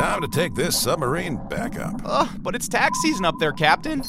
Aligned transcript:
Time 0.00 0.22
to 0.22 0.28
take 0.28 0.54
this 0.54 0.80
submarine 0.80 1.36
back 1.48 1.78
up. 1.78 2.00
Ugh, 2.06 2.28
but 2.40 2.54
it's 2.54 2.68
tax 2.68 2.98
season 3.02 3.26
up 3.26 3.34
there, 3.38 3.52
Captain. 3.52 4.02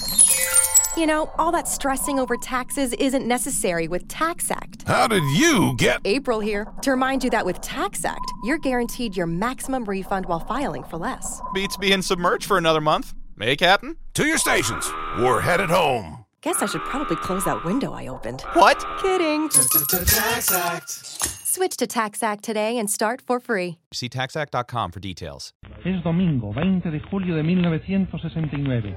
You 0.95 1.05
know, 1.05 1.29
all 1.37 1.51
that 1.51 1.67
stressing 1.67 2.17
over 2.17 2.37
taxes 2.37 2.93
isn't 2.93 3.27
necessary 3.27 3.89
with 3.89 4.07
Tax 4.07 4.49
Act. 4.51 4.87
How 4.87 5.07
did 5.07 5.23
you 5.37 5.75
get. 5.75 5.99
April 6.05 6.39
here 6.39 6.65
to 6.83 6.91
remind 6.91 7.25
you 7.25 7.29
that 7.31 7.45
with 7.45 7.59
Tax 7.59 8.05
Act, 8.05 8.31
you're 8.45 8.57
guaranteed 8.57 9.17
your 9.17 9.27
maximum 9.27 9.83
refund 9.83 10.27
while 10.27 10.39
filing 10.39 10.85
for 10.85 10.95
less. 10.95 11.41
Beats 11.53 11.75
being 11.75 12.01
submerged 12.01 12.45
for 12.45 12.57
another 12.57 12.79
month. 12.79 13.13
Hey, 13.37 13.57
Captain? 13.57 13.97
To 14.13 14.25
your 14.25 14.37
stations. 14.37 14.89
We're 15.19 15.41
headed 15.41 15.69
home. 15.69 16.23
Guess 16.39 16.61
I 16.61 16.67
should 16.67 16.85
probably 16.85 17.17
close 17.17 17.43
that 17.43 17.65
window 17.65 17.91
I 17.91 18.07
opened. 18.07 18.43
What? 18.53 18.79
Kidding. 19.01 19.49
TaxAct. 19.49 21.40
Switch 21.53 21.75
to 21.75 21.85
TaxAct 21.85 22.43
today 22.43 22.77
and 22.77 22.89
start 22.89 23.19
for 23.19 23.37
free. 23.37 23.77
See 23.91 24.07
taxact.com 24.07 24.89
for 24.89 25.01
details. 25.01 25.51
Es 25.83 26.01
domingo 26.01 26.53
20 26.53 26.89
de 26.89 27.01
julio 27.01 27.35
de 27.35 27.43
1969. 27.43 28.95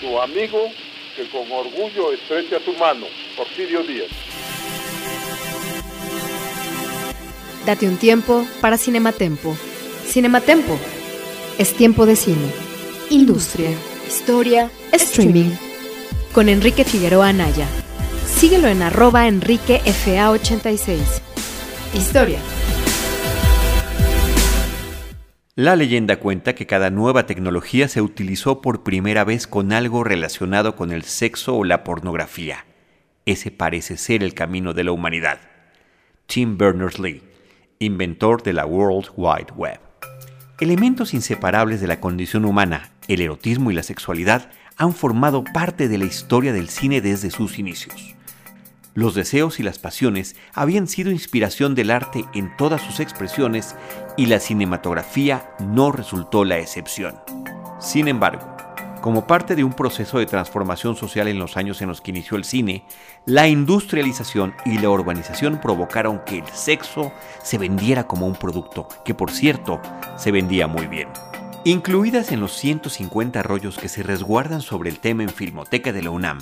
Tu 0.00 0.20
amigo 0.20 0.58
que 1.16 1.30
con 1.30 1.50
orgullo 1.50 2.12
estrecha 2.12 2.58
tu 2.62 2.74
mano, 2.74 3.06
Porfirio 3.38 3.82
Díaz. 3.82 4.10
Date 7.64 7.88
un 7.88 7.96
tiempo 7.96 8.44
para 8.60 8.76
Cinematempo. 8.76 9.56
Cinematempo 10.04 10.78
es 11.58 11.74
tiempo 11.74 12.04
de 12.04 12.16
cine, 12.16 12.52
industria, 13.08 13.70
historia, 14.06 14.70
streaming. 14.92 15.50
Con 16.32 16.48
Enrique 16.48 16.84
Figueroa 16.84 17.28
Anaya. 17.28 17.66
Síguelo 18.26 18.68
en 18.68 18.82
arroba 18.82 19.28
enriquefa86. 19.28 20.98
Historia. 21.94 22.38
La 25.56 25.76
leyenda 25.76 26.18
cuenta 26.18 26.54
que 26.54 26.66
cada 26.66 26.90
nueva 26.90 27.26
tecnología 27.26 27.88
se 27.88 28.00
utilizó 28.00 28.62
por 28.62 28.82
primera 28.82 29.24
vez 29.24 29.46
con 29.46 29.72
algo 29.72 30.04
relacionado 30.04 30.76
con 30.76 30.92
el 30.92 31.02
sexo 31.02 31.56
o 31.56 31.64
la 31.64 31.84
pornografía. 31.84 32.64
Ese 33.26 33.50
parece 33.50 33.96
ser 33.96 34.22
el 34.22 34.32
camino 34.32 34.72
de 34.72 34.84
la 34.84 34.92
humanidad. 34.92 35.40
Tim 36.26 36.56
Berners-Lee, 36.56 37.22
inventor 37.78 38.42
de 38.42 38.52
la 38.52 38.64
World 38.64 39.10
Wide 39.16 39.52
Web. 39.54 39.80
Elementos 40.60 41.12
inseparables 41.12 41.80
de 41.80 41.88
la 41.88 42.00
condición 42.00 42.44
humana, 42.44 42.92
el 43.08 43.20
erotismo 43.20 43.70
y 43.70 43.74
la 43.74 43.82
sexualidad 43.82 44.50
han 44.80 44.94
formado 44.94 45.44
parte 45.44 45.88
de 45.88 45.98
la 45.98 46.06
historia 46.06 46.54
del 46.54 46.70
cine 46.70 47.02
desde 47.02 47.30
sus 47.30 47.58
inicios. 47.58 48.14
Los 48.94 49.14
deseos 49.14 49.60
y 49.60 49.62
las 49.62 49.78
pasiones 49.78 50.36
habían 50.54 50.88
sido 50.88 51.10
inspiración 51.10 51.74
del 51.74 51.90
arte 51.90 52.24
en 52.32 52.56
todas 52.56 52.80
sus 52.80 52.98
expresiones 52.98 53.76
y 54.16 54.24
la 54.24 54.40
cinematografía 54.40 55.50
no 55.60 55.92
resultó 55.92 56.46
la 56.46 56.58
excepción. 56.58 57.16
Sin 57.78 58.08
embargo, 58.08 58.56
como 59.02 59.26
parte 59.26 59.54
de 59.54 59.64
un 59.64 59.74
proceso 59.74 60.18
de 60.18 60.24
transformación 60.24 60.96
social 60.96 61.28
en 61.28 61.38
los 61.38 61.58
años 61.58 61.82
en 61.82 61.88
los 61.88 62.00
que 62.00 62.12
inició 62.12 62.38
el 62.38 62.44
cine, 62.44 62.86
la 63.26 63.48
industrialización 63.48 64.54
y 64.64 64.78
la 64.78 64.88
urbanización 64.88 65.60
provocaron 65.60 66.22
que 66.24 66.38
el 66.38 66.48
sexo 66.54 67.12
se 67.42 67.58
vendiera 67.58 68.06
como 68.06 68.26
un 68.26 68.34
producto, 68.34 68.88
que 69.04 69.14
por 69.14 69.30
cierto, 69.30 69.78
se 70.16 70.32
vendía 70.32 70.66
muy 70.66 70.86
bien. 70.86 71.08
Incluidas 71.64 72.32
en 72.32 72.40
los 72.40 72.52
150 72.52 73.42
rollos 73.42 73.76
que 73.76 73.90
se 73.90 74.02
resguardan 74.02 74.62
sobre 74.62 74.88
el 74.88 74.98
tema 74.98 75.24
en 75.24 75.28
Filmoteca 75.28 75.92
de 75.92 76.02
la 76.02 76.08
UNAM, 76.08 76.38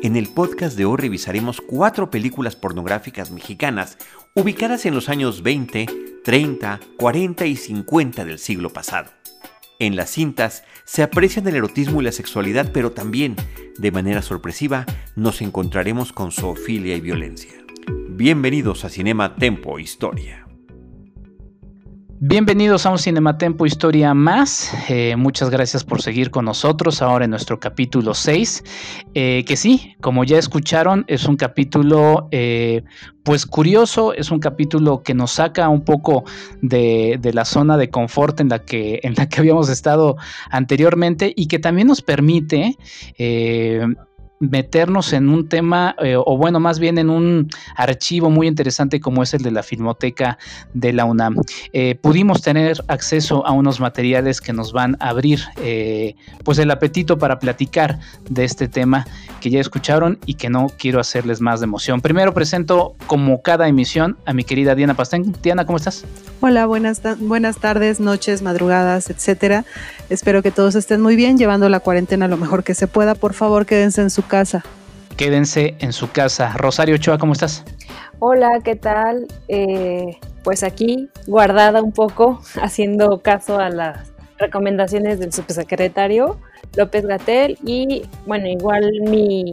en 0.00 0.14
el 0.14 0.28
podcast 0.28 0.76
de 0.76 0.84
hoy 0.84 0.96
revisaremos 0.96 1.60
cuatro 1.60 2.08
películas 2.08 2.54
pornográficas 2.54 3.32
mexicanas 3.32 3.98
ubicadas 4.32 4.86
en 4.86 4.94
los 4.94 5.08
años 5.08 5.42
20, 5.42 5.86
30, 6.22 6.80
40 6.96 7.46
y 7.46 7.56
50 7.56 8.24
del 8.24 8.38
siglo 8.38 8.70
pasado. 8.70 9.10
En 9.80 9.96
las 9.96 10.10
cintas 10.10 10.62
se 10.84 11.02
aprecian 11.02 11.48
el 11.48 11.56
erotismo 11.56 12.00
y 12.00 12.04
la 12.04 12.12
sexualidad, 12.12 12.70
pero 12.72 12.92
también, 12.92 13.34
de 13.76 13.90
manera 13.90 14.22
sorpresiva, 14.22 14.86
nos 15.16 15.42
encontraremos 15.42 16.12
con 16.12 16.30
zoofilia 16.30 16.94
y 16.94 17.00
violencia. 17.00 17.54
Bienvenidos 18.08 18.84
a 18.84 18.88
Cinema 18.88 19.34
Tempo 19.34 19.80
Historia. 19.80 20.49
Bienvenidos 22.22 22.84
a 22.84 22.90
un 22.90 22.98
Cinematempo 22.98 23.64
Historia 23.64 24.12
más. 24.12 24.74
Eh, 24.90 25.16
muchas 25.16 25.48
gracias 25.48 25.84
por 25.84 26.02
seguir 26.02 26.30
con 26.30 26.44
nosotros 26.44 27.00
ahora 27.00 27.24
en 27.24 27.30
nuestro 27.30 27.58
capítulo 27.58 28.12
6. 28.12 28.62
Eh, 29.14 29.42
que 29.46 29.56
sí, 29.56 29.96
como 30.02 30.24
ya 30.24 30.36
escucharon, 30.36 31.06
es 31.08 31.24
un 31.24 31.36
capítulo 31.36 32.28
eh, 32.30 32.82
pues 33.22 33.46
curioso, 33.46 34.12
es 34.12 34.30
un 34.30 34.38
capítulo 34.38 35.02
que 35.02 35.14
nos 35.14 35.30
saca 35.30 35.70
un 35.70 35.82
poco 35.82 36.24
de, 36.60 37.16
de, 37.18 37.32
la 37.32 37.46
zona 37.46 37.78
de 37.78 37.88
confort 37.88 38.38
en 38.40 38.50
la, 38.50 38.58
que, 38.66 39.00
en 39.02 39.14
la 39.14 39.26
que 39.26 39.40
habíamos 39.40 39.70
estado 39.70 40.18
anteriormente 40.50 41.32
y 41.34 41.46
que 41.46 41.58
también 41.58 41.88
nos 41.88 42.02
permite 42.02 42.76
meternos 44.40 45.12
en 45.12 45.28
un 45.28 45.48
tema, 45.48 45.94
eh, 46.02 46.16
o 46.16 46.36
bueno, 46.38 46.60
más 46.60 46.78
bien 46.78 46.96
en 46.96 47.10
un 47.10 47.50
archivo 47.76 48.30
muy 48.30 48.48
interesante 48.48 48.98
como 48.98 49.22
es 49.22 49.34
el 49.34 49.42
de 49.42 49.50
la 49.50 49.62
Filmoteca 49.62 50.38
de 50.72 50.94
la 50.94 51.04
UNAM. 51.04 51.36
Eh, 51.74 51.94
pudimos 51.96 52.40
tener 52.40 52.82
acceso 52.88 53.46
a 53.46 53.52
unos 53.52 53.80
materiales 53.80 54.40
que 54.40 54.54
nos 54.54 54.72
van 54.72 54.96
a 54.98 55.10
abrir 55.10 55.40
eh, 55.62 56.16
pues 56.42 56.58
el 56.58 56.70
apetito 56.70 57.18
para 57.18 57.38
platicar 57.38 57.98
de 58.30 58.44
este 58.44 58.66
tema 58.66 59.06
que 59.42 59.50
ya 59.50 59.60
escucharon 59.60 60.18
y 60.24 60.34
que 60.34 60.48
no 60.48 60.68
quiero 60.78 61.00
hacerles 61.00 61.42
más 61.42 61.60
de 61.60 61.64
emoción. 61.64 62.00
Primero 62.00 62.32
presento 62.32 62.94
como 63.06 63.42
cada 63.42 63.68
emisión 63.68 64.16
a 64.24 64.32
mi 64.32 64.44
querida 64.44 64.74
Diana 64.74 64.94
Pastén. 64.94 65.34
Diana, 65.42 65.66
¿cómo 65.66 65.76
estás? 65.76 66.06
Hola, 66.40 66.64
buenas, 66.64 67.02
buenas 67.18 67.58
tardes, 67.58 68.00
noches, 68.00 68.40
madrugadas, 68.40 69.10
etcétera. 69.10 69.66
Espero 70.10 70.42
que 70.42 70.50
todos 70.50 70.74
estén 70.74 71.00
muy 71.00 71.14
bien, 71.14 71.38
llevando 71.38 71.68
la 71.68 71.78
cuarentena 71.78 72.26
lo 72.26 72.36
mejor 72.36 72.64
que 72.64 72.74
se 72.74 72.88
pueda. 72.88 73.14
Por 73.14 73.32
favor, 73.32 73.64
quédense 73.64 74.02
en 74.02 74.10
su 74.10 74.26
casa. 74.26 74.64
Quédense 75.16 75.76
en 75.78 75.92
su 75.92 76.10
casa. 76.10 76.52
Rosario 76.56 76.96
Ochoa, 76.96 77.16
¿cómo 77.16 77.32
estás? 77.32 77.64
Hola, 78.18 78.58
¿qué 78.64 78.74
tal? 78.74 79.28
Eh, 79.46 80.18
pues 80.42 80.64
aquí, 80.64 81.08
guardada 81.28 81.80
un 81.80 81.92
poco, 81.92 82.42
haciendo 82.60 83.20
caso 83.20 83.60
a 83.60 83.70
las 83.70 84.12
recomendaciones 84.36 85.20
del 85.20 85.32
subsecretario 85.32 86.40
López 86.74 87.06
Gatel 87.06 87.56
y 87.64 88.02
bueno, 88.26 88.48
igual 88.48 88.90
mi 89.02 89.52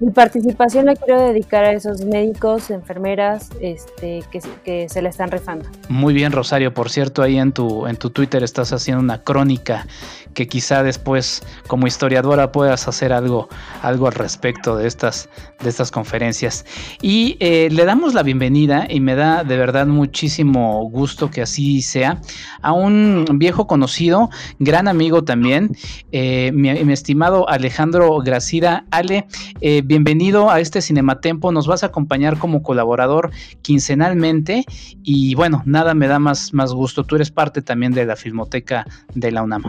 mi 0.00 0.10
participación 0.10 0.86
la 0.86 0.96
quiero 0.96 1.20
dedicar 1.20 1.64
a 1.64 1.72
esos 1.72 2.04
médicos, 2.04 2.70
enfermeras 2.70 3.50
este, 3.60 4.22
que, 4.64 4.88
se 4.88 5.02
la 5.02 5.08
están 5.08 5.30
rifando. 5.30 5.68
Muy 5.88 6.14
bien, 6.14 6.32
Rosario. 6.32 6.72
Por 6.72 6.90
cierto, 6.90 7.22
ahí 7.22 7.38
en 7.38 7.52
tu, 7.52 7.86
en 7.86 7.96
tu 7.96 8.10
Twitter 8.10 8.42
estás 8.42 8.72
haciendo 8.72 9.02
una 9.02 9.22
crónica 9.22 9.86
que 10.34 10.46
quizá 10.46 10.82
después, 10.82 11.42
como 11.66 11.86
historiadora, 11.86 12.52
puedas 12.52 12.86
hacer 12.88 13.12
algo, 13.12 13.48
algo 13.82 14.06
al 14.06 14.14
respecto 14.14 14.76
de 14.76 14.86
estas, 14.86 15.28
de 15.62 15.68
estas 15.68 15.90
conferencias. 15.90 16.64
Y 17.02 17.36
eh, 17.40 17.68
le 17.70 17.84
damos 17.84 18.14
la 18.14 18.22
bienvenida, 18.22 18.86
y 18.88 19.00
me 19.00 19.14
da 19.14 19.44
de 19.44 19.56
verdad 19.56 19.86
muchísimo 19.86 20.88
gusto 20.88 21.30
que 21.30 21.42
así 21.42 21.82
sea, 21.82 22.20
a 22.62 22.72
un 22.72 23.26
viejo 23.34 23.66
conocido, 23.66 24.30
gran 24.58 24.88
amigo 24.88 25.24
también, 25.24 25.76
eh, 26.12 26.52
mi, 26.52 26.72
mi, 26.84 26.92
estimado 26.92 27.48
Alejandro 27.48 28.18
Gracida. 28.18 28.84
Ale, 28.90 29.26
eh, 29.60 29.82
bienvenido 29.84 30.50
a 30.50 30.60
este 30.60 30.80
Cinematempo. 30.80 31.52
Nos 31.52 31.66
vas 31.66 31.82
a 31.82 31.86
acompañar 31.86 32.38
como 32.38 32.62
colaborador 32.62 33.30
quincenalmente. 33.62 34.64
Y 35.02 35.34
bueno, 35.34 35.62
nada 35.66 35.94
me 35.94 36.08
da 36.08 36.18
más, 36.18 36.54
más 36.54 36.72
gusto. 36.72 37.04
Tú 37.04 37.16
eres 37.16 37.30
parte 37.30 37.62
también 37.62 37.92
de 37.92 38.06
la 38.06 38.16
Filmoteca 38.16 38.86
de 39.14 39.30
la 39.30 39.42
UNAM. 39.42 39.62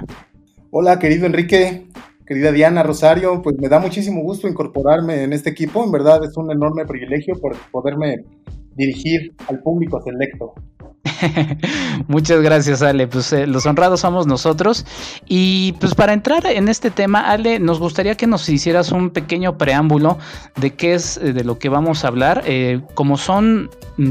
Hola, 0.71 0.99
querido 0.99 1.25
Enrique, 1.25 1.87
querida 2.25 2.51
Diana 2.51 2.83
Rosario. 2.83 3.41
Pues 3.41 3.57
me 3.59 3.67
da 3.67 3.79
muchísimo 3.79 4.21
gusto 4.21 4.47
incorporarme 4.47 5.23
en 5.23 5.33
este 5.33 5.49
equipo. 5.49 5.83
En 5.83 5.91
verdad 5.91 6.23
es 6.23 6.37
un 6.37 6.51
enorme 6.51 6.85
privilegio 6.85 7.35
por 7.39 7.55
poderme 7.71 8.23
dirigir 8.75 9.33
al 9.47 9.59
público 9.59 10.01
selecto. 10.01 10.53
Muchas 12.07 12.41
gracias, 12.41 12.81
Ale. 12.81 13.07
Pues 13.07 13.31
eh, 13.33 13.47
los 13.47 13.65
honrados 13.65 14.01
somos 14.01 14.27
nosotros. 14.27 14.85
Y 15.27 15.73
pues 15.73 15.95
para 15.95 16.13
entrar 16.13 16.45
en 16.45 16.67
este 16.67 16.91
tema, 16.91 17.31
Ale, 17.31 17.59
nos 17.59 17.79
gustaría 17.79 18.15
que 18.15 18.27
nos 18.27 18.47
hicieras 18.49 18.91
un 18.91 19.09
pequeño 19.09 19.57
preámbulo 19.57 20.17
de 20.55 20.71
qué 20.75 20.93
es 20.93 21.17
eh, 21.17 21.33
de 21.33 21.43
lo 21.43 21.57
que 21.57 21.69
vamos 21.69 22.03
a 22.03 22.07
hablar. 22.07 22.43
Eh, 22.45 22.81
como 22.93 23.17
son 23.17 23.69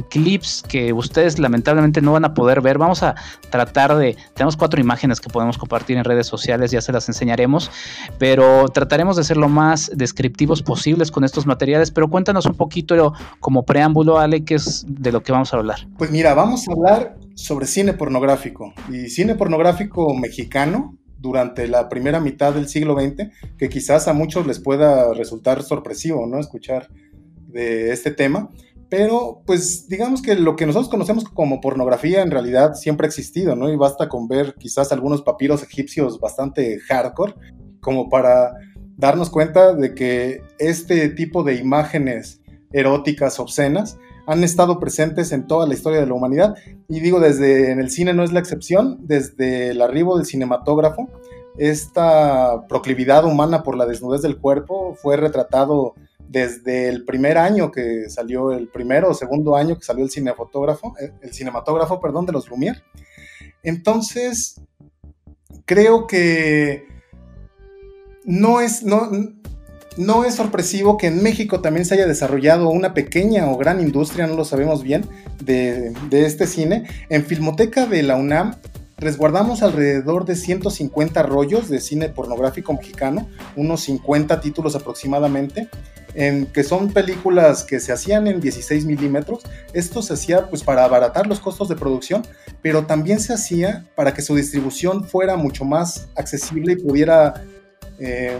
clips 0.08 0.62
que 0.68 0.92
ustedes 0.92 1.38
lamentablemente 1.38 2.00
no 2.00 2.12
van 2.12 2.24
a 2.24 2.34
poder 2.34 2.60
ver, 2.60 2.78
vamos 2.78 3.02
a 3.02 3.14
tratar 3.50 3.96
de. 3.96 4.16
Tenemos 4.34 4.56
cuatro 4.56 4.80
imágenes 4.80 5.20
que 5.20 5.28
podemos 5.28 5.58
compartir 5.58 5.96
en 5.96 6.04
redes 6.04 6.26
sociales, 6.26 6.70
ya 6.70 6.80
se 6.80 6.92
las 6.92 7.08
enseñaremos, 7.08 7.70
pero 8.18 8.68
trataremos 8.68 9.16
de 9.16 9.24
ser 9.24 9.36
lo 9.36 9.48
más 9.48 9.90
descriptivos 9.94 10.62
posibles 10.62 11.10
con 11.10 11.24
estos 11.24 11.46
materiales. 11.46 11.90
Pero 11.90 12.08
cuéntanos 12.08 12.46
un 12.46 12.54
poquito 12.54 13.12
como 13.38 13.64
preámbulo, 13.64 14.18
Ale, 14.18 14.44
qué 14.50 14.56
es 14.56 14.84
de 14.88 15.12
lo 15.12 15.22
que 15.22 15.30
vamos 15.30 15.54
a 15.54 15.58
hablar. 15.58 15.86
Pues 15.96 16.10
mira, 16.10 16.34
vamos 16.34 16.66
a 16.66 16.72
hablar 16.72 17.16
sobre 17.36 17.66
cine 17.66 17.92
pornográfico 17.92 18.74
y 18.90 19.08
cine 19.08 19.36
pornográfico 19.36 20.12
mexicano 20.12 20.98
durante 21.18 21.68
la 21.68 21.88
primera 21.88 22.18
mitad 22.18 22.52
del 22.52 22.66
siglo 22.66 22.98
XX, 22.98 23.28
que 23.56 23.68
quizás 23.68 24.08
a 24.08 24.12
muchos 24.12 24.48
les 24.48 24.58
pueda 24.58 25.14
resultar 25.14 25.62
sorpresivo, 25.62 26.26
¿no? 26.26 26.40
Escuchar 26.40 26.88
de 27.46 27.92
este 27.92 28.10
tema, 28.10 28.50
pero 28.88 29.40
pues 29.46 29.86
digamos 29.88 30.20
que 30.20 30.34
lo 30.34 30.56
que 30.56 30.66
nosotros 30.66 30.90
conocemos 30.90 31.22
como 31.26 31.60
pornografía 31.60 32.20
en 32.20 32.32
realidad 32.32 32.74
siempre 32.74 33.06
ha 33.06 33.08
existido, 33.08 33.54
¿no? 33.54 33.70
Y 33.72 33.76
basta 33.76 34.08
con 34.08 34.26
ver 34.26 34.56
quizás 34.58 34.90
algunos 34.90 35.22
papiros 35.22 35.62
egipcios 35.62 36.18
bastante 36.18 36.80
hardcore 36.80 37.34
como 37.78 38.08
para 38.08 38.50
darnos 38.96 39.30
cuenta 39.30 39.74
de 39.74 39.94
que 39.94 40.42
este 40.58 41.08
tipo 41.10 41.44
de 41.44 41.54
imágenes 41.54 42.40
eróticas, 42.72 43.38
obscenas, 43.38 43.96
han 44.30 44.44
estado 44.44 44.78
presentes 44.78 45.32
en 45.32 45.48
toda 45.48 45.66
la 45.66 45.74
historia 45.74 45.98
de 45.98 46.06
la 46.06 46.14
humanidad. 46.14 46.54
Y 46.88 47.00
digo, 47.00 47.18
desde 47.18 47.72
en 47.72 47.80
el 47.80 47.90
cine 47.90 48.14
no 48.14 48.22
es 48.22 48.32
la 48.32 48.38
excepción, 48.38 48.98
desde 49.00 49.70
el 49.70 49.82
arribo 49.82 50.16
del 50.16 50.24
cinematógrafo, 50.24 51.08
esta 51.58 52.64
proclividad 52.68 53.24
humana 53.24 53.64
por 53.64 53.76
la 53.76 53.86
desnudez 53.86 54.22
del 54.22 54.38
cuerpo 54.38 54.94
fue 54.94 55.16
retratado 55.16 55.94
desde 56.28 56.88
el 56.88 57.04
primer 57.04 57.38
año 57.38 57.72
que 57.72 58.08
salió, 58.08 58.52
el 58.52 58.68
primero 58.68 59.10
o 59.10 59.14
segundo 59.14 59.56
año 59.56 59.76
que 59.76 59.82
salió 59.82 60.04
el 60.04 60.12
cinefotógrafo, 60.12 60.94
eh, 61.00 61.10
el 61.22 61.34
cinematógrafo, 61.34 62.00
perdón, 62.00 62.24
de 62.26 62.32
los 62.32 62.48
Lumière. 62.48 62.84
Entonces, 63.64 64.60
creo 65.64 66.06
que 66.06 66.86
no 68.24 68.60
es, 68.60 68.84
no, 68.84 69.10
no 70.00 70.24
es 70.24 70.36
sorpresivo 70.36 70.96
que 70.96 71.08
en 71.08 71.22
México 71.22 71.60
también 71.60 71.84
se 71.84 71.94
haya 71.94 72.06
desarrollado 72.06 72.70
una 72.70 72.94
pequeña 72.94 73.50
o 73.50 73.58
gran 73.58 73.80
industria, 73.80 74.26
no 74.26 74.34
lo 74.34 74.46
sabemos 74.46 74.82
bien, 74.82 75.04
de, 75.44 75.92
este 76.10 76.46
cine. 76.46 76.84
En 77.10 77.24
Filmoteca 77.26 77.84
de 77.84 78.02
la 78.02 78.16
UNAM 78.16 78.56
resguardamos 78.96 79.62
alrededor 79.62 80.24
de 80.24 80.36
150 80.36 81.22
rollos 81.24 81.68
de 81.68 81.80
cine 81.80 82.08
pornográfico 82.08 82.72
mexicano, 82.72 83.28
unos 83.56 83.82
50 83.82 84.40
títulos 84.40 84.74
aproximadamente, 84.74 85.68
en 86.14 86.46
que 86.46 86.64
son 86.64 86.92
películas 86.92 87.64
que 87.64 87.78
se 87.78 87.92
hacían 87.92 88.26
en 88.26 88.40
16 88.40 88.86
milímetros. 88.86 89.42
Esto 89.74 90.00
se 90.00 90.14
hacía 90.14 90.48
pues 90.48 90.62
para 90.62 90.84
abaratar 90.84 91.26
los 91.26 91.40
costos 91.40 91.68
de 91.68 91.76
producción, 91.76 92.22
pero 92.62 92.86
también 92.86 93.20
se 93.20 93.34
hacía 93.34 93.86
para 93.94 94.14
que 94.14 94.22
su 94.22 94.34
distribución 94.34 95.04
fuera 95.04 95.36
mucho 95.36 95.66
más 95.66 96.08
accesible 96.16 96.72
y 96.72 96.76
pudiera 96.76 97.44
eh, 97.98 98.38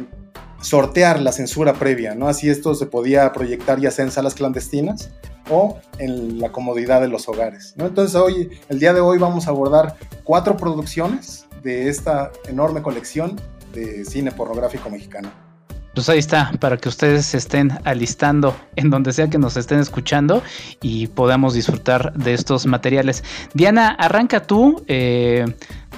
sortear 0.60 1.20
la 1.20 1.32
censura 1.32 1.75
previa, 1.75 2.14
¿no? 2.14 2.28
Así 2.28 2.48
esto 2.48 2.75
se 2.75 2.87
podía 2.87 3.32
proyectar 3.32 3.81
ya 3.81 3.90
sea 3.90 4.04
en 4.04 4.10
salas 4.10 4.34
clandestinas 4.34 5.10
o 5.50 5.78
en 5.98 6.38
la 6.38 6.52
comodidad 6.52 7.00
de 7.00 7.08
los 7.08 7.28
hogares, 7.28 7.75
¿no? 7.76 7.87
Entonces 7.87 8.14
hoy, 8.14 8.50
el 8.69 8.78
día 8.78 8.92
de 8.92 9.00
hoy 9.00 9.19
vamos 9.19 9.46
a 9.46 9.50
abordar 9.50 9.96
cuatro 10.25 10.56
producciones 10.56 11.46
de 11.62 11.88
esta 11.88 12.31
enorme 12.48 12.82
colección 12.82 13.40
de 13.72 14.04
cine 14.04 14.32
pornográfico 14.32 14.90
mexicano. 14.90 15.31
Pues 15.94 16.08
ahí 16.08 16.20
está, 16.20 16.52
para 16.60 16.76
que 16.76 16.88
ustedes 16.88 17.26
se 17.26 17.38
estén 17.38 17.72
alistando 17.84 18.56
en 18.76 18.90
donde 18.90 19.12
sea 19.12 19.28
que 19.28 19.38
nos 19.38 19.56
estén 19.56 19.81
escuchando 19.81 20.40
y 20.81 21.08
podamos 21.08 21.52
disfrutar 21.54 22.12
de 22.12 22.32
estos 22.32 22.64
materiales. 22.66 23.25
Diana, 23.54 23.88
arranca 23.98 24.40
tú. 24.44 24.84
Eh, 24.86 25.44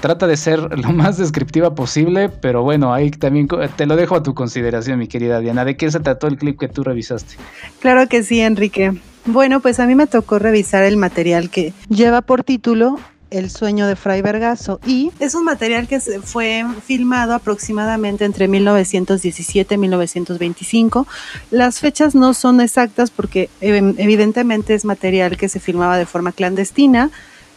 trata 0.02 0.26
de 0.26 0.37
ser 0.37 0.78
lo 0.78 0.93
más 0.93 1.16
descriptiva 1.16 1.75
posible, 1.75 2.28
pero 2.28 2.62
bueno, 2.62 2.93
ahí 2.93 3.10
también 3.10 3.49
te 3.76 3.87
lo 3.87 3.96
dejo 3.96 4.16
a 4.16 4.22
tu 4.22 4.34
consideración, 4.34 4.99
mi 4.99 5.08
querida 5.08 5.40
Diana. 5.40 5.64
¿De 5.64 5.76
qué 5.78 5.90
se 5.90 6.00
trató 6.00 6.26
el 6.26 6.37
clip 6.37 6.60
que 6.60 6.69
tú 6.69 6.84
revisaste? 6.84 7.37
Claro 7.81 8.06
que 8.08 8.22
sí, 8.22 8.40
Enrique. 8.40 8.93
Bueno, 9.25 9.60
pues 9.60 9.81
a 9.81 9.87
mí 9.87 9.94
me 9.94 10.08
tocó 10.08 10.38
revisar 10.38 10.82
el 10.82 10.96
material 10.96 11.49
que 11.49 11.72
lleva 11.88 12.20
por 12.20 12.43
título 12.43 12.99
el 13.31 13.50
sueño 13.50 13.87
de 13.87 13.96
Fray 13.96 14.20
Vergaso 14.20 14.78
y 14.84 15.10
es 15.19 15.34
un 15.34 15.44
material 15.44 15.88
que 15.88 16.00
fue 16.00 16.66
filmado 16.84 17.32
aproximadamente 17.32 18.25
entre 18.25 18.46
1917 18.46 19.75
y 19.75 19.78
1925. 19.78 21.06
Las 21.50 21.81
fechas 21.81 22.14
no 22.14 22.34
son 22.34 22.60
exactas 22.60 23.10
porque 23.10 23.48
evidentemente 23.60 24.75
es 24.75 24.84
material 24.84 25.37
que 25.37 25.48
se 25.48 25.60
filmaba 25.60 25.96
de 25.96 26.05
forma 26.05 26.32
clandestina, 26.32 27.10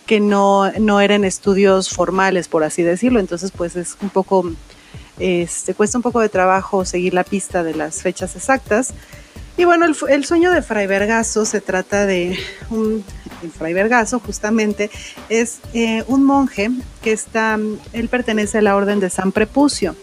que 0.06 0.20
no, 0.20 0.72
no 0.74 1.02
eran 1.02 1.24
estudios 1.24 1.90
formales, 1.90 2.48
por 2.48 2.64
así 2.64 2.84
decirlo, 2.84 3.20
entonces 3.20 3.52
pues 3.52 3.76
es 3.76 3.98
un 4.02 4.10
poco, 4.10 4.52
este, 5.20 5.74
cuesta 5.74 5.98
un 5.98 6.04
poco 6.04 6.20
de 6.20 6.30
trabajo 6.30 6.86
seguir 6.86 7.14
la 7.14 7.24
pista 7.24 7.64
de 7.64 7.76
las 7.76 8.02
fechas 8.02 8.36
exactas. 8.36 8.94
Y 9.58 9.64
bueno, 9.64 9.86
el, 9.86 10.26
sueño 10.26 10.52
de 10.52 10.62
Fray 10.62 10.86
Vergaso 10.86 11.46
se 11.46 11.62
trata 11.62 12.06
de 12.06 12.38
un 12.70 13.06
el 13.42 13.52
Fray 13.52 13.74
Vergaso 13.74 14.20
justamente 14.20 14.90
es 15.30 15.60
eh, 15.74 16.04
un 16.08 16.24
monje 16.24 16.72
que 17.02 17.12
está, 17.12 17.60
él 17.94 18.10
pertenece 18.10 18.58
a 18.58 18.62
la 18.62 18.76
orden 18.76 19.00
de 19.00 19.10
San 19.10 19.32
Prepucio. 19.32 19.96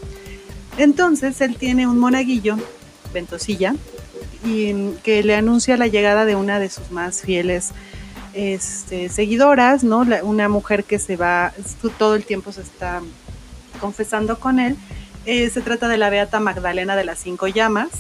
Entonces 0.79 1.41
él 1.41 1.57
tiene 1.57 1.87
un 1.87 1.99
monaguillo, 1.99 2.57
Ventosilla, 3.13 3.75
y 4.45 4.93
que 5.03 5.23
le 5.23 5.35
anuncia 5.35 5.77
la 5.77 5.87
llegada 5.87 6.25
de 6.25 6.37
una 6.37 6.59
de 6.59 6.71
sus 6.71 6.91
más 6.91 7.23
fieles 7.23 7.73
este, 8.35 9.09
seguidoras, 9.09 9.85
¿no? 9.85 10.07
una 10.23 10.49
mujer 10.49 10.85
que 10.85 10.99
se 10.99 11.17
va, 11.17 11.53
todo 11.99 12.15
el 12.15 12.25
tiempo 12.25 12.53
se 12.53 12.63
está 12.63 13.03
confesando 13.81 14.39
con 14.39 14.59
él. 14.59 14.77
Eh, 15.25 15.51
se 15.51 15.61
trata 15.61 15.89
de 15.89 15.99
la 15.99 16.11
Beata 16.11 16.41
Magdalena 16.41 16.97
de 16.97 17.05
las 17.05 17.19
Cinco 17.19 17.47
Llamas, 17.47 17.91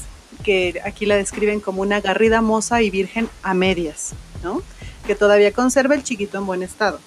que 0.42 0.80
aquí 0.84 1.06
la 1.06 1.16
describen 1.16 1.60
como 1.60 1.82
una 1.82 2.00
garrida 2.00 2.40
moza 2.40 2.82
y 2.82 2.90
virgen 2.90 3.28
a 3.42 3.54
medias, 3.54 4.14
¿no? 4.42 4.62
Que 5.06 5.14
todavía 5.14 5.52
conserva 5.52 5.94
el 5.94 6.02
chiquito 6.02 6.38
en 6.38 6.46
buen 6.46 6.62
estado. 6.62 6.98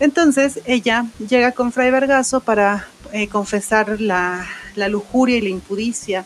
Entonces 0.00 0.60
ella 0.64 1.06
llega 1.28 1.52
con 1.52 1.70
Fray 1.70 1.90
Vergaso 1.92 2.40
para 2.40 2.88
eh, 3.12 3.28
confesar 3.28 4.00
la, 4.00 4.46
lujuria 4.88 5.36
y 5.36 5.42
la 5.42 5.48
impudicia 5.50 6.24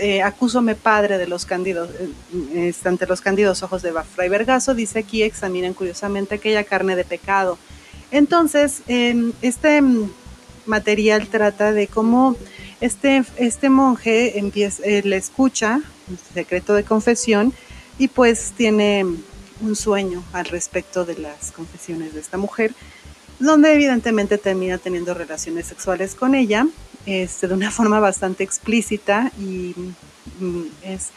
eh, 0.00 0.22
acúsome 0.22 0.74
padre 0.74 1.18
de 1.18 1.26
los 1.26 1.44
candidos, 1.44 1.90
eh, 2.54 2.72
ante 2.84 3.06
los 3.06 3.20
candidos 3.20 3.62
ojos 3.62 3.82
de 3.82 3.92
Fray 3.92 4.28
Vergaso, 4.28 4.74
dice 4.74 5.00
aquí, 5.00 5.22
examinan 5.22 5.74
curiosamente 5.74 6.36
aquella 6.36 6.64
carne 6.64 6.96
de 6.96 7.04
pecado. 7.04 7.58
Entonces, 8.10 8.82
em, 8.88 9.32
este 9.42 9.82
material 10.64 11.28
trata 11.28 11.72
de 11.72 11.86
cómo 11.88 12.36
este, 12.80 13.24
este 13.36 13.68
monje 13.68 14.38
empieza, 14.38 14.82
eh, 14.84 15.02
le 15.04 15.16
escucha, 15.16 15.80
el 16.10 16.18
secreto 16.34 16.74
de 16.74 16.84
confesión, 16.84 17.52
y 17.98 18.08
pues 18.08 18.52
tiene 18.56 19.04
un 19.60 19.76
sueño 19.76 20.22
al 20.32 20.46
respecto 20.46 21.04
de 21.04 21.18
las 21.18 21.52
confesiones 21.52 22.14
de 22.14 22.20
esta 22.20 22.36
mujer, 22.38 22.74
donde 23.38 23.74
evidentemente 23.74 24.38
termina 24.38 24.78
teniendo 24.78 25.14
relaciones 25.14 25.66
sexuales 25.66 26.14
con 26.14 26.34
ella 26.34 26.66
este, 27.06 27.48
de 27.48 27.54
una 27.54 27.70
forma 27.70 28.00
bastante 28.00 28.44
explícita 28.44 29.32
y 29.38 29.74
mm, 30.40 30.62
es, 30.82 31.12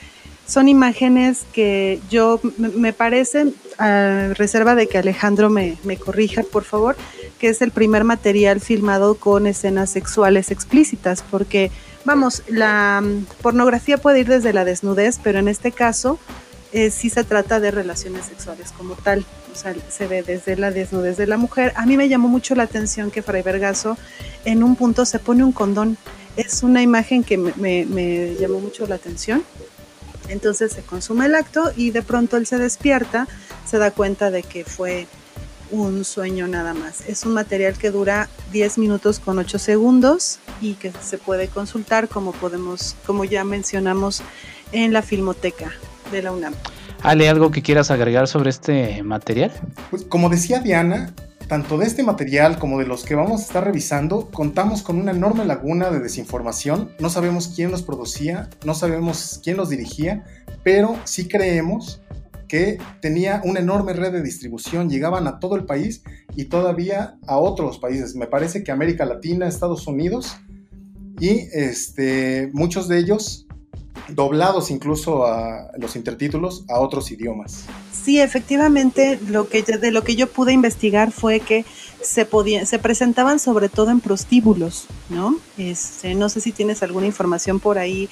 son 0.49 0.67
imágenes 0.67 1.45
que 1.53 1.99
yo 2.09 2.39
me 2.57 2.91
parecen, 2.91 3.53
a 3.77 4.33
reserva 4.35 4.73
de 4.75 4.87
que 4.87 4.97
Alejandro 4.97 5.49
me, 5.49 5.77
corrija, 6.03 6.41
por 6.43 6.63
favor, 6.63 6.95
que 7.37 7.49
es 7.49 7.61
el 7.61 7.71
primer 7.71 8.03
material 8.03 8.59
filmado 8.59 9.15
con 9.15 9.45
escenas 9.45 9.91
sexuales 9.91 10.49
explícitas, 10.49 11.23
porque, 11.29 11.71
vamos, 12.03 12.41
la 12.47 13.01
mm, 13.01 13.25
pornografía 13.43 13.99
puede 13.99 14.21
ir 14.21 14.27
desde 14.27 14.51
la 14.51 14.65
desnudez, 14.65 15.19
pero 15.23 15.37
en 15.37 15.47
este 15.47 15.71
caso 15.71 16.19
eh, 16.71 16.91
sí 16.91 17.09
se 17.09 17.23
trata 17.23 17.59
de 17.59 17.71
relaciones 17.71 18.25
sexuales 18.25 18.71
como 18.77 18.95
tal. 18.95 19.25
O 19.51 19.55
sea, 19.55 19.75
se 19.89 20.07
ve 20.07 20.21
desde 20.21 20.55
la 20.55 20.71
desnudez 20.71 21.17
de 21.17 21.25
la 21.25 21.37
mujer. 21.37 21.73
A 21.75 21.85
mí 21.85 21.97
me 21.97 22.07
llamó 22.09 22.27
mucho 22.27 22.55
la 22.55 22.63
atención 22.63 23.09
que 23.09 23.23
Fray 23.23 23.41
Vergaso 23.41 23.97
en 24.45 24.63
un 24.63 24.75
punto 24.75 25.05
se 25.05 25.19
pone 25.19 25.43
un 25.43 25.51
condón. 25.51 25.97
Es 26.37 26.61
una 26.61 26.81
imagen 26.81 27.23
que 27.23 27.37
me, 27.37 28.35
llamó 28.39 28.59
mucho 28.59 28.85
la 28.85 28.95
atención. 28.95 29.43
Entonces 30.27 30.71
se 30.73 30.83
consume 30.83 31.25
el 31.25 31.33
acto 31.33 31.71
y 31.75 31.89
de 31.89 32.03
pronto 32.03 32.37
él 32.37 32.45
se 32.45 32.59
despierta, 32.59 33.27
se 33.65 33.79
da 33.79 33.89
cuenta 33.89 34.29
de 34.29 34.43
que 34.43 34.63
fue 34.63 35.07
un 35.71 36.05
sueño 36.05 36.47
nada 36.47 36.75
más. 36.75 37.01
Es 37.07 37.25
un 37.25 37.33
material 37.33 37.79
que 37.79 37.89
dura 37.89 38.29
10 38.51 38.77
minutos 38.77 39.19
con 39.19 39.39
8 39.39 39.57
segundos 39.57 40.37
y 40.61 40.75
que 40.75 40.91
se 41.01 41.17
puede 41.17 41.47
consultar 41.47 42.07
como 42.07 42.31
podemos, 42.31 42.95
como 43.07 43.25
ya 43.25 43.43
mencionamos 43.43 44.21
en 44.71 44.93
la 44.93 45.01
filmoteca 45.01 45.73
de 46.11 46.21
la 46.21 46.31
UNAM. 46.31 46.53
Ale, 47.01 47.29
¿algo 47.29 47.51
que 47.51 47.61
quieras 47.61 47.91
agregar 47.91 48.27
sobre 48.27 48.49
este 48.49 49.03
material? 49.03 49.51
Pues 49.89 50.03
como 50.03 50.29
decía 50.29 50.59
Diana, 50.59 51.13
tanto 51.47 51.77
de 51.77 51.87
este 51.87 52.03
material 52.03 52.59
como 52.59 52.77
de 52.77 52.85
los 52.85 53.03
que 53.03 53.15
vamos 53.15 53.41
a 53.41 53.43
estar 53.43 53.63
revisando, 53.63 54.29
contamos 54.31 54.83
con 54.83 54.97
una 54.97 55.11
enorme 55.11 55.45
laguna 55.45 55.89
de 55.89 55.99
desinformación. 55.99 56.91
No 56.99 57.09
sabemos 57.09 57.53
quién 57.55 57.71
los 57.71 57.83
producía, 57.83 58.49
no 58.65 58.75
sabemos 58.75 59.39
quién 59.43 59.57
los 59.57 59.69
dirigía, 59.69 60.25
pero 60.63 60.97
sí 61.05 61.27
creemos 61.27 62.01
que 62.47 62.79
tenía 63.01 63.41
una 63.45 63.59
enorme 63.59 63.93
red 63.93 64.11
de 64.11 64.21
distribución, 64.21 64.89
llegaban 64.89 65.27
a 65.27 65.39
todo 65.39 65.55
el 65.55 65.65
país 65.65 66.03
y 66.35 66.45
todavía 66.45 67.17
a 67.27 67.37
otros 67.37 67.79
países. 67.79 68.15
Me 68.15 68.27
parece 68.27 68.63
que 68.63 68.71
América 68.71 69.05
Latina, 69.05 69.47
Estados 69.47 69.87
Unidos 69.87 70.35
y 71.19 71.47
este, 71.53 72.49
muchos 72.53 72.87
de 72.87 72.97
ellos 72.97 73.47
doblados 74.15 74.71
incluso 74.71 75.25
a 75.25 75.71
los 75.77 75.95
intertítulos 75.95 76.63
a 76.69 76.79
otros 76.79 77.11
idiomas. 77.11 77.65
Sí, 77.91 78.19
efectivamente, 78.19 79.19
lo 79.27 79.47
que 79.47 79.61
de 79.63 79.91
lo 79.91 80.03
que 80.03 80.15
yo 80.15 80.27
pude 80.27 80.53
investigar 80.53 81.11
fue 81.11 81.39
que 81.39 81.65
se 82.01 82.25
podían, 82.25 82.65
se 82.65 82.79
presentaban 82.79 83.39
sobre 83.39 83.69
todo 83.69 83.91
en 83.91 83.99
prostíbulos, 83.99 84.85
¿no? 85.09 85.35
Este, 85.57 86.15
no 86.15 86.29
sé 86.29 86.41
si 86.41 86.51
tienes 86.51 86.81
alguna 86.81 87.05
información 87.05 87.59
por 87.59 87.77
ahí 87.77 88.09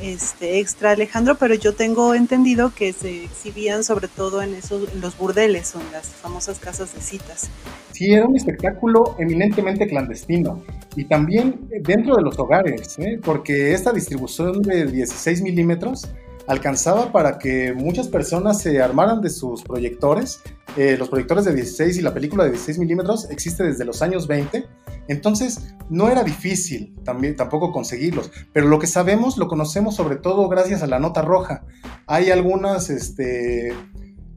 este 0.00 0.58
extra 0.58 0.92
Alejandro, 0.92 1.36
pero 1.36 1.54
yo 1.54 1.74
tengo 1.74 2.14
entendido 2.14 2.72
que 2.74 2.92
se 2.92 3.24
exhibían 3.24 3.84
sobre 3.84 4.08
todo 4.08 4.42
en 4.42 4.54
esos 4.54 4.92
en 4.92 5.00
los 5.00 5.16
burdeles 5.16 5.74
o 5.74 5.80
en 5.80 5.90
las 5.92 6.08
famosas 6.08 6.58
casas 6.58 6.94
de 6.94 7.00
citas. 7.00 7.50
Sí, 7.92 8.12
era 8.12 8.26
un 8.26 8.36
espectáculo 8.36 9.16
eminentemente 9.18 9.86
clandestino 9.86 10.62
y 10.96 11.04
también 11.04 11.68
dentro 11.82 12.16
de 12.16 12.22
los 12.22 12.38
hogares, 12.38 12.98
¿eh? 12.98 13.18
porque 13.22 13.72
esta 13.72 13.92
distribución 13.92 14.62
de 14.62 14.86
16 14.86 15.42
milímetros 15.42 16.08
alcanzaba 16.46 17.12
para 17.12 17.38
que 17.38 17.72
muchas 17.72 18.08
personas 18.08 18.60
se 18.60 18.80
armaran 18.80 19.20
de 19.20 19.30
sus 19.30 19.62
proyectores. 19.62 20.40
Eh, 20.76 20.96
los 20.98 21.08
proyectores 21.08 21.44
de 21.44 21.54
16 21.54 21.98
y 21.98 22.02
la 22.02 22.12
película 22.12 22.44
de 22.44 22.50
16 22.50 22.78
milímetros 22.78 23.30
existe 23.30 23.64
desde 23.64 23.84
los 23.84 24.02
años 24.02 24.26
20, 24.26 24.66
entonces 25.08 25.74
no 25.88 26.08
era 26.08 26.22
difícil 26.22 26.94
tampoco 27.04 27.72
conseguirlos, 27.72 28.30
pero 28.52 28.66
lo 28.66 28.78
que 28.78 28.86
sabemos 28.86 29.38
lo 29.38 29.48
conocemos 29.48 29.94
sobre 29.94 30.16
todo 30.16 30.48
gracias 30.48 30.82
a 30.82 30.86
la 30.86 30.98
nota 30.98 31.22
roja. 31.22 31.64
Hay 32.06 32.30
algunas, 32.30 32.90
este, 32.90 33.72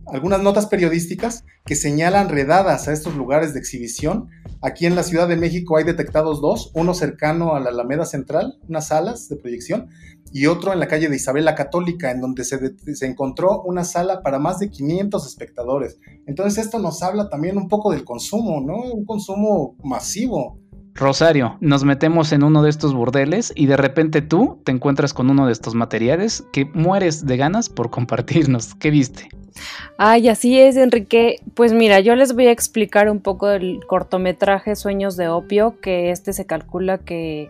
algunas 0.07 0.41
notas 0.41 0.67
periodísticas 0.67 1.43
que 1.65 1.75
señalan 1.75 2.29
redadas 2.29 2.87
a 2.87 2.93
estos 2.93 3.15
lugares 3.15 3.53
de 3.53 3.59
exhibición. 3.59 4.29
Aquí 4.61 4.85
en 4.85 4.95
la 4.95 5.03
Ciudad 5.03 5.27
de 5.27 5.37
México 5.37 5.77
hay 5.77 5.83
detectados 5.83 6.41
dos, 6.41 6.71
uno 6.73 6.93
cercano 6.93 7.55
a 7.55 7.59
la 7.59 7.69
Alameda 7.69 8.05
Central, 8.05 8.59
unas 8.67 8.87
salas 8.87 9.29
de 9.29 9.35
proyección, 9.35 9.89
y 10.31 10.45
otro 10.47 10.73
en 10.73 10.79
la 10.79 10.87
calle 10.87 11.09
de 11.09 11.15
Isabel 11.15 11.45
la 11.45 11.55
Católica, 11.55 12.11
en 12.11 12.21
donde 12.21 12.43
se, 12.43 12.59
se, 12.93 13.05
encontró 13.05 13.61
una 13.63 13.83
sala 13.83 14.21
para 14.21 14.39
más 14.39 14.59
de 14.59 14.69
500 14.69 15.25
espectadores. 15.25 15.99
Entonces 16.25 16.65
esto 16.65 16.79
nos 16.79 17.01
habla 17.03 17.29
también 17.29 17.57
un 17.57 17.67
poco 17.67 17.91
del 17.91 18.03
consumo, 18.03 18.61
¿no? 18.61 18.77
Un 18.77 19.05
consumo 19.05 19.75
masivo. 19.83 20.59
Rosario, 20.95 21.57
nos 21.61 21.85
metemos 21.85 22.33
en 22.33 22.43
uno 22.43 22.61
de 22.61 22.69
estos 22.69 22.93
burdeles 22.93 23.53
y 23.55 23.67
de 23.67 23.77
repente 23.77 24.21
tú 24.21 24.59
te 24.65 24.71
encuentras 24.71 25.13
con 25.13 25.29
uno 25.29 25.45
de 25.45 25.53
estos 25.53 25.73
materiales 25.73 26.43
que 26.51 26.65
mueres 26.65 27.25
de 27.25 27.37
ganas 27.37 27.69
por 27.69 27.89
compartirnos. 27.89 28.75
¿Qué 28.75 28.91
viste? 28.91 29.29
Ay, 29.97 30.27
así 30.27 30.59
es, 30.59 30.75
Enrique. 30.77 31.37
Pues 31.53 31.73
mira, 31.73 31.99
yo 31.99 32.15
les 32.15 32.33
voy 32.33 32.47
a 32.47 32.51
explicar 32.51 33.09
un 33.09 33.19
poco 33.19 33.47
del 33.47 33.79
cortometraje 33.87 34.75
Sueños 34.75 35.15
de 35.15 35.29
Opio, 35.29 35.79
que 35.79 36.11
este 36.11 36.33
se 36.33 36.45
calcula 36.45 36.97
que 36.97 37.49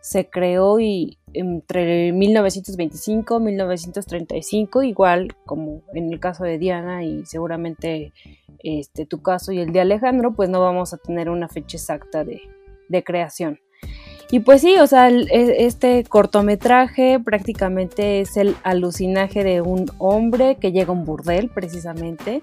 se 0.00 0.28
creó 0.28 0.80
y 0.80 1.18
entre 1.34 2.12
1925 2.12 3.38
y 3.38 3.42
1935, 3.42 4.82
igual 4.82 5.36
como 5.44 5.82
en 5.92 6.12
el 6.12 6.20
caso 6.20 6.44
de 6.44 6.58
Diana 6.58 7.04
y 7.04 7.26
seguramente 7.26 8.12
este 8.60 9.04
tu 9.04 9.20
caso 9.20 9.52
y 9.52 9.58
el 9.60 9.72
de 9.72 9.80
Alejandro, 9.80 10.32
pues 10.34 10.48
no 10.48 10.60
vamos 10.60 10.94
a 10.94 10.98
tener 10.98 11.28
una 11.28 11.48
fecha 11.48 11.76
exacta 11.76 12.24
de, 12.24 12.40
de 12.88 13.04
creación. 13.04 13.58
Y 14.30 14.40
pues 14.40 14.62
sí, 14.62 14.76
o 14.78 14.86
sea, 14.86 15.10
e, 15.10 15.26
este 15.66 16.02
cortometraje 16.04 17.20
prácticamente 17.20 18.20
es 18.20 18.36
el 18.36 18.56
alucinaje 18.62 19.44
de 19.44 19.60
un 19.60 19.86
hombre 19.98 20.56
que 20.56 20.72
llega 20.72 20.88
a 20.88 20.92
un 20.92 21.04
burdel 21.04 21.50
precisamente, 21.50 22.40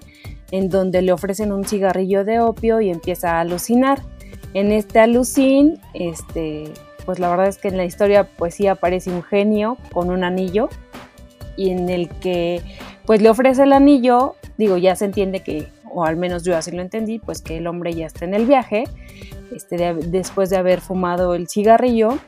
en 0.50 0.68
donde 0.68 1.02
le 1.02 1.12
ofrecen 1.12 1.52
un 1.52 1.64
cigarrillo 1.64 2.24
de 2.24 2.40
opio 2.40 2.80
y 2.80 2.90
empieza 2.90 3.36
a 3.36 3.40
alucinar. 3.40 4.00
En 4.54 4.70
este 4.70 5.00
alucin, 5.00 5.80
este, 5.94 6.72
pues 7.04 7.18
la 7.18 7.28
verdad 7.28 7.48
es 7.48 7.58
que 7.58 7.68
en 7.68 7.76
la 7.76 7.84
historia 7.84 8.28
pues 8.36 8.54
sí 8.54 8.66
aparece 8.66 9.10
un 9.10 9.22
genio 9.22 9.76
con 9.92 10.10
un 10.10 10.24
anillo 10.24 10.68
y 11.56 11.70
en 11.70 11.88
el 11.88 12.08
que 12.08 12.62
pues 13.06 13.20
le 13.20 13.30
ofrece 13.30 13.64
el 13.64 13.72
anillo, 13.72 14.36
digo, 14.56 14.76
ya 14.76 14.96
se 14.96 15.04
entiende 15.04 15.40
que, 15.40 15.68
o 15.90 16.04
al 16.04 16.16
menos 16.16 16.44
yo 16.44 16.56
así 16.56 16.70
lo 16.70 16.82
entendí, 16.82 17.18
pues 17.18 17.42
que 17.42 17.58
el 17.58 17.66
hombre 17.66 17.92
ya 17.92 18.06
está 18.06 18.24
en 18.24 18.34
el 18.34 18.46
viaje, 18.46 18.84
este, 19.54 19.94
después 19.94 20.50
de 20.50 20.56
haber 20.56 20.80
fumado 20.80 21.34
el 21.34 21.48
cigarrillo, 21.48 22.18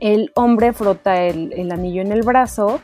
el 0.00 0.30
hombre 0.34 0.72
frota 0.72 1.22
el, 1.24 1.72
anillo 1.72 2.02
en 2.02 2.12
el 2.12 2.22
brazo 2.22 2.80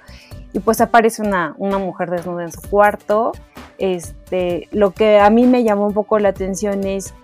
y 0.52 0.60
pues 0.60 0.80
aparece 0.80 1.22
una, 1.22 1.54
una, 1.58 1.78
mujer 1.78 2.10
desnuda 2.10 2.44
en 2.44 2.52
su 2.52 2.60
cuarto. 2.62 3.32
Este, 3.78 4.68
lo 4.72 4.92
que 4.92 5.18
a 5.18 5.30
mí 5.30 5.46
me 5.46 5.64
llamó 5.64 5.86
un 5.86 5.94
poco 5.94 6.18
la 6.18 6.30
atención 6.30 6.84
es 6.84 7.14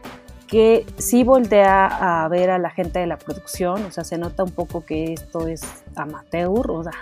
que 0.50 0.84
sí 0.98 1.22
voltea 1.22 2.24
a 2.24 2.28
ver 2.28 2.50
a 2.50 2.58
la 2.58 2.70
gente 2.70 2.98
de 2.98 3.06
la 3.06 3.18
producción, 3.18 3.84
o 3.84 3.90
sea, 3.92 4.02
se 4.02 4.18
nota 4.18 4.42
un 4.42 4.50
poco 4.50 4.84
que 4.84 5.12
esto 5.12 5.46
es 5.46 5.62
amateur, 5.94 6.70
o 6.70 6.82
sea, 6.82 6.92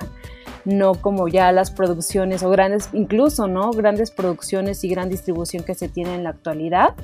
no 0.66 0.94
como 0.94 1.28
ya 1.28 1.50
las 1.50 1.70
producciones 1.70 2.42
o 2.42 2.50
grandes, 2.50 2.90
incluso, 2.92 3.48
¿no? 3.48 3.70
Grandes 3.70 4.10
producciones 4.10 4.84
y 4.84 4.88
gran 4.90 5.08
distribución 5.08 5.64
que 5.64 5.74
se 5.74 5.88
tiene 5.88 6.14
en 6.14 6.24
la 6.24 6.30
actualidad 6.30 6.94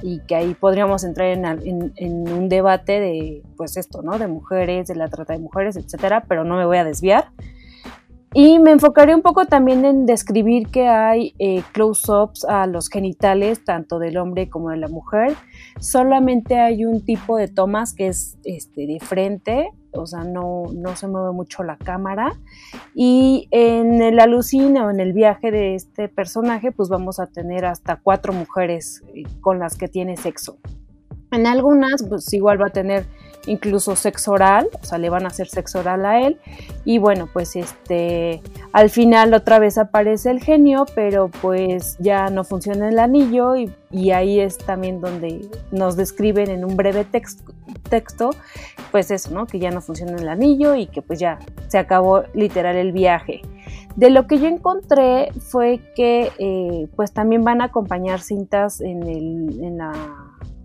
y 0.00 0.20
que 0.20 0.36
ahí 0.36 0.54
podríamos 0.54 1.02
entrar 1.02 1.28
en, 1.28 1.92
en, 1.96 2.32
un 2.32 2.48
debate 2.48 3.00
de, 3.00 3.42
pues 3.56 3.76
esto, 3.76 4.02
¿no? 4.02 4.20
De 4.20 4.28
mujeres, 4.28 4.86
de 4.86 4.94
la 4.94 5.08
trata 5.08 5.32
de 5.32 5.40
mujeres, 5.40 5.76
etcétera, 5.76 6.24
pero 6.28 6.44
no 6.44 6.56
me 6.56 6.64
voy 6.64 6.76
a 6.76 6.84
desviar. 6.84 7.30
Y 8.34 8.58
me 8.58 8.72
enfocaré 8.72 9.14
un 9.14 9.22
poco 9.22 9.46
también 9.46 9.86
en 9.86 10.04
describir 10.04 10.68
que 10.68 10.86
hay 10.86 11.34
eh, 11.38 11.62
close-ups 11.72 12.44
a 12.44 12.66
los 12.66 12.90
genitales, 12.90 13.64
tanto 13.64 13.98
del 13.98 14.18
hombre 14.18 14.50
como 14.50 14.68
de 14.68 14.76
la 14.76 14.88
mujer. 14.88 15.34
Solamente 15.80 16.58
hay 16.58 16.84
un 16.84 17.02
tipo 17.02 17.38
de 17.38 17.48
tomas 17.48 17.94
que 17.94 18.08
es 18.08 18.36
este, 18.44 18.86
de 18.86 19.00
frente, 19.00 19.70
o 19.92 20.06
sea, 20.06 20.24
no, 20.24 20.64
no 20.74 20.94
se 20.94 21.08
mueve 21.08 21.32
mucho 21.32 21.62
la 21.62 21.78
cámara. 21.78 22.38
Y 22.94 23.48
en 23.50 24.02
el 24.02 24.20
alucina 24.20 24.86
o 24.86 24.90
en 24.90 25.00
el 25.00 25.14
viaje 25.14 25.50
de 25.50 25.74
este 25.74 26.08
personaje, 26.08 26.70
pues 26.70 26.90
vamos 26.90 27.20
a 27.20 27.26
tener 27.28 27.64
hasta 27.64 27.96
cuatro 27.96 28.34
mujeres 28.34 29.02
eh, 29.14 29.22
con 29.40 29.58
las 29.58 29.76
que 29.76 29.88
tiene 29.88 30.18
sexo. 30.18 30.58
En 31.30 31.46
algunas, 31.46 32.02
pues 32.06 32.30
igual 32.34 32.60
va 32.60 32.66
a 32.66 32.70
tener 32.70 33.06
incluso 33.48 33.96
sexo 33.96 34.32
oral, 34.32 34.68
o 34.80 34.84
sea, 34.84 34.98
le 34.98 35.10
van 35.10 35.24
a 35.24 35.28
hacer 35.28 35.48
sexo 35.48 35.80
oral 35.80 36.04
a 36.04 36.20
él. 36.20 36.38
Y 36.84 36.98
bueno, 36.98 37.28
pues 37.32 37.56
este, 37.56 38.42
al 38.72 38.90
final 38.90 39.34
otra 39.34 39.58
vez 39.58 39.78
aparece 39.78 40.30
el 40.30 40.42
genio, 40.42 40.86
pero 40.94 41.30
pues 41.42 41.96
ya 41.98 42.28
no 42.30 42.44
funciona 42.44 42.88
el 42.88 42.98
anillo 42.98 43.56
y, 43.56 43.72
ahí 44.12 44.38
es 44.38 44.58
también 44.58 45.00
donde 45.00 45.48
nos 45.72 45.96
describen 45.96 46.50
en 46.50 46.64
un 46.64 46.76
breve 46.76 47.06
texto, 47.88 48.30
pues 48.90 49.10
eso, 49.10 49.32
¿no? 49.32 49.46
Que 49.46 49.58
ya 49.58 49.70
no 49.70 49.80
funciona 49.80 50.16
el 50.16 50.28
anillo 50.28 50.74
y 50.74 50.86
que 50.86 51.00
pues 51.00 51.18
ya 51.18 51.38
se 51.68 51.78
acabó 51.78 52.24
literal 52.34 52.76
el 52.76 52.92
viaje. 52.92 53.40
De 53.96 54.10
lo 54.10 54.26
que 54.26 54.38
yo 54.38 54.46
encontré 54.46 55.32
fue 55.40 55.80
que 55.96 56.30
eh, 56.38 56.86
pues 56.96 57.12
también 57.12 57.44
van 57.44 57.62
a 57.62 57.64
acompañar 57.64 58.20
cintas 58.20 58.80
en, 58.80 59.02
el, 59.04 59.64
en 59.64 59.78
la 59.78 59.92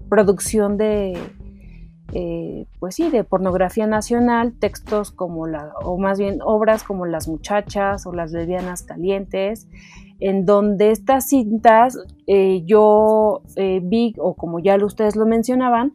producción 0.09 0.77
de, 0.77 1.17
eh, 2.15 2.67
pues 2.79 2.95
sí, 2.95 3.09
de 3.09 3.23
pornografía 3.23 3.87
nacional, 3.87 4.53
textos 4.59 5.11
como 5.11 5.47
la, 5.47 5.73
o 5.83 5.97
más 5.97 6.19
bien 6.19 6.39
obras 6.43 6.83
como 6.83 7.05
Las 7.05 7.27
muchachas 7.27 8.05
o 8.05 8.13
Las 8.13 8.31
lesbianas 8.31 8.83
calientes, 8.83 9.67
en 10.19 10.45
donde 10.45 10.91
estas 10.91 11.27
cintas 11.27 11.97
eh, 12.27 12.61
yo 12.65 13.41
eh, 13.55 13.81
vi, 13.83 14.13
o 14.19 14.35
como 14.35 14.59
ya 14.59 14.77
ustedes 14.83 15.15
lo 15.15 15.25
mencionaban, 15.25 15.93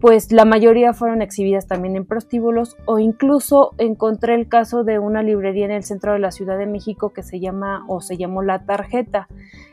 pues 0.00 0.30
la 0.30 0.44
mayoría 0.44 0.92
fueron 0.92 1.22
exhibidas 1.22 1.66
también 1.66 1.96
en 1.96 2.04
prostíbulos 2.04 2.76
o 2.84 2.98
incluso 2.98 3.72
encontré 3.78 4.34
el 4.34 4.48
caso 4.48 4.84
de 4.84 4.98
una 4.98 5.22
librería 5.22 5.64
en 5.64 5.70
el 5.70 5.84
centro 5.84 6.12
de 6.12 6.18
la 6.18 6.30
Ciudad 6.30 6.58
de 6.58 6.66
México 6.66 7.10
que 7.10 7.22
se 7.22 7.40
llama 7.40 7.84
o 7.88 8.00
se 8.00 8.18
llamó 8.18 8.42
La 8.42 8.64
Tarjeta, 8.66 9.26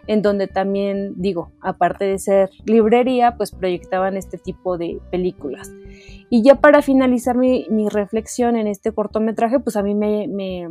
en 0.08 0.22
donde 0.22 0.48
también 0.48 1.14
digo, 1.18 1.52
aparte 1.62 2.06
de 2.06 2.20
ser 2.20 2.50
librería, 2.66 3.36
pues 3.36 3.52
proyectaban 3.52 4.16
este 4.16 4.38
tipo 4.38 4.78
de 4.78 5.00
películas. 5.12 5.72
Y 6.30 6.42
ya 6.42 6.56
para 6.56 6.82
finalizar 6.82 7.38
mi, 7.38 7.68
reflexión 7.90 8.56
en 8.56 8.68
este 8.68 8.92
cortometraje, 8.92 9.60
pues 9.60 9.76
a 9.76 9.84
mí 9.84 9.94
me, 9.94 10.70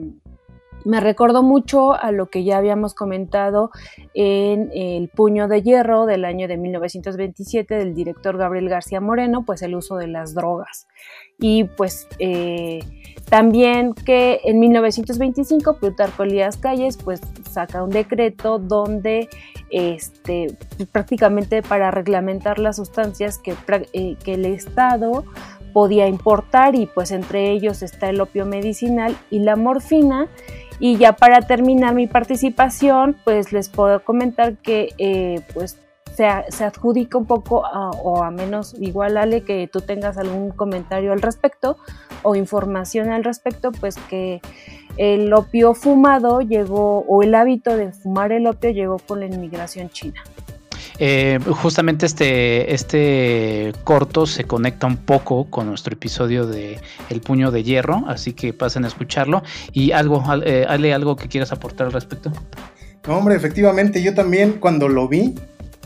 recordó 0.85 1.43
mucho 1.43 1.93
a 1.93 2.13
lo 2.13 2.29
que 2.29 2.45
ya 2.45 2.59
habíamos 2.59 2.95
comentado 2.95 3.71
en 4.15 4.71
El 4.73 5.09
puño 5.09 5.49
de 5.49 5.63
hierro 5.63 6.07
del 6.07 6.25
año 6.25 6.49
de 6.49 6.57
1927 6.57 7.75
del 7.75 7.95
director 7.95 8.37
Gabriel 8.37 8.69
García 8.69 9.01
Moreno, 9.01 9.45
pues 9.45 9.63
el 9.63 9.75
uso 9.75 9.97
de 9.97 10.09
las 10.09 10.35
drogas. 10.35 10.87
Y 11.39 11.65
pues 11.65 12.07
eh, 12.19 12.81
también 13.29 13.95
que 13.95 14.41
en 14.45 14.61
1925 14.61 15.79
Plutarco 15.79 16.23
Elías 16.23 16.57
Calles 16.57 16.99
pues 16.99 17.21
saca 17.51 17.83
un 17.83 17.91
decreto 17.91 18.59
donde 18.59 19.29
este, 19.71 20.57
prácticamente 20.93 21.63
para 21.63 21.91
reglamentar 21.91 22.59
las 22.59 22.77
sustancias 22.77 23.39
que, 23.39 23.55
eh, 23.93 24.17
que 24.23 24.35
el 24.35 24.45
Estado 24.45 25.25
podía 25.73 26.07
importar 26.07 26.75
y 26.75 26.87
pues 26.87 27.11
entre 27.11 27.51
ellos 27.51 27.83
está 27.83 28.11
el 28.11 28.21
opio 28.21 28.47
medicinal 28.47 29.17
y 29.31 29.41
la 29.41 29.57
morfina 29.57 30.29
y 30.83 30.97
ya 30.97 31.13
para 31.13 31.43
terminar 31.43 31.95
mi 31.95 32.09
participación, 32.09 33.17
pues 33.23 33.53
les 33.53 33.69
puedo 33.69 34.03
comentar 34.03 34.57
que 34.57 34.89
eh, 34.99 35.41
pues 35.55 35.79
se, 36.17 36.27
adjudica 36.27 37.17
un 37.17 37.27
poco, 37.27 37.63
o 38.03 38.21
a 38.21 38.33
menos 38.33 38.75
igual 38.81 39.17
Ale, 39.17 39.43
que 39.45 39.69
tú 39.73 39.81
tengas 39.81 40.19
algún 40.19 40.51
comentario 40.51 41.13
al 41.13 41.23
respecto 41.23 41.77
o 42.25 42.35
información 42.35 43.11
al 43.11 43.23
respecto, 43.23 43.71
pues 43.71 43.95
que 44.11 44.41
el 44.97 45.33
opio 45.33 45.75
fumado 45.75 46.41
llegó, 46.41 47.05
o 47.07 47.23
el 47.23 47.37
hábito 47.37 47.77
de 47.77 47.93
fumar 47.93 48.33
el 48.33 48.49
opio 48.49 48.71
llegó 48.71 48.99
con 48.99 49.21
la 49.21 49.27
inmigración 49.27 49.89
china. 49.89 50.21
Eh, 51.05 51.41
justamente 51.51 52.07
este, 52.07 52.73
este 52.73 53.73
corto 53.83 54.25
se 54.25 54.45
conecta 54.45 54.87
un 54.87 54.99
poco 54.99 55.51
con 55.51 55.67
nuestro 55.67 55.95
episodio 55.95 56.47
de 56.47 56.79
El 57.11 57.21
puño 57.21 57.51
de 57.51 57.65
hierro, 57.65 58.05
así 58.07 58.35
que 58.35 58.53
pasen 58.53 58.85
a 58.85 58.87
escucharlo. 58.87 59.43
¿Y 59.73 59.91
algo, 59.91 60.23
eh, 60.47 60.65
Ale, 60.69 60.95
algo 60.95 61.17
que 61.17 61.27
quieras 61.27 61.51
aportar 61.51 61.89
al 61.89 61.93
respecto? 61.93 62.31
No, 63.09 63.19
hombre, 63.19 63.35
efectivamente, 63.35 64.01
yo 64.01 64.15
también 64.15 64.61
cuando 64.61 64.87
lo 64.87 65.09
vi 65.09 65.35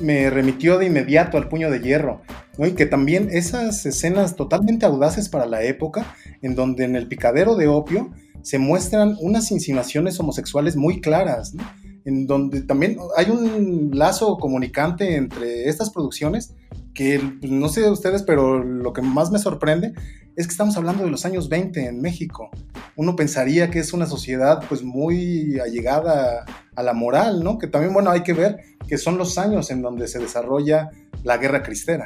me 0.03 0.29
remitió 0.29 0.77
de 0.77 0.85
inmediato 0.85 1.39
al 1.39 1.49
puño 1.49 1.71
de 1.71 1.81
hierro. 1.81 2.21
Y 2.59 2.73
que 2.73 2.85
también 2.85 3.31
esas 3.33 3.87
escenas 3.87 4.37
totalmente 4.37 4.85
audaces 4.85 5.31
para 5.31 5.47
la 5.47 5.63
época, 5.63 6.15
en 6.43 6.55
donde 6.55 6.85
en 6.85 6.95
el 6.95 7.09
picadero 7.09 7.57
de 7.57 7.69
opio 7.69 8.11
se 8.43 8.59
muestran 8.59 9.17
unas 9.19 9.51
insinuaciones 9.51 10.21
homosexuales 10.21 10.77
muy 10.77 11.01
claras, 11.01 11.55
en 12.07 12.27
donde 12.27 12.63
también 12.63 12.97
hay 13.17 13.31
un 13.31 13.91
lazo 13.93 14.39
comunicante 14.39 15.17
entre 15.17 15.69
estas 15.69 15.91
producciones 15.91 16.55
que 16.95 17.21
pues, 17.41 17.51
no 17.51 17.69
sé 17.69 17.83
de 17.83 17.91
ustedes, 17.91 18.23
pero 18.23 18.63
lo 18.63 18.93
que 18.93 19.03
más 19.03 19.31
me 19.31 19.41
sorprende 19.41 19.93
es 20.37 20.47
que 20.47 20.53
estamos 20.53 20.77
hablando 20.77 21.03
de 21.03 21.11
los 21.11 21.27
años 21.27 21.49
20 21.49 21.85
en 21.85 22.01
México. 22.01 22.51
Uno 22.95 23.17
pensaría 23.17 23.71
que 23.71 23.81
es 23.81 23.93
una 23.93 24.07
sociedad 24.07 24.63
pues 24.69 24.83
muy 24.83 25.59
allegada 25.59 26.45
a 26.77 26.83
la 26.83 26.93
moral, 26.93 27.43
¿no? 27.43 27.59
Que 27.59 27.67
también, 27.67 27.93
bueno, 27.93 28.11
hay 28.11 28.23
que 28.23 28.35
ver 28.35 28.61
que 28.87 28.99
son 28.99 29.19
los 29.19 29.37
años 29.37 29.71
en 29.71 29.83
donde 29.83 30.07
se 30.07 30.21
desarrolla 30.21 30.91
la 31.25 31.39
guerra 31.39 31.63
cristera. 31.63 32.05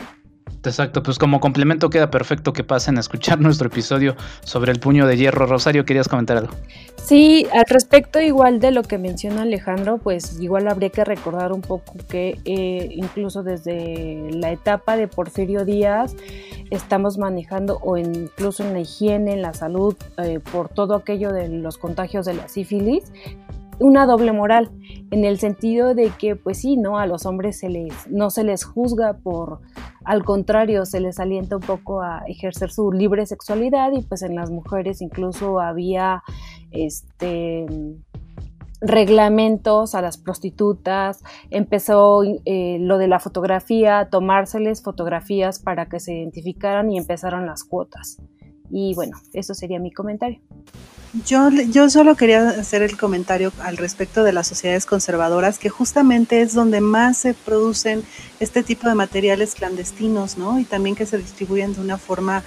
Exacto, 0.62 1.02
pues 1.02 1.18
como 1.18 1.40
complemento 1.40 1.88
queda 1.88 2.10
perfecto 2.10 2.52
que 2.52 2.64
pasen 2.64 2.98
a 2.98 3.00
escuchar 3.00 3.40
nuestro 3.40 3.68
episodio 3.68 4.14
sobre 4.44 4.72
el 4.72 4.80
puño 4.80 5.06
de 5.06 5.16
hierro. 5.16 5.46
Rosario, 5.46 5.84
¿querías 5.84 6.08
comentar 6.08 6.36
algo? 6.36 6.54
Sí, 7.02 7.46
al 7.52 7.64
respecto 7.68 8.20
igual 8.20 8.60
de 8.60 8.70
lo 8.70 8.82
que 8.82 8.98
menciona 8.98 9.42
Alejandro, 9.42 9.98
pues 9.98 10.38
igual 10.38 10.68
habría 10.68 10.90
que 10.90 11.04
recordar 11.04 11.52
un 11.52 11.62
poco 11.62 11.94
que 12.08 12.38
eh, 12.44 12.88
incluso 12.92 13.42
desde 13.42 14.30
la 14.32 14.52
etapa 14.52 14.96
de 14.96 15.08
Porfirio 15.08 15.64
Díaz 15.64 16.14
estamos 16.70 17.18
manejando 17.18 17.78
o 17.82 17.96
incluso 17.96 18.62
en 18.62 18.74
la 18.74 18.80
higiene, 18.80 19.32
en 19.32 19.42
la 19.42 19.54
salud, 19.54 19.96
eh, 20.18 20.40
por 20.52 20.68
todo 20.68 20.94
aquello 20.94 21.32
de 21.32 21.48
los 21.48 21.78
contagios 21.78 22.26
de 22.26 22.34
la 22.34 22.48
sífilis, 22.48 23.10
una 23.80 24.06
doble 24.06 24.32
moral, 24.32 24.70
en 25.10 25.24
el 25.24 25.38
sentido 25.38 25.94
de 25.94 26.10
que, 26.18 26.36
pues 26.36 26.58
sí, 26.58 26.76
¿no? 26.76 26.98
A 26.98 27.06
los 27.06 27.26
hombres 27.26 27.58
se 27.58 27.68
les, 27.68 28.08
no 28.08 28.30
se 28.30 28.44
les 28.44 28.64
juzga 28.64 29.14
por, 29.14 29.60
al 30.04 30.24
contrario, 30.24 30.86
se 30.86 31.00
les 31.00 31.18
alienta 31.18 31.56
un 31.56 31.62
poco 31.62 32.02
a 32.02 32.22
ejercer 32.26 32.70
su 32.70 32.92
libre 32.92 33.26
sexualidad 33.26 33.92
y 33.92 34.02
pues 34.02 34.22
en 34.22 34.36
las 34.36 34.50
mujeres 34.50 35.00
incluso 35.00 35.60
había, 35.60 36.22
este 36.70 37.66
reglamentos 38.80 39.94
a 39.94 40.02
las 40.02 40.16
prostitutas, 40.16 41.22
empezó 41.50 42.22
eh, 42.24 42.78
lo 42.80 42.98
de 42.98 43.08
la 43.08 43.20
fotografía, 43.20 44.08
tomárseles 44.10 44.82
fotografías 44.82 45.58
para 45.58 45.86
que 45.86 46.00
se 46.00 46.14
identificaran 46.14 46.90
y 46.90 46.96
empezaron 46.96 47.46
las 47.46 47.64
cuotas. 47.64 48.18
Y 48.70 48.94
bueno, 48.94 49.20
eso 49.32 49.54
sería 49.54 49.78
mi 49.78 49.90
comentario. 49.90 50.40
Yo, 51.26 51.50
yo 51.50 51.90
solo 51.90 52.14
quería 52.14 52.50
hacer 52.50 52.82
el 52.82 52.96
comentario 52.96 53.52
al 53.62 53.76
respecto 53.76 54.22
de 54.22 54.32
las 54.32 54.46
sociedades 54.46 54.86
conservadoras, 54.86 55.58
que 55.58 55.68
justamente 55.68 56.40
es 56.40 56.54
donde 56.54 56.80
más 56.80 57.18
se 57.18 57.34
producen 57.34 58.04
este 58.38 58.62
tipo 58.62 58.88
de 58.88 58.94
materiales 58.94 59.56
clandestinos, 59.56 60.38
¿no? 60.38 60.60
Y 60.60 60.64
también 60.64 60.94
que 60.94 61.06
se 61.06 61.18
distribuyen 61.18 61.74
de 61.74 61.80
una 61.80 61.98
forma, 61.98 62.44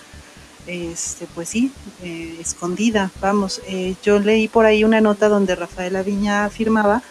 este, 0.66 1.28
pues 1.36 1.50
sí, 1.50 1.74
eh, 2.04 2.38
escondida. 2.40 3.12
Vamos, 3.20 3.62
eh, 3.68 3.96
yo 4.02 4.20
leí 4.20 4.48
por 4.48 4.66
ahí 4.66 4.86
una 4.86 5.02
nota 5.02 5.28
donde 5.28 5.56
Rafael 5.56 5.98
Aviña 5.98 6.46
afirmaba 6.46 7.04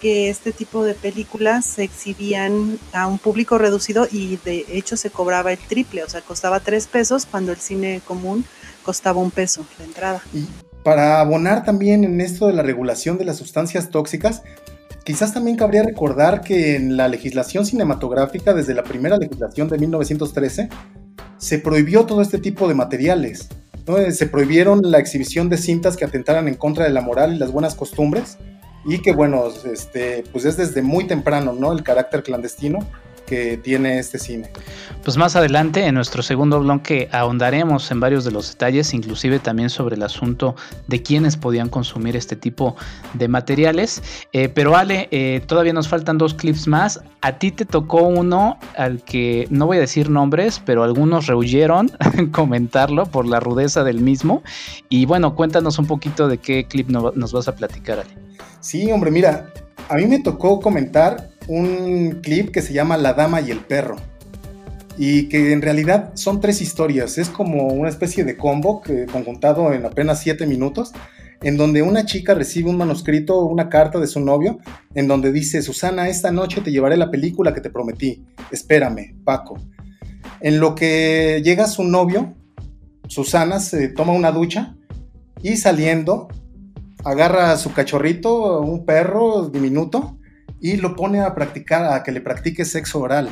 que 0.00 0.30
este 0.30 0.52
tipo 0.52 0.84
de 0.84 0.94
películas 0.94 1.64
se 1.64 1.84
exhibían 1.84 2.78
a 2.92 3.06
un 3.06 3.18
público 3.18 3.58
reducido 3.58 4.06
y 4.10 4.38
de 4.44 4.64
hecho 4.68 4.96
se 4.96 5.10
cobraba 5.10 5.52
el 5.52 5.58
triple, 5.58 6.04
o 6.04 6.08
sea, 6.08 6.20
costaba 6.20 6.60
tres 6.60 6.86
pesos 6.86 7.26
cuando 7.26 7.52
el 7.52 7.58
cine 7.58 8.00
común 8.06 8.44
costaba 8.84 9.20
un 9.20 9.30
peso 9.30 9.66
la 9.78 9.84
entrada. 9.84 10.22
Y 10.32 10.46
para 10.82 11.20
abonar 11.20 11.64
también 11.64 12.04
en 12.04 12.20
esto 12.20 12.46
de 12.46 12.54
la 12.54 12.62
regulación 12.62 13.18
de 13.18 13.24
las 13.24 13.36
sustancias 13.36 13.90
tóxicas, 13.90 14.42
quizás 15.04 15.34
también 15.34 15.56
cabría 15.56 15.82
recordar 15.82 16.40
que 16.40 16.76
en 16.76 16.96
la 16.96 17.08
legislación 17.08 17.66
cinematográfica, 17.66 18.54
desde 18.54 18.74
la 18.74 18.84
primera 18.84 19.18
legislación 19.18 19.68
de 19.68 19.78
1913, 19.78 20.68
se 21.36 21.58
prohibió 21.58 22.06
todo 22.06 22.22
este 22.22 22.38
tipo 22.38 22.68
de 22.68 22.74
materiales. 22.74 23.48
Se 24.10 24.26
prohibieron 24.26 24.82
la 24.82 24.98
exhibición 24.98 25.48
de 25.48 25.56
cintas 25.56 25.96
que 25.96 26.04
atentaran 26.04 26.46
en 26.46 26.56
contra 26.56 26.84
de 26.84 26.90
la 26.90 27.00
moral 27.00 27.34
y 27.34 27.38
las 27.38 27.52
buenas 27.52 27.74
costumbres, 27.74 28.36
y 28.84 28.98
que 29.00 29.12
bueno, 29.12 29.48
este, 29.70 30.24
pues 30.32 30.44
es 30.44 30.56
desde 30.56 30.82
muy 30.82 31.06
temprano, 31.06 31.52
¿no? 31.52 31.72
El 31.72 31.82
carácter 31.82 32.22
clandestino 32.22 32.78
que 33.28 33.58
tiene 33.58 33.98
este 33.98 34.18
cine. 34.18 34.50
Pues 35.04 35.16
más 35.16 35.36
adelante 35.36 35.86
en 35.86 35.94
nuestro 35.94 36.22
segundo 36.22 36.60
bloque 36.60 37.08
ahondaremos 37.12 37.90
en 37.90 38.00
varios 38.00 38.24
de 38.24 38.30
los 38.30 38.50
detalles, 38.50 38.94
inclusive 38.94 39.38
también 39.38 39.70
sobre 39.70 39.96
el 39.96 40.02
asunto 40.02 40.56
de 40.86 41.02
quiénes 41.02 41.36
podían 41.36 41.68
consumir 41.68 42.16
este 42.16 42.36
tipo 42.36 42.76
de 43.14 43.28
materiales. 43.28 44.02
Eh, 44.32 44.48
pero 44.48 44.76
Ale, 44.76 45.08
eh, 45.10 45.42
todavía 45.46 45.72
nos 45.72 45.88
faltan 45.88 46.18
dos 46.18 46.34
clips 46.34 46.66
más. 46.66 47.00
A 47.20 47.38
ti 47.38 47.50
te 47.50 47.64
tocó 47.64 48.02
uno 48.02 48.58
al 48.76 49.02
que 49.02 49.46
no 49.50 49.66
voy 49.66 49.76
a 49.76 49.80
decir 49.80 50.10
nombres, 50.10 50.60
pero 50.64 50.82
algunos 50.82 51.26
rehuyeron 51.26 51.90
comentarlo 52.32 53.06
por 53.06 53.26
la 53.26 53.40
rudeza 53.40 53.84
del 53.84 54.00
mismo. 54.00 54.42
Y 54.88 55.06
bueno, 55.06 55.34
cuéntanos 55.34 55.78
un 55.78 55.86
poquito 55.86 56.28
de 56.28 56.38
qué 56.38 56.64
clip 56.64 56.88
nos 56.88 57.32
vas 57.32 57.48
a 57.48 57.54
platicar, 57.54 58.00
Ale. 58.00 58.10
Sí, 58.60 58.90
hombre, 58.90 59.10
mira, 59.10 59.52
a 59.88 59.94
mí 59.94 60.06
me 60.06 60.18
tocó 60.18 60.60
comentar 60.60 61.30
un 61.48 62.20
clip 62.22 62.50
que 62.50 62.62
se 62.62 62.72
llama 62.72 62.96
La 62.96 63.14
Dama 63.14 63.40
y 63.40 63.50
el 63.50 63.60
Perro. 63.60 63.96
Y 64.96 65.28
que 65.28 65.52
en 65.52 65.62
realidad 65.62 66.12
son 66.14 66.40
tres 66.40 66.60
historias. 66.60 67.18
Es 67.18 67.28
como 67.28 67.68
una 67.68 67.88
especie 67.88 68.24
de 68.24 68.36
combo 68.36 68.82
que, 68.82 69.06
conjuntado 69.06 69.72
en 69.72 69.84
apenas 69.84 70.20
siete 70.20 70.46
minutos, 70.46 70.92
en 71.42 71.56
donde 71.56 71.82
una 71.82 72.04
chica 72.04 72.34
recibe 72.34 72.70
un 72.70 72.76
manuscrito, 72.76 73.44
una 73.44 73.68
carta 73.68 73.98
de 74.00 74.08
su 74.08 74.20
novio, 74.20 74.58
en 74.94 75.06
donde 75.06 75.32
dice, 75.32 75.62
Susana, 75.62 76.08
esta 76.08 76.32
noche 76.32 76.60
te 76.60 76.72
llevaré 76.72 76.96
la 76.96 77.10
película 77.10 77.54
que 77.54 77.60
te 77.60 77.70
prometí. 77.70 78.24
Espérame, 78.50 79.16
Paco. 79.24 79.56
En 80.40 80.60
lo 80.60 80.74
que 80.74 81.40
llega 81.44 81.66
su 81.66 81.84
novio, 81.84 82.34
Susana 83.06 83.60
se 83.60 83.88
toma 83.88 84.12
una 84.12 84.32
ducha 84.32 84.76
y 85.42 85.56
saliendo 85.56 86.28
agarra 87.04 87.52
a 87.52 87.56
su 87.56 87.72
cachorrito, 87.72 88.60
un 88.60 88.84
perro 88.84 89.48
diminuto, 89.48 90.18
y 90.60 90.76
lo 90.76 90.96
pone 90.96 91.20
a 91.20 91.34
practicar, 91.34 91.92
a 91.92 92.02
que 92.02 92.12
le 92.12 92.20
practique 92.20 92.64
sexo 92.64 93.00
oral. 93.00 93.30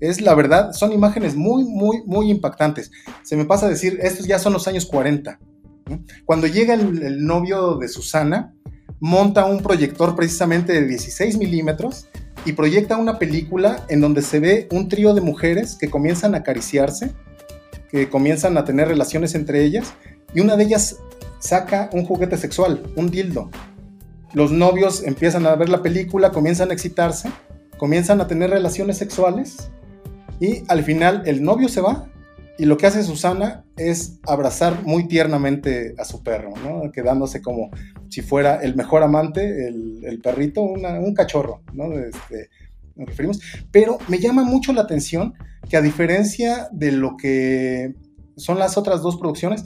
Es 0.00 0.20
la 0.20 0.34
verdad, 0.34 0.72
son 0.72 0.92
imágenes 0.92 1.36
muy, 1.36 1.64
muy, 1.64 2.02
muy 2.04 2.30
impactantes. 2.30 2.90
Se 3.22 3.36
me 3.36 3.44
pasa 3.44 3.66
a 3.66 3.70
decir, 3.70 3.98
estos 4.02 4.26
ya 4.26 4.38
son 4.38 4.52
los 4.52 4.68
años 4.68 4.86
40. 4.86 5.38
Cuando 6.24 6.46
llega 6.46 6.74
el, 6.74 7.24
novio 7.24 7.76
de 7.76 7.88
Susana, 7.88 8.54
monta 9.00 9.44
un 9.44 9.62
proyector 9.62 10.16
precisamente 10.16 10.72
de 10.72 10.86
16 10.86 11.38
milímetros 11.38 12.08
y 12.44 12.52
proyecta 12.52 12.96
una 12.96 13.18
película 13.18 13.84
en 13.88 14.00
donde 14.00 14.22
se 14.22 14.40
ve 14.40 14.68
un 14.70 14.88
trío 14.88 15.14
de 15.14 15.20
mujeres 15.20 15.76
que 15.78 15.88
comienzan 15.88 16.34
a 16.34 16.38
acariciarse, 16.38 17.12
que 17.90 18.08
comienzan 18.08 18.58
a 18.58 18.64
tener 18.64 18.88
relaciones 18.88 19.34
entre 19.34 19.64
ellas, 19.64 19.94
y 20.34 20.40
una 20.40 20.56
de 20.56 20.64
ellas 20.64 20.96
saca 21.38 21.88
un 21.92 22.04
juguete 22.04 22.36
sexual, 22.36 22.82
un 22.96 23.10
dildo, 23.10 23.50
los 24.36 24.52
novios 24.52 25.02
empiezan 25.02 25.46
a 25.46 25.56
ver 25.56 25.70
la 25.70 25.80
película, 25.80 26.30
comienzan 26.30 26.68
a 26.68 26.74
excitarse, 26.74 27.30
comienzan 27.78 28.20
a 28.20 28.26
tener 28.26 28.50
relaciones 28.50 28.98
sexuales 28.98 29.70
y 30.38 30.62
al 30.68 30.84
final 30.84 31.22
el 31.24 31.42
novio 31.42 31.70
se 31.70 31.80
va 31.80 32.10
y 32.58 32.66
lo 32.66 32.76
que 32.76 32.86
hace 32.86 33.02
Susana 33.02 33.64
es 33.78 34.18
abrazar 34.26 34.82
muy 34.82 35.08
tiernamente 35.08 35.94
a 35.96 36.04
su 36.04 36.22
perro, 36.22 36.52
¿no? 36.62 36.92
quedándose 36.92 37.40
como 37.40 37.70
si 38.10 38.20
fuera 38.20 38.56
el 38.56 38.76
mejor 38.76 39.02
amante, 39.02 39.68
el, 39.68 40.20
perrito, 40.22 40.60
un 40.60 41.14
cachorro, 41.14 41.62
¿no? 41.72 41.98
Este, 41.98 42.50
nos 42.94 43.08
referimos. 43.08 43.40
Pero 43.70 43.96
me 44.06 44.18
llama 44.18 44.44
mucho 44.44 44.74
la 44.74 44.82
atención 44.82 45.32
que 45.66 45.78
a 45.78 45.80
diferencia 45.80 46.68
de 46.72 46.92
lo 46.92 47.16
que 47.16 47.94
son 48.36 48.58
las 48.58 48.76
otras 48.76 49.00
dos 49.00 49.16
producciones, 49.16 49.64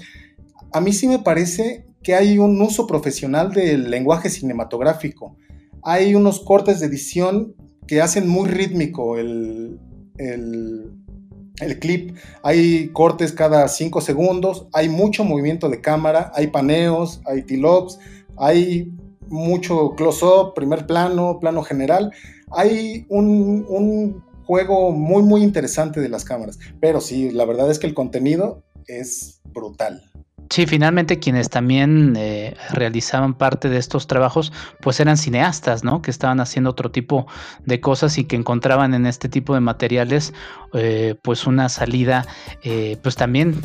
a 0.73 0.81
mí 0.81 0.93
sí 0.93 1.09
me 1.09 1.19
parece 1.19 1.90
que 2.03 2.15
hay 2.15 2.39
un 2.39 2.61
uso 2.61 2.87
profesional 2.87 3.53
del 3.53 3.91
lenguaje 3.91 4.31
cinematográfico. 4.31 5.37
Hay 5.83 6.15
unos 6.15 6.41
cortes 6.41 6.81
de 6.81 6.87
edición 6.87 7.55
que 7.87 8.01
hacen 8.01 8.29
muy 8.29 8.49
rítmico 8.49 9.17
el, 9.17 9.79
el, 10.19 11.79
clip. 11.81 12.17
Hay 12.43 12.89
cortes 12.89 13.33
cada 13.33 13.67
cinco 13.69 14.01
segundos, 14.01 14.67
hay 14.73 14.89
mucho 14.89 15.25
movimiento 15.25 15.69
de 15.69 15.81
cámara, 15.81 16.31
hay 16.35 16.49
paneos, 16.49 17.21
hay 17.27 17.43
tilops, 17.43 17.99
hay 18.37 18.93
mucho 19.29 19.95
close-up, 19.97 20.55
primer 20.55 20.87
plano, 20.87 21.39
plano 21.41 21.63
general. 21.63 22.13
Hay 22.51 23.07
un, 23.09 23.65
un 23.69 24.25
juego 24.45 24.91
muy, 24.93 25.23
muy 25.23 25.43
interesante 25.43 26.01
de 26.01 26.09
las 26.09 26.25
cámaras. 26.25 26.59
Pero 26.81 27.01
sí, 27.01 27.31
la 27.31 27.45
verdad 27.45 27.71
es 27.71 27.79
que 27.79 27.87
el 27.87 27.95
contenido 27.95 28.63
es 28.87 29.41
brutal. 29.53 30.10
Sí, 30.51 30.67
finalmente 30.67 31.21
quienes 31.21 31.49
también 31.49 32.17
eh, 32.17 32.57
realizaban 32.73 33.35
parte 33.35 33.69
de 33.69 33.79
estos 33.79 34.09
trabajos, 34.09 34.53
pues 34.81 34.99
eran 34.99 35.17
cineastas, 35.17 35.85
¿no? 35.85 36.03
Que 36.03 36.11
estaban 36.11 36.41
haciendo 36.41 36.71
otro 36.71 36.91
tipo 36.91 37.29
de 37.65 37.81
cosas 37.81 38.19
y 38.19 38.25
que 38.25 38.35
encontraban 38.35 38.93
en 38.93 39.07
este 39.07 39.29
tipo 39.29 39.55
de 39.55 39.61
materiales, 39.61 40.35
eh, 40.75 41.15
pues 41.23 41.47
una 41.47 41.69
salida, 41.69 42.27
eh, 42.65 42.97
pues 43.01 43.15
también 43.15 43.61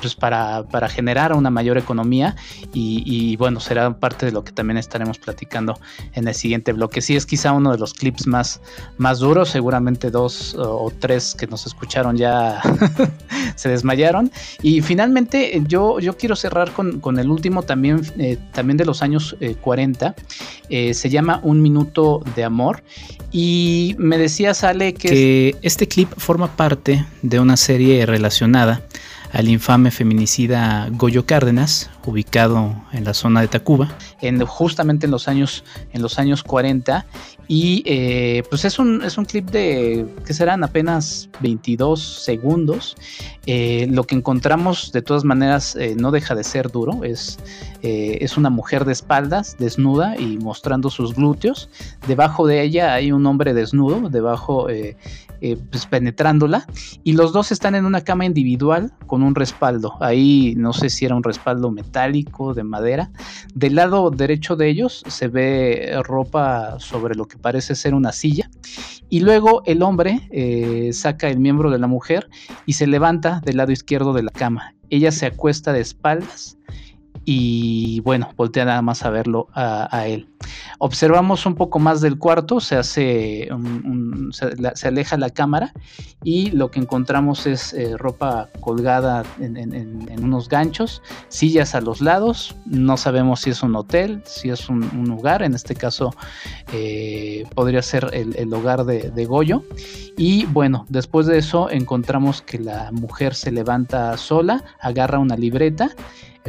pues 0.00 0.14
para, 0.14 0.64
para, 0.64 0.90
generar 0.90 1.32
una 1.32 1.48
mayor 1.48 1.78
economía 1.78 2.36
y, 2.74 3.36
bueno, 3.36 3.58
será 3.58 3.98
parte 3.98 4.26
de 4.26 4.32
lo 4.32 4.44
que 4.44 4.52
también 4.52 4.76
estaremos 4.76 5.18
platicando 5.18 5.80
en 6.12 6.28
el 6.28 6.34
siguiente 6.34 6.74
bloque. 6.74 7.00
Sí, 7.00 7.16
es 7.16 7.24
quizá 7.24 7.52
uno 7.52 7.72
de 7.72 7.78
los 7.78 7.94
clips 7.94 8.26
más, 8.26 8.60
más 8.98 9.20
duros, 9.20 9.48
seguramente 9.48 10.10
dos 10.10 10.54
o 10.58 10.92
tres 10.98 11.34
que 11.34 11.46
nos 11.46 11.66
escucharon 11.66 12.18
ya 12.18 12.60
se 13.56 13.70
desmayaron 13.70 14.30
y 14.62 14.82
finalmente 14.82 15.62
yo 15.66 15.77
yo, 16.00 16.16
quiero 16.16 16.36
cerrar 16.36 16.72
con, 16.72 17.18
el 17.18 17.30
último 17.30 17.62
también, 17.62 18.00
eh, 18.18 18.38
también 18.52 18.76
de 18.76 18.84
los 18.84 19.02
años 19.02 19.36
40. 19.60 20.14
Eh, 20.68 20.94
se 20.94 21.10
llama 21.10 21.40
Un 21.42 21.62
Minuto 21.62 22.22
de 22.36 22.44
Amor. 22.44 22.82
Y 23.30 23.94
me 23.98 24.18
decía 24.18 24.54
Sale 24.54 24.94
que 24.94 25.56
este 25.62 25.86
clip 25.86 26.08
forma 26.16 26.48
parte 26.56 27.04
de 27.22 27.40
una 27.40 27.56
serie 27.56 28.06
relacionada 28.06 28.82
al 29.32 29.48
infame 29.48 29.90
feminicida 29.90 30.88
Goyo 30.92 31.26
Cárdenas, 31.26 31.90
ubicado 32.08 32.74
en 32.92 33.04
la 33.04 33.12
zona 33.12 33.42
de 33.42 33.48
Tacuba, 33.48 33.88
en, 34.22 34.40
justamente 34.46 35.06
en 35.06 35.12
los 35.12 35.28
años, 35.28 35.62
en 35.92 36.00
los 36.00 36.18
años 36.18 36.42
40. 36.42 37.04
Y 37.48 37.82
eh, 37.86 38.42
pues 38.50 38.64
es 38.64 38.78
un, 38.78 39.02
es 39.02 39.16
un 39.16 39.24
clip 39.24 39.50
de 39.50 40.06
que 40.24 40.34
serán 40.34 40.64
apenas 40.64 41.28
22 41.40 42.00
segundos. 42.24 42.96
Eh, 43.46 43.86
lo 43.90 44.04
que 44.04 44.14
encontramos 44.14 44.92
de 44.92 45.02
todas 45.02 45.24
maneras 45.24 45.76
eh, 45.76 45.94
no 45.96 46.10
deja 46.10 46.34
de 46.34 46.44
ser 46.44 46.70
duro. 46.70 47.04
Es, 47.04 47.38
es 47.80 48.36
una 48.36 48.50
mujer 48.50 48.84
de 48.84 48.92
espaldas, 48.92 49.56
desnuda 49.58 50.18
y 50.18 50.38
mostrando 50.38 50.90
sus 50.90 51.14
glúteos. 51.14 51.70
Debajo 52.06 52.46
de 52.46 52.62
ella 52.62 52.92
hay 52.92 53.12
un 53.12 53.24
hombre 53.26 53.54
desnudo, 53.54 54.08
debajo 54.10 54.68
eh, 55.40 55.56
pues 55.70 55.86
penetrándola 55.86 56.66
y 57.04 57.12
los 57.12 57.32
dos 57.32 57.52
están 57.52 57.76
en 57.76 57.84
una 57.84 58.00
cama 58.00 58.24
individual 58.24 58.92
con 59.06 59.22
un 59.22 59.36
respaldo. 59.36 59.94
Ahí 60.00 60.54
no 60.56 60.72
sé 60.72 60.90
si 60.90 61.04
era 61.04 61.14
un 61.14 61.22
respaldo 61.22 61.70
metálico, 61.70 61.97
de 62.54 62.64
madera. 62.64 63.10
Del 63.54 63.74
lado 63.74 64.10
derecho 64.10 64.56
de 64.56 64.68
ellos 64.68 65.02
se 65.06 65.28
ve 65.28 66.00
ropa 66.04 66.78
sobre 66.78 67.14
lo 67.14 67.26
que 67.26 67.38
parece 67.38 67.74
ser 67.74 67.94
una 67.94 68.12
silla 68.12 68.48
y 69.08 69.20
luego 69.20 69.62
el 69.66 69.82
hombre 69.82 70.28
eh, 70.30 70.90
saca 70.92 71.28
el 71.28 71.40
miembro 71.40 71.70
de 71.70 71.78
la 71.78 71.86
mujer 71.86 72.28
y 72.66 72.74
se 72.74 72.86
levanta 72.86 73.40
del 73.44 73.56
lado 73.56 73.72
izquierdo 73.72 74.12
de 74.12 74.22
la 74.22 74.30
cama. 74.30 74.74
Ella 74.90 75.12
se 75.12 75.26
acuesta 75.26 75.72
de 75.72 75.80
espaldas 75.80 76.56
y 77.30 78.00
bueno, 78.00 78.30
voltea 78.38 78.64
nada 78.64 78.80
más 78.80 79.04
a 79.04 79.10
verlo 79.10 79.48
a, 79.52 80.06
él. 80.06 80.30
Observamos 80.78 81.44
un 81.44 81.56
poco 81.56 81.78
más 81.78 82.00
del 82.00 82.16
cuarto, 82.16 82.58
se 82.58 82.76
hace, 82.76 83.50
se, 84.30 84.88
aleja 84.88 85.18
la 85.18 85.28
cámara 85.28 85.74
y 86.24 86.52
lo 86.52 86.70
que 86.70 86.80
encontramos 86.80 87.46
es 87.46 87.74
eh, 87.74 87.98
ropa 87.98 88.48
colgada 88.60 89.26
en, 89.40 90.22
unos 90.22 90.48
ganchos, 90.48 91.02
sillas 91.28 91.74
a 91.74 91.82
los 91.82 92.00
lados, 92.00 92.56
no 92.64 92.96
sabemos 92.96 93.40
si 93.40 93.50
es 93.50 93.62
un 93.62 93.76
hotel, 93.76 94.22
si 94.24 94.48
es 94.48 94.70
un, 94.70 94.88
lugar, 95.06 95.42
en 95.42 95.54
este 95.54 95.74
caso 95.74 96.14
eh, 96.72 97.44
podría 97.54 97.82
ser 97.82 98.08
el, 98.14 98.54
hogar 98.54 98.86
de, 98.86 99.10
de 99.10 99.24
Goyo. 99.26 99.64
Y 100.16 100.46
bueno, 100.46 100.86
después 100.88 101.26
de 101.26 101.36
eso 101.36 101.70
encontramos 101.70 102.40
que 102.40 102.58
la 102.58 102.90
mujer 102.90 103.34
se 103.34 103.52
levanta 103.52 104.16
sola, 104.16 104.64
agarra 104.80 105.18
una 105.18 105.36
libreta 105.36 105.90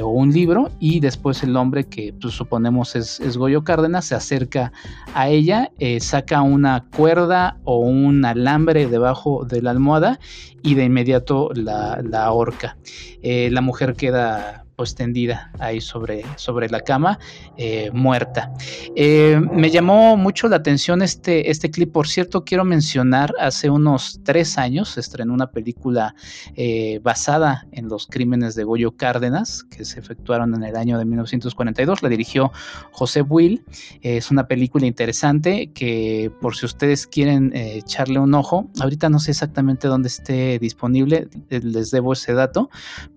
o 0.02 0.10
un 0.10 0.32
libro 0.32 0.70
y 0.80 1.00
después 1.00 1.44
el 1.44 1.56
hombre 1.56 1.86
que 1.86 2.14
pues, 2.20 2.34
suponemos 2.34 2.96
es, 2.96 3.38
Goyo 3.38 3.64
Cárdenas 3.64 4.06
se 4.06 4.16
acerca 4.16 4.72
a 5.14 5.30
ella, 5.30 5.72
eh, 5.80 6.00
saca 6.00 6.42
una 6.42 6.86
cuerda 6.96 7.58
o 7.64 7.80
un 7.80 8.26
alambre 8.26 8.88
debajo 8.88 9.46
de 9.46 9.62
la 9.62 9.72
almohada 9.72 10.20
y 10.64 10.76
de 10.76 10.86
inmediato 10.86 11.50
la, 11.54 12.02
la 12.04 12.26
ahorca. 12.26 12.78
Eh, 13.22 13.50
la 13.52 13.62
mujer 13.62 13.96
queda 13.96 14.66
pues 14.80 14.96
tendida 14.96 15.52
ahí 15.60 15.82
sobre, 15.82 16.24
sobre 16.38 16.70
la 16.70 16.80
cama, 16.80 17.20
eh, 17.58 17.92
muerta. 17.92 18.50
Eh, 18.96 19.38
me 19.52 19.70
llamó 19.70 20.16
mucho 20.16 20.48
la 20.48 20.56
atención 20.56 21.02
este, 21.02 21.52
este 21.52 21.70
clip, 21.70 21.92
por 21.92 22.08
cierto, 22.08 22.46
quiero 22.46 22.64
mencionar, 22.64 23.34
hace 23.42 23.70
unos 23.70 24.22
tres 24.24 24.58
años 24.58 24.98
estrenó 24.98 25.34
una 25.34 25.52
película 25.52 26.16
eh, 26.56 27.02
basada 27.04 27.68
en 27.74 27.90
los 27.90 28.08
crímenes 28.08 28.56
de 28.56 28.64
Goyo 28.64 28.96
Cárdenas, 28.96 29.66
que 29.66 29.84
se 29.84 30.00
efectuaron 30.00 30.56
en 30.56 30.64
el 30.64 30.78
año 30.78 30.98
de 30.98 31.04
1942, 31.04 32.02
la 32.02 32.08
dirigió 32.08 32.54
José 32.94 33.22
Will, 33.22 33.62
es 34.02 34.32
una 34.32 34.48
película 34.48 34.86
interesante 34.86 35.74
que 35.74 36.32
por 36.40 36.56
si 36.56 36.66
ustedes 36.66 37.06
quieren 37.06 37.54
echarle 37.54 38.18
un 38.18 38.34
ojo, 38.34 38.70
ahorita 38.80 39.10
no 39.10 39.20
sé 39.20 39.32
exactamente 39.32 39.90
dónde 39.90 40.08
esté 40.08 40.58
disponible, 40.58 41.28
les 41.50 41.92
debo 41.92 42.14
ese 42.14 42.32
dato, 42.32 42.70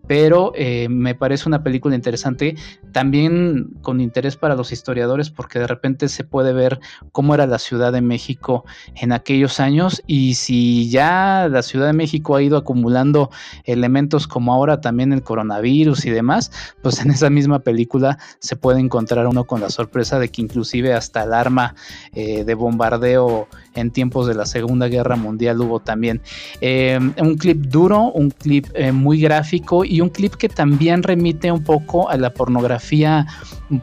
pero 0.08 0.52
me 0.88 1.14
parece 1.14 1.51
una 1.51 1.51
película 1.60 1.94
interesante, 1.94 2.56
también 2.92 3.70
con 3.82 4.00
interés 4.00 4.36
para 4.36 4.54
los 4.54 4.72
historiadores, 4.72 5.30
porque 5.30 5.58
de 5.58 5.66
repente 5.66 6.08
se 6.08 6.24
puede 6.24 6.52
ver 6.52 6.80
cómo 7.12 7.34
era 7.34 7.46
la 7.46 7.58
Ciudad 7.58 7.92
de 7.92 8.00
México 8.00 8.64
en 8.94 9.12
aquellos 9.12 9.60
años 9.60 10.02
y 10.06 10.34
si 10.34 10.90
ya 10.90 11.48
la 11.50 11.62
Ciudad 11.62 11.86
de 11.86 11.92
México 11.92 12.36
ha 12.36 12.42
ido 12.42 12.56
acumulando 12.56 13.30
elementos 13.64 14.26
como 14.26 14.52
ahora 14.52 14.80
también 14.80 15.12
el 15.12 15.22
coronavirus 15.22 16.04
y 16.06 16.10
demás, 16.10 16.52
pues 16.82 17.00
en 17.00 17.10
esa 17.10 17.30
misma 17.30 17.60
película 17.60 18.18
se 18.38 18.56
puede 18.56 18.80
encontrar 18.80 19.26
uno 19.26 19.44
con 19.44 19.60
la 19.60 19.70
sorpresa 19.70 20.18
de 20.18 20.28
que 20.28 20.42
inclusive 20.42 20.94
hasta 20.94 21.24
el 21.24 21.32
arma 21.32 21.74
eh, 22.14 22.44
de 22.44 22.54
bombardeo 22.54 23.48
en 23.74 23.90
tiempos 23.90 24.26
de 24.26 24.34
la 24.34 24.46
Segunda 24.46 24.88
Guerra 24.88 25.16
Mundial 25.16 25.60
hubo 25.60 25.80
también. 25.80 26.20
Eh, 26.60 26.98
un 27.18 27.36
clip 27.36 27.58
duro, 27.58 28.10
un 28.12 28.30
clip 28.30 28.66
eh, 28.74 28.92
muy 28.92 29.20
gráfico 29.20 29.84
y 29.84 30.00
un 30.00 30.10
clip 30.10 30.34
que 30.34 30.48
también 30.48 31.02
remite 31.02 31.50
un 31.50 31.64
poco 31.64 32.08
a 32.08 32.16
la 32.16 32.32
pornografía 32.32 33.26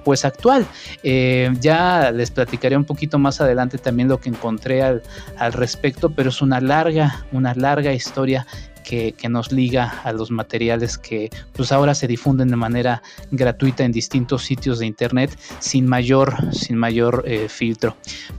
pues 0.03 0.25
actual. 0.25 0.65
Eh, 1.03 1.51
ya 1.59 2.11
les 2.11 2.31
platicaré 2.31 2.77
un 2.77 2.85
poquito 2.85 3.17
más 3.19 3.41
adelante 3.41 3.77
también 3.77 4.07
lo 4.07 4.19
que 4.19 4.29
encontré 4.29 4.81
al, 4.81 5.01
al 5.37 5.53
respecto, 5.53 6.09
pero 6.11 6.29
es 6.29 6.41
una 6.41 6.61
larga, 6.61 7.25
una 7.31 7.53
larga 7.55 7.93
historia 7.93 8.45
que, 8.89 9.29
nos 9.29 9.51
liga 9.51 10.01
a 10.03 10.11
los 10.11 10.31
materiales 10.31 10.97
que 10.97 11.29
pues 11.53 11.71
ahora 11.71 11.93
se 11.93 12.07
difunden 12.07 12.49
de 12.49 12.55
manera 12.55 13.03
gratuita 13.29 13.83
en 13.83 13.91
distintos 13.91 14.43
sitios 14.43 14.79
de 14.79 14.87
internet 14.87 15.37
sin 15.59 15.85
mayor, 15.85 16.33
sin 16.51 16.75
mayor 16.75 17.23
eh, 17.27 17.47
filtro. 17.49 17.95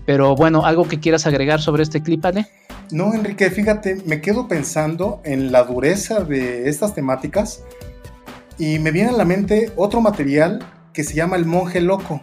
Pero 0.06 0.34
bueno, 0.34 0.66
¿algo 0.66 0.88
que 0.88 0.98
quieras 0.98 1.26
agregar 1.26 1.60
sobre 1.60 1.84
este 1.84 2.02
clip, 2.02 2.24
Ale? 2.24 2.48
No, 2.90 3.14
Enrique, 3.14 3.48
fíjate, 3.50 4.02
me 4.06 4.20
quedo 4.20 4.48
pensando 4.48 5.20
en 5.24 5.52
la 5.52 5.62
dureza 5.62 6.24
de 6.24 6.68
estas 6.68 6.94
temáticas 6.94 7.62
y 8.58 8.80
me 8.80 8.90
viene 8.90 9.10
a 9.10 9.12
la 9.12 9.24
mente 9.24 9.70
otro 9.76 10.00
material 10.00 10.64
que 10.92 11.04
se 11.04 11.14
llama 11.14 11.36
El 11.36 11.46
monje 11.46 11.80
loco, 11.80 12.20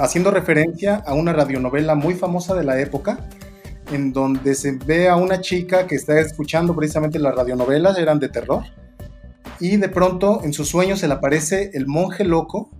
haciendo 0.00 0.30
referencia 0.30 0.96
a 1.06 1.12
una 1.12 1.34
radionovela 1.34 1.94
muy 1.94 2.14
famosa 2.14 2.54
de 2.54 2.64
la 2.64 2.80
época 2.80 3.28
en 3.92 4.12
donde 4.12 4.54
se 4.54 4.72
ve 4.72 5.08
a 5.08 5.16
una 5.16 5.40
chica 5.40 5.86
que 5.86 5.94
está 5.94 6.20
escuchando 6.20 6.74
precisamente 6.74 7.18
las 7.18 7.34
radionovelas, 7.34 7.98
eran 7.98 8.18
de 8.18 8.28
terror, 8.28 8.64
y 9.58 9.76
de 9.76 9.88
pronto 9.88 10.40
en 10.44 10.52
sus 10.52 10.68
sueños 10.68 11.00
se 11.00 11.08
le 11.08 11.14
aparece 11.14 11.70
el 11.74 11.86
monje 11.86 12.24
loco, 12.24 12.70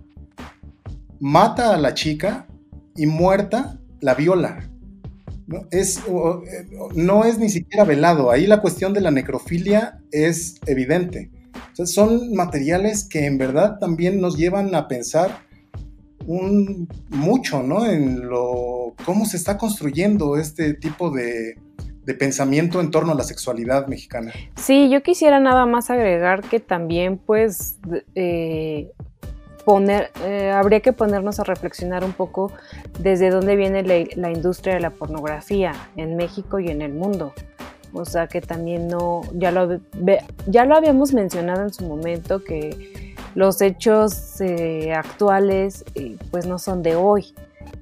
mata 1.19 1.73
a 1.73 1.77
la 1.77 1.93
chica 1.93 2.47
y 2.95 3.05
muerta 3.05 3.79
la 3.99 4.15
viola. 4.15 4.67
No 5.47 5.67
es, 5.69 6.01
no 6.95 7.25
es 7.25 7.37
ni 7.37 7.49
siquiera 7.49 7.83
velado, 7.83 8.31
ahí 8.31 8.47
la 8.47 8.61
cuestión 8.61 8.93
de 8.93 9.01
la 9.01 9.11
necrofilia 9.11 9.99
es 10.11 10.55
evidente. 10.65 11.29
son 11.85 12.33
materiales 12.33 13.03
que 13.03 13.25
en 13.25 13.37
verdad 13.37 13.77
también 13.79 14.21
nos 14.21 14.37
llevan 14.37 14.73
a 14.75 14.87
pensar 14.87 15.50
un, 16.25 16.87
mucho, 17.09 17.63
¿no? 17.63 17.85
En 17.85 18.27
lo, 18.27 18.93
cómo 19.05 19.25
se 19.25 19.37
está 19.37 19.57
construyendo 19.57 20.37
este 20.37 20.73
tipo 20.73 21.11
de, 21.11 21.57
pensamiento 22.19 22.81
en 22.81 22.91
torno 22.91 23.13
a 23.13 23.15
la 23.15 23.23
sexualidad 23.23 23.87
mexicana. 23.87 24.33
Sí, 24.57 24.89
yo 24.89 25.01
quisiera 25.01 25.39
nada 25.39 25.65
más 25.65 25.89
agregar 25.89 26.41
que 26.41 26.59
también, 26.59 27.17
pues, 27.17 27.77
eh, 28.15 28.91
poner, 29.63 30.11
eh, 30.25 30.51
habría 30.51 30.81
que 30.81 30.91
ponernos 30.91 31.39
a 31.39 31.45
reflexionar 31.45 32.03
un 32.03 32.11
poco 32.11 32.51
desde 32.99 33.29
dónde 33.29 33.55
viene 33.55 33.83
la, 33.83 34.29
industria 34.29 34.73
de 34.73 34.81
la 34.81 34.89
pornografía 34.89 35.73
en 35.95 36.17
México 36.17 36.59
y 36.59 36.67
en 36.67 36.81
el 36.81 36.93
mundo. 36.93 37.33
O 37.93 38.03
sea 38.03 38.27
que 38.27 38.41
también 38.41 38.87
no, 38.87 39.21
ya 39.33 39.51
lo, 39.51 39.79
ya 40.47 40.65
lo 40.65 40.75
habíamos 40.75 41.13
mencionado 41.13 41.63
en 41.63 41.73
su 41.73 41.85
momento 41.85 42.43
que 42.43 43.10
los 43.35 43.61
hechos 43.61 44.39
eh, 44.41 44.93
actuales 44.93 45.85
eh, 45.95 46.17
pues 46.31 46.45
no 46.45 46.59
son 46.59 46.83
de 46.83 46.95
hoy. 46.95 47.33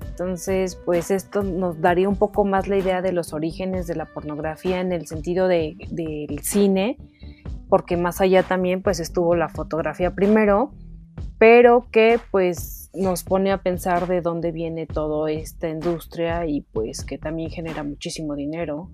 Entonces, 0.09 0.75
pues 0.75 1.11
esto 1.11 1.43
nos 1.43 1.79
daría 1.79 2.09
un 2.09 2.17
poco 2.17 2.43
más 2.43 2.67
la 2.67 2.77
idea 2.77 3.01
de 3.01 3.13
los 3.13 3.33
orígenes 3.33 3.87
de 3.87 3.95
la 3.95 4.05
pornografía 4.05 4.81
en 4.81 4.91
el 4.91 5.07
sentido 5.07 5.47
del 5.47 6.39
cine 6.43 6.97
porque 7.69 7.97
más 7.97 8.19
allá 8.19 8.43
también 8.43 8.81
pues 8.81 8.99
estuvo 8.99 9.35
la 9.35 9.47
fotografía 9.47 10.13
primero, 10.13 10.73
pero 11.37 11.87
que 11.91 12.19
pues 12.31 12.89
nos 12.93 13.23
pone 13.23 13.51
a 13.51 13.61
pensar 13.61 14.07
de 14.07 14.21
dónde 14.21 14.51
viene 14.51 14.87
toda 14.87 15.31
esta 15.31 15.69
industria 15.69 16.47
y 16.47 16.61
pues 16.61 17.05
que 17.05 17.19
también 17.19 17.51
genera 17.51 17.83
muchísimo 17.83 18.35
dinero 18.35 18.89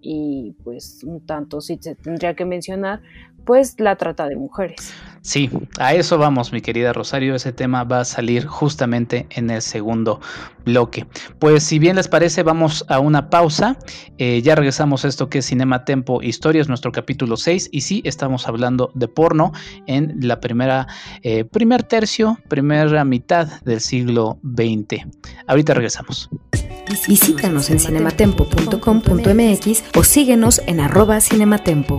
y 0.00 0.54
pues 0.62 1.02
un 1.02 1.26
tanto 1.26 1.60
sí 1.60 1.78
se 1.80 1.94
tendría 1.96 2.34
que 2.34 2.44
mencionar 2.44 3.00
pues 3.44 3.74
la 3.78 3.96
trata 3.96 4.28
de 4.28 4.36
mujeres. 4.36 4.94
Sí, 5.22 5.50
a 5.78 5.94
eso 5.94 6.16
vamos, 6.16 6.52
mi 6.52 6.60
querida 6.60 6.92
Rosario. 6.92 7.34
Ese 7.34 7.52
tema 7.52 7.84
va 7.84 8.00
a 8.00 8.04
salir 8.04 8.46
justamente 8.46 9.26
en 9.30 9.50
el 9.50 9.60
segundo 9.60 10.20
bloque. 10.64 11.06
Pues 11.38 11.64
si 11.64 11.78
bien 11.78 11.96
les 11.96 12.08
parece, 12.08 12.42
vamos 12.42 12.84
a 12.88 13.00
una 13.00 13.28
pausa. 13.28 13.76
Eh, 14.16 14.40
ya 14.42 14.54
regresamos 14.54 15.04
a 15.04 15.08
esto 15.08 15.28
que 15.28 15.38
es 15.38 15.46
Cinema 15.46 15.84
Tempo 15.84 16.22
Historias, 16.22 16.68
nuestro 16.68 16.92
capítulo 16.92 17.36
6. 17.36 17.68
Y 17.72 17.82
sí, 17.82 18.00
estamos 18.04 18.48
hablando 18.48 18.90
de 18.94 19.08
porno 19.08 19.52
en 19.86 20.14
la 20.20 20.40
primera, 20.40 20.86
eh, 21.22 21.44
primer 21.44 21.82
tercio, 21.82 22.38
primera 22.48 23.04
mitad 23.04 23.60
del 23.62 23.80
siglo 23.80 24.38
XX. 24.42 25.06
Ahorita 25.46 25.74
regresamos. 25.74 26.30
Visítanos 27.06 27.70
en 27.70 27.80
cinematempo.com.mx 27.80 29.84
o 29.94 30.04
síguenos 30.04 30.62
en 30.66 30.80
arroba 30.80 31.20
cinematempo. 31.20 31.98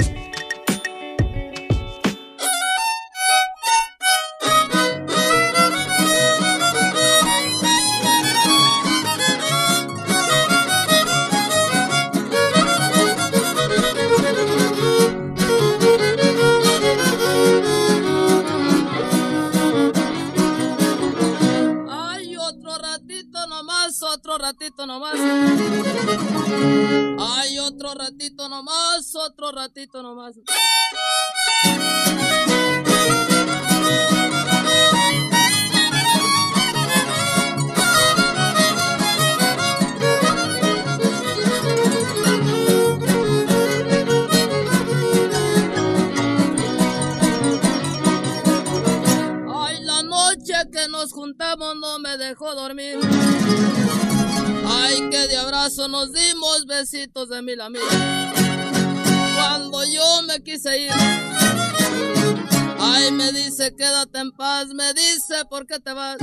Te 65.77 65.93
vas. 65.93 66.17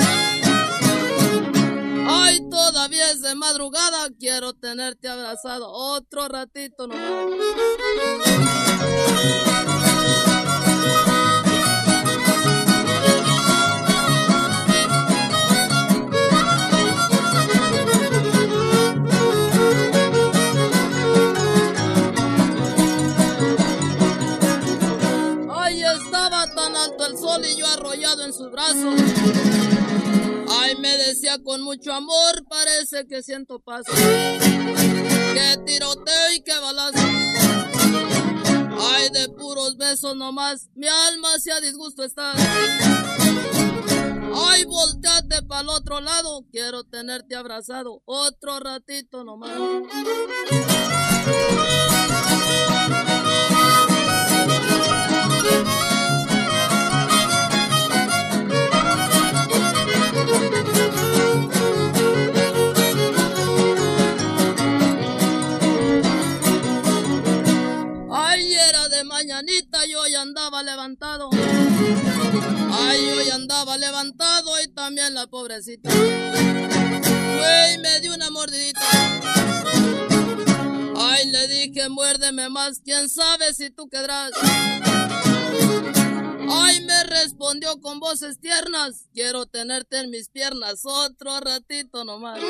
Ay, 2.08 2.40
todavía 2.50 3.10
es 3.10 3.22
de 3.22 3.34
madrugada, 3.36 4.08
quiero 4.18 4.52
tenerte 4.54 5.08
abrazado 5.08 5.70
otro 5.70 6.26
ratito 6.28 6.88
nomás. 6.88 7.26
Ay, 30.48 30.76
me 30.76 30.96
decía 30.96 31.38
con 31.42 31.62
mucho 31.62 31.92
amor, 31.92 32.44
parece 32.48 33.06
que 33.06 33.22
siento 33.22 33.58
paz. 33.60 33.86
Que 33.86 35.56
tiroteo 35.64 36.32
y 36.34 36.42
que 36.42 36.58
balazo. 36.58 36.98
Ay, 38.78 39.08
de 39.10 39.28
puros 39.30 39.76
besos 39.76 40.16
nomás, 40.16 40.68
mi 40.74 40.86
alma 40.86 41.28
se 41.38 41.52
a 41.52 41.60
disgusto 41.60 42.04
está. 42.04 42.32
Ay, 44.34 44.64
volteate 44.64 45.42
para 45.42 45.62
el 45.62 45.68
otro 45.70 46.00
lado, 46.00 46.44
quiero 46.50 46.84
tenerte 46.84 47.36
abrazado 47.36 48.02
otro 48.04 48.60
ratito 48.60 49.24
nomás. 49.24 49.52
Andaba 70.56 70.62
levantado. 70.62 71.30
Ay, 72.72 73.06
yo 73.06 73.22
ya 73.22 73.34
andaba 73.34 73.76
levantado 73.76 74.60
y 74.62 74.68
también 74.68 75.12
la 75.14 75.26
pobrecita. 75.26 75.90
Fue 75.90 77.74
y 77.74 77.78
me 77.78 78.00
dio 78.00 78.14
una 78.14 78.30
mordidita. 78.30 78.80
Ay, 80.96 81.26
le 81.30 81.48
dije, 81.48 81.88
muérdeme 81.88 82.48
más, 82.48 82.80
quién 82.82 83.08
sabe 83.10 83.52
si 83.54 83.70
tú 83.70 83.88
quedarás. 83.88 84.30
Ay, 86.48 86.80
me 86.86 87.04
respondió 87.04 87.80
con 87.80 88.00
voces 88.00 88.40
tiernas, 88.40 89.08
quiero 89.12 89.46
tenerte 89.46 89.98
en 89.98 90.10
mis 90.10 90.28
piernas 90.30 90.82
otro 90.84 91.40
ratito 91.40 92.04
nomás. 92.04 92.40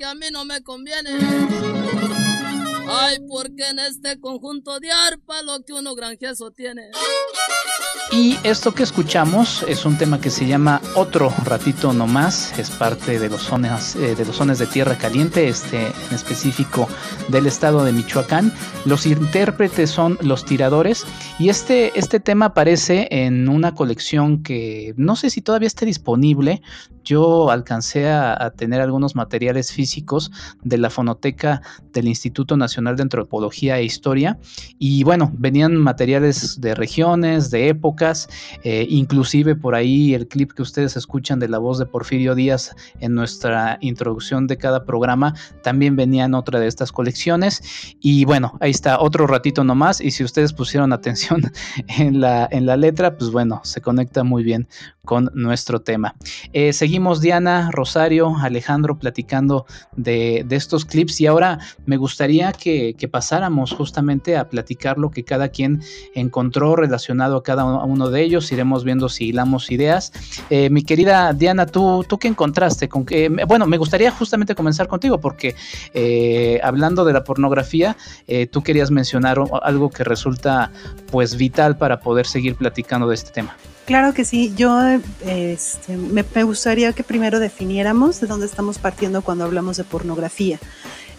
Porque 0.00 0.10
a 0.10 0.14
mí 0.14 0.26
no 0.32 0.46
me 0.46 0.62
conviene. 0.62 1.10
Ay, 2.88 3.18
porque 3.28 3.68
en 3.68 3.78
este 3.80 4.18
conjunto 4.18 4.80
de 4.80 4.90
arpa 4.90 5.42
lo 5.42 5.62
que 5.62 5.74
uno 5.74 5.94
granjezo 5.94 6.50
tiene. 6.52 6.90
Y 8.12 8.36
esto 8.42 8.74
que 8.74 8.82
escuchamos 8.82 9.62
es 9.68 9.84
un 9.84 9.96
tema 9.98 10.20
que 10.20 10.30
se 10.30 10.46
llama 10.46 10.80
Otro 10.96 11.32
ratito 11.44 11.92
no 11.92 12.06
más, 12.06 12.58
es 12.58 12.70
parte 12.70 13.20
de 13.20 13.28
los 13.28 13.42
zonas 13.42 13.94
eh, 13.94 14.16
de 14.16 14.24
los 14.24 14.36
zonas 14.36 14.58
de 14.58 14.66
tierra 14.66 14.96
caliente, 14.98 15.48
este 15.48 15.86
en 15.86 16.14
específico 16.14 16.88
del 17.28 17.46
estado 17.46 17.84
de 17.84 17.92
Michoacán. 17.92 18.52
Los 18.86 19.06
intérpretes 19.06 19.90
son 19.90 20.18
los 20.22 20.44
tiradores 20.44 21.04
y 21.38 21.50
este 21.50 21.96
este 21.96 22.18
tema 22.18 22.46
aparece 22.46 23.06
en 23.10 23.48
una 23.48 23.74
colección 23.74 24.42
que 24.42 24.94
no 24.96 25.14
sé 25.14 25.30
si 25.30 25.42
todavía 25.42 25.68
esté 25.68 25.86
disponible. 25.86 26.62
Yo 27.04 27.50
alcancé 27.50 28.08
a, 28.10 28.50
tener 28.56 28.80
algunos 28.80 29.14
materiales 29.14 29.72
físicos 29.72 30.30
de 30.62 30.78
la 30.78 30.90
fonoteca 30.90 31.62
del 31.92 32.08
Instituto 32.08 32.56
Nacional 32.56 32.96
de 32.96 33.02
Antropología 33.02 33.78
e 33.78 33.84
Historia. 33.84 34.38
Y 34.78 35.04
bueno, 35.04 35.32
venían 35.36 35.76
materiales 35.76 36.60
de 36.60 36.74
regiones, 36.74 37.50
de 37.50 37.68
épocas, 37.68 38.28
eh, 38.64 38.86
inclusive 38.88 39.56
por 39.56 39.74
ahí 39.74 40.14
el 40.14 40.26
clip 40.26 40.52
que 40.52 40.62
ustedes 40.62 40.96
escuchan 40.96 41.38
de 41.38 41.48
la 41.48 41.58
voz 41.58 41.78
de 41.78 41.86
Porfirio 41.86 42.34
Díaz 42.34 42.74
en 43.00 43.14
nuestra 43.14 43.78
introducción 43.80 44.46
de 44.46 44.56
cada 44.56 44.84
programa 44.84 45.34
también 45.62 45.96
venía 45.96 46.24
en 46.24 46.34
otra 46.34 46.60
de 46.60 46.66
estas 46.66 46.92
colecciones. 46.92 47.62
Y 48.00 48.24
bueno, 48.24 48.56
ahí 48.60 48.70
está 48.70 49.00
otro 49.00 49.26
ratito 49.26 49.64
nomás 49.64 50.00
y 50.00 50.10
si 50.10 50.24
ustedes 50.24 50.52
pusieron 50.52 50.92
atención 51.00 51.42
en 51.98 52.20
la, 52.20 52.48
en 52.50 52.66
la 52.66 52.76
letra, 52.76 53.16
pues 53.16 53.30
bueno, 53.30 53.60
se 53.64 53.80
conecta 53.80 54.24
muy 54.24 54.42
bien 54.42 54.68
con 55.04 55.30
nuestro 55.34 55.80
tema. 55.80 56.14
Eh, 56.52 56.72
seguimos 56.72 57.20
Diana, 57.20 57.70
Rosario, 57.72 58.36
Alejandro 58.36 58.98
platicando 58.98 59.66
de, 59.96 60.46
estos 60.50 60.84
clips 60.84 61.20
y 61.20 61.26
ahora 61.26 61.58
me 61.86 61.96
gustaría 61.96 62.52
que, 62.52 62.94
pasáramos 63.10 63.72
justamente 63.72 64.36
a 64.36 64.48
platicar 64.48 64.98
lo 64.98 65.10
que 65.10 65.24
cada 65.24 65.48
quien 65.48 65.82
encontró 66.14 66.76
relacionado 66.76 67.36
a 67.36 67.42
cada 67.42 67.64
uno 67.64 68.10
de 68.10 68.22
ellos. 68.22 68.52
Iremos 68.52 68.84
viendo 68.84 69.08
si 69.08 69.26
hilamos 69.28 69.70
ideas. 69.70 70.12
Eh, 70.48 70.70
mi 70.70 70.82
querida 70.82 71.32
Diana, 71.32 71.66
¿tú, 71.66 72.04
¿tú 72.08 72.18
qué 72.18 72.28
encontraste? 72.28 72.88
Con 72.88 73.04
que, 73.04 73.28
bueno, 73.48 73.66
me 73.66 73.78
gustaría 73.78 74.10
justamente 74.10 74.54
comenzar 74.54 74.86
contigo 74.86 75.20
porque 75.20 75.56
eh, 75.94 76.60
hablando 76.62 77.04
de 77.04 77.12
la 77.12 77.24
pornografía, 77.24 77.96
eh, 78.26 78.46
tú 78.46 78.62
querías 78.62 78.90
mencionar 78.90 79.38
algo 79.62 79.90
que 79.90 80.04
resulta 80.04 80.70
pues 81.10 81.36
vital 81.36 81.76
para 81.76 82.00
poder 82.00 82.26
seguir 82.26 82.56
platicando 82.56 83.08
de 83.08 83.14
este 83.14 83.30
tema. 83.30 83.56
Claro 83.86 84.14
que 84.14 84.24
sí, 84.24 84.52
yo 84.56 84.78
este, 85.26 85.96
me, 85.96 86.22
gustaría 86.44 86.92
que 86.92 87.02
primero 87.02 87.40
definiéramos 87.40 88.20
de 88.20 88.26
dónde 88.26 88.46
estamos 88.46 88.78
partiendo 88.78 89.22
cuando 89.22 89.44
hablamos 89.44 89.76
de 89.76 89.84
pornografía. 89.84 90.60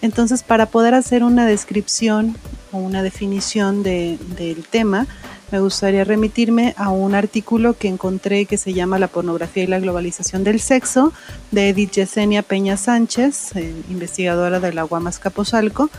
Entonces, 0.02 0.42
para 0.42 0.68
poder 0.68 0.94
hacer 0.94 1.24
una 1.24 1.46
descripción 1.46 2.36
o 2.72 2.78
una 2.78 3.04
definición 3.04 3.84
del 3.84 4.66
tema, 4.70 5.06
me 5.52 5.60
gustaría 5.60 6.06
remitirme 6.06 6.74
a 6.78 6.90
un 6.90 7.14
artículo 7.14 7.78
que 7.78 7.90
encontré 7.90 8.46
que 8.46 8.58
se 8.58 8.74
llama 8.74 9.00
La 9.00 9.10
pornografía 9.10 9.64
y 9.64 9.68
la 9.68 9.80
globalización 9.80 10.46
del 10.46 10.62
sexo, 10.62 11.12
de 11.52 11.70
Edith 11.70 11.92
Yesenia 11.92 12.42
Peña 12.42 12.78
Sánchez, 12.78 13.56
eh, 13.58 13.74
investigadora 13.90 14.62
de 14.62 14.74
la 14.74 14.84
Guamas 14.84 15.20
Capozalco, 15.20 15.90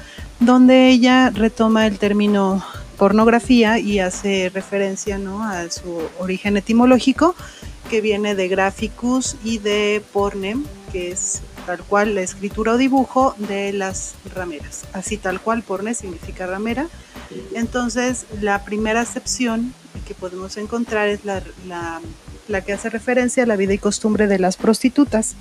donde 0.40 0.88
ella 0.88 1.29
retoma 1.29 1.87
el 1.87 1.98
término 1.98 2.64
pornografía 2.98 3.78
y 3.78 3.98
hace 3.98 4.50
referencia 4.52 5.18
¿no? 5.18 5.42
a 5.42 5.70
su 5.70 6.09
origen 6.18 6.57
etimológico 6.57 7.35
que 7.90 8.00
viene 8.00 8.35
de 8.35 8.48
graphicus 8.48 9.37
y 9.44 9.59
de 9.59 10.02
pornem, 10.12 10.64
que 10.92 11.11
es 11.11 11.42
tal 11.66 11.81
cual 11.85 12.14
la 12.14 12.22
escritura 12.22 12.72
o 12.72 12.76
dibujo 12.78 13.35
de 13.38 13.72
las 13.72 14.14
rameras. 14.35 14.85
Así 14.92 15.16
tal 15.16 15.40
cual 15.40 15.62
porne 15.62 15.94
significa 15.94 16.46
ramera. 16.46 16.88
Entonces 17.55 18.26
la 18.40 18.64
primera 18.64 19.00
acepción 19.00 19.74
que 20.07 20.14
podemos 20.14 20.57
encontrar 20.57 21.09
es 21.09 21.24
la, 21.24 21.42
la 22.48 22.61
que 22.62 22.72
hace 22.72 22.90
referencia 22.90 23.42
a 23.42 23.46
la 23.46 23.57
vida 23.57 23.74
y 23.74 23.78
costumbre 23.78 24.26
de 24.26 24.38
las 24.38 24.57
prostitutas. 24.57 25.35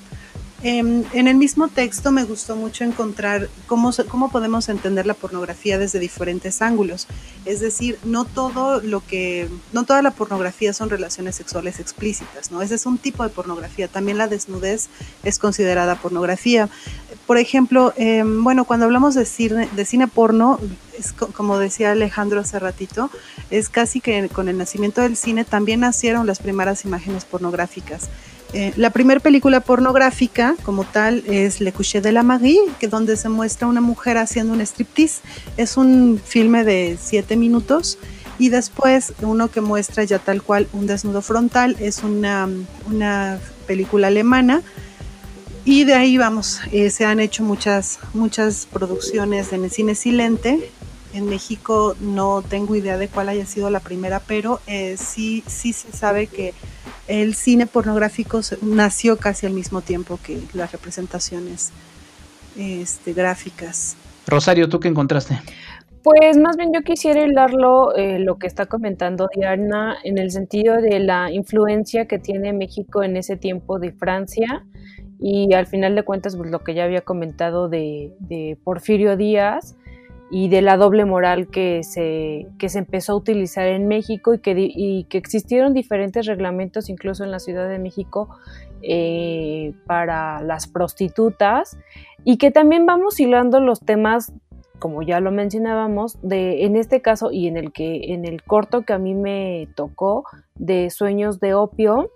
Em, 0.63 1.03
en 1.13 1.27
el 1.27 1.37
mismo 1.37 1.69
texto 1.69 2.11
me 2.11 2.23
gustó 2.23 2.55
mucho 2.55 2.83
encontrar 2.83 3.49
cómo, 3.65 3.91
cómo 4.07 4.29
podemos 4.29 4.69
entender 4.69 5.07
la 5.07 5.15
pornografía 5.15 5.79
desde 5.79 5.97
diferentes 5.97 6.61
ángulos. 6.61 7.07
Es 7.45 7.59
decir, 7.59 7.97
no 8.03 8.25
todo 8.25 8.79
lo 8.79 9.03
que, 9.05 9.49
no 9.73 9.85
toda 9.85 10.03
la 10.03 10.11
pornografía 10.11 10.71
son 10.73 10.91
relaciones 10.91 11.35
sexuales 11.35 11.79
explícitas, 11.79 12.51
¿no? 12.51 12.61
Ese 12.61 12.75
es 12.75 12.85
un 12.85 12.99
tipo 12.99 13.23
de 13.23 13.29
pornografía. 13.29 13.87
También 13.87 14.19
la 14.19 14.27
desnudez 14.27 14.89
es 15.23 15.39
considerada 15.39 15.95
pornografía. 15.95 16.69
Por 17.25 17.39
ejemplo, 17.39 17.93
em, 17.97 18.43
bueno, 18.43 18.65
cuando 18.65 18.85
hablamos 18.85 19.15
de 19.15 19.25
cine, 19.25 19.67
de 19.75 19.85
cine 19.85 20.07
porno, 20.07 20.59
es 20.97 21.11
como 21.13 21.57
decía 21.57 21.91
Alejandro 21.91 22.39
hace 22.39 22.59
ratito, 22.59 23.09
es 23.49 23.69
casi 23.69 23.99
que 23.99 24.29
con 24.29 24.47
el 24.47 24.59
nacimiento 24.59 25.01
del 25.01 25.17
cine 25.17 25.43
también 25.43 25.79
nacieron 25.79 26.27
las 26.27 26.37
primeras 26.37 26.85
imágenes 26.85 27.25
pornográficas. 27.25 28.09
Eh, 28.53 28.73
la 28.75 28.89
primera 28.89 29.19
película 29.19 29.61
pornográfica 29.61 30.55
como 30.63 30.83
tal 30.83 31.23
es 31.25 31.61
Le 31.61 31.71
Coucher 31.71 32.01
de 32.01 32.11
la 32.11 32.23
Marie, 32.23 32.59
que 32.79 32.87
donde 32.87 33.15
se 33.15 33.29
muestra 33.29 33.67
una 33.67 33.81
mujer 33.81 34.17
haciendo 34.17 34.53
un 34.53 34.61
striptease. 34.61 35.21
Es 35.57 35.77
un 35.77 36.21
filme 36.23 36.63
de 36.63 36.97
siete 37.01 37.37
minutos 37.37 37.97
y 38.39 38.49
después 38.49 39.13
uno 39.21 39.49
que 39.49 39.61
muestra 39.61 40.03
ya 40.03 40.19
tal 40.19 40.41
cual 40.41 40.67
un 40.73 40.87
desnudo 40.87 41.21
frontal 41.21 41.77
es 41.79 42.03
una, 42.03 42.49
una 42.87 43.39
película 43.67 44.07
alemana 44.07 44.61
y 45.63 45.83
de 45.83 45.93
ahí 45.93 46.17
vamos, 46.17 46.59
eh, 46.71 46.89
se 46.89 47.05
han 47.05 47.19
hecho 47.19 47.43
muchas, 47.43 47.99
muchas 48.13 48.65
producciones 48.65 49.53
en 49.53 49.63
el 49.63 49.71
cine 49.71 49.93
silente. 49.93 50.71
En 51.13 51.27
México 51.27 51.95
no 51.99 52.41
tengo 52.41 52.75
idea 52.75 52.97
de 52.97 53.07
cuál 53.07 53.29
haya 53.29 53.45
sido 53.45 53.69
la 53.69 53.79
primera, 53.79 54.19
pero 54.19 54.59
eh, 54.65 54.95
sí, 54.97 55.43
sí 55.45 55.73
se 55.73 55.91
sabe 55.91 56.27
que 56.27 56.55
el 57.11 57.35
cine 57.35 57.67
pornográfico 57.67 58.39
nació 58.61 59.17
casi 59.17 59.45
al 59.45 59.51
mismo 59.51 59.81
tiempo 59.81 60.17
que 60.23 60.39
las 60.53 60.71
representaciones 60.71 61.71
este, 62.57 63.11
gráficas. 63.11 63.97
Rosario, 64.25 64.69
¿tú 64.69 64.79
qué 64.79 64.87
encontraste? 64.87 65.37
Pues 66.03 66.37
más 66.37 66.55
bien 66.55 66.71
yo 66.73 66.81
quisiera 66.81 67.21
hilarlo 67.21 67.93
eh, 67.95 68.17
lo 68.19 68.37
que 68.37 68.47
está 68.47 68.65
comentando 68.65 69.27
Diana 69.35 69.97
en 70.03 70.17
el 70.17 70.31
sentido 70.31 70.81
de 70.81 70.99
la 70.99 71.29
influencia 71.31 72.05
que 72.05 72.17
tiene 72.17 72.53
México 72.53 73.03
en 73.03 73.17
ese 73.17 73.35
tiempo 73.35 73.77
de 73.77 73.91
Francia 73.91 74.65
y 75.19 75.53
al 75.53 75.67
final 75.67 75.95
de 75.95 76.03
cuentas 76.03 76.37
pues, 76.37 76.49
lo 76.49 76.59
que 76.59 76.73
ya 76.73 76.85
había 76.85 77.01
comentado 77.01 77.67
de, 77.67 78.13
de 78.19 78.57
Porfirio 78.63 79.17
Díaz 79.17 79.75
y 80.31 80.47
de 80.47 80.61
la 80.61 80.77
doble 80.77 81.03
moral 81.03 81.47
que 81.49 81.83
se, 81.83 82.47
que 82.57 82.69
se 82.69 82.79
empezó 82.79 83.11
a 83.11 83.15
utilizar 83.17 83.67
en 83.67 83.87
México 83.89 84.33
y 84.33 84.39
que, 84.39 84.55
y 84.57 85.03
que 85.03 85.17
existieron 85.17 85.73
diferentes 85.73 86.25
reglamentos 86.25 86.89
incluso 86.89 87.25
en 87.25 87.31
la 87.31 87.39
Ciudad 87.39 87.67
de 87.67 87.77
México 87.79 88.29
eh, 88.81 89.73
para 89.85 90.41
las 90.41 90.67
prostitutas 90.67 91.77
y 92.23 92.37
que 92.37 92.49
también 92.49 92.85
vamos 92.85 93.19
hilando 93.19 93.59
los 93.59 93.81
temas 93.81 94.31
como 94.79 95.03
ya 95.03 95.19
lo 95.19 95.31
mencionábamos, 95.31 96.17
de 96.23 96.65
en 96.65 96.75
este 96.75 97.01
caso 97.01 97.31
y 97.31 97.47
en 97.47 97.55
el 97.55 97.71
que 97.71 98.13
en 98.13 98.25
el 98.25 98.41
corto 98.41 98.81
que 98.81 98.93
a 98.93 98.97
mí 98.97 99.13
me 99.13 99.67
tocó 99.75 100.23
de 100.55 100.89
sueños 100.89 101.39
de 101.39 101.53
opio, 101.53 102.09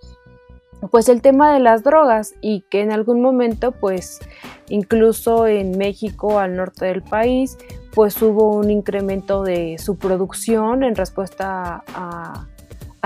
pues 0.89 1.07
el 1.07 1.21
tema 1.21 1.53
de 1.53 1.59
las 1.59 1.83
drogas 1.83 2.33
y 2.41 2.61
que 2.71 2.81
en 2.81 2.91
algún 2.91 3.21
momento 3.21 3.71
pues 3.71 4.19
incluso 4.67 5.45
en 5.45 5.77
México 5.77 6.39
al 6.39 6.55
norte 6.55 6.85
del 6.85 7.03
país 7.03 7.57
pues 7.95 8.21
hubo 8.21 8.53
un 8.53 8.69
incremento 8.69 9.41
de 9.43 9.77
su 9.79 9.97
producción 9.97 10.83
en 10.83 10.95
respuesta 10.95 11.83
a, 11.87 12.47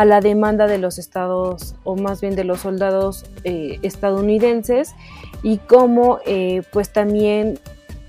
la 0.03 0.21
demanda 0.21 0.65
de 0.65 0.77
los 0.77 0.97
estados 0.97 1.75
o 1.83 1.97
más 1.97 2.21
bien 2.21 2.33
de 2.33 2.45
los 2.45 2.61
soldados 2.61 3.25
eh, 3.43 3.79
estadounidenses 3.81 4.95
y 5.43 5.57
cómo 5.57 6.19
eh, 6.25 6.61
pues 6.71 6.93
también 6.93 7.59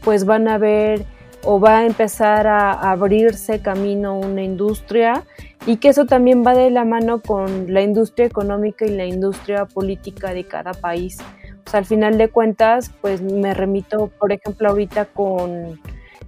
pues 0.05 0.25
van 0.25 0.47
a 0.47 0.57
ver 0.57 1.05
o 1.43 1.59
va 1.59 1.79
a 1.79 1.87
empezar 1.87 2.47
a 2.47 2.71
abrirse 2.93 3.61
camino 3.61 4.17
una 4.17 4.45
industria 4.45 5.25
y 5.67 5.79
que 5.79 5.89
eso 5.89 6.07
también 6.07 6.45
va 6.47 6.55
de 6.55 6.71
la 6.71 6.85
mano 6.85 7.21
con 7.21 7.75
la 7.75 7.83
industria 7.83 8.27
económica 8.27 8.87
y 8.87 8.91
la 8.91 9.07
industria 9.07 9.67
política 9.67 10.33
de 10.33 10.45
cada 10.45 10.73
país. 10.75 11.19
O 11.67 11.71
sea, 11.71 11.79
al 11.79 11.87
final 11.87 12.19
de 12.19 12.29
cuentas, 12.29 12.93
pues 13.01 13.21
me 13.21 13.53
remito, 13.53 14.13
por 14.19 14.31
ejemplo, 14.33 14.69
ahorita 14.69 15.07
con 15.07 15.81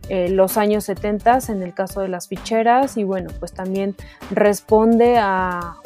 eh, 0.08 0.28
los 0.28 0.56
años 0.56 0.84
70 0.84 1.38
en 1.48 1.62
el 1.62 1.74
caso 1.74 2.00
de 2.00 2.08
las 2.08 2.28
ficheras 2.28 2.96
y 2.96 3.04
bueno, 3.04 3.30
pues 3.38 3.52
también 3.52 3.94
responde 4.30 5.16
a, 5.18 5.76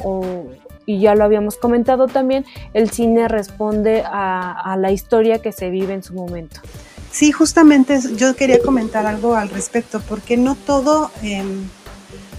y 0.85 0.99
ya 0.99 1.15
lo 1.15 1.23
habíamos 1.23 1.57
comentado 1.57 2.07
también, 2.07 2.45
el 2.73 2.89
cine 2.89 3.27
responde 3.27 4.03
a, 4.05 4.75
la 4.79 4.91
historia 4.91 5.39
que 5.39 5.51
se 5.51 5.69
vive 5.69 5.93
en 5.93 6.01
su 6.01 6.13
momento. 6.13 6.61
Sí, 7.11 7.31
justamente 7.31 7.99
yo 8.15 8.35
quería 8.35 8.59
comentar 8.59 9.05
algo 9.05 9.35
al 9.35 9.49
respecto, 9.49 10.01
porque 10.07 10.37
no 10.37 10.55
todo, 10.55 11.11
em, 11.23 11.67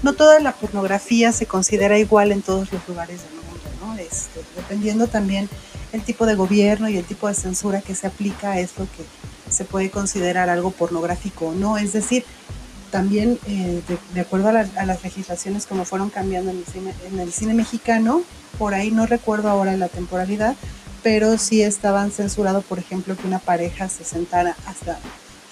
no 0.03 0.15
toda 0.15 0.41
la 0.41 0.53
pornografía 0.53 1.33
se 1.33 1.47
considera 1.47 1.99
igual 1.99 2.33
en 2.33 2.43
todos 2.43 2.73
los 2.73 2.87
lugares 2.89 3.23
del 3.23 3.33
mundo, 3.35 3.87
¿no? 3.87 3.97
Este, 3.99 4.41
dependiendo 4.57 5.07
también 5.09 5.49
el 5.93 6.03
tipo 6.03 6.27
de 6.27 6.35
gobierno 6.35 6.89
y 6.89 6.97
el 6.97 7.05
tipo 7.05 7.29
de 7.29 7.35
censura 7.35 7.81
que 7.81 7.95
se 7.95 8.07
aplica 8.07 8.59
es 8.59 8.79
lo 8.79 8.85
que 8.85 9.05
se 9.51 9.65
puede 9.65 9.91
considerar 9.91 10.49
algo 10.49 10.71
pornográfico 10.71 11.49
o 11.49 11.55
no. 11.55 11.79
Es 11.79 11.93
decir, 11.93 12.25
también 12.91 13.39
eh, 13.47 13.83
de, 14.15 14.21
acuerdo 14.21 14.49
a, 14.49 14.53
las 14.53 15.03
legislaciones 15.03 15.67
como 15.67 15.85
fueron 15.85 16.11
cambiando 16.11 16.51
en 16.51 16.59
el, 16.59 16.65
cine, 16.67 16.95
cine 17.31 17.55
mexicano, 17.55 18.23
por 18.59 18.75
ahí 18.75 18.91
no 18.91 19.07
recuerdo 19.07 19.49
ahora 19.49 19.77
la 19.77 19.89
temporalidad, 19.89 20.57
pero 21.03 21.39
sí 21.39 21.63
estaban 21.63 22.11
censurados, 22.11 22.65
por 22.65 22.79
ejemplo, 22.79 23.17
que 23.17 23.27
una 23.27 23.39
pareja 23.39 23.89
se 23.89 24.05
sentara 24.05 24.57
hasta 24.67 24.99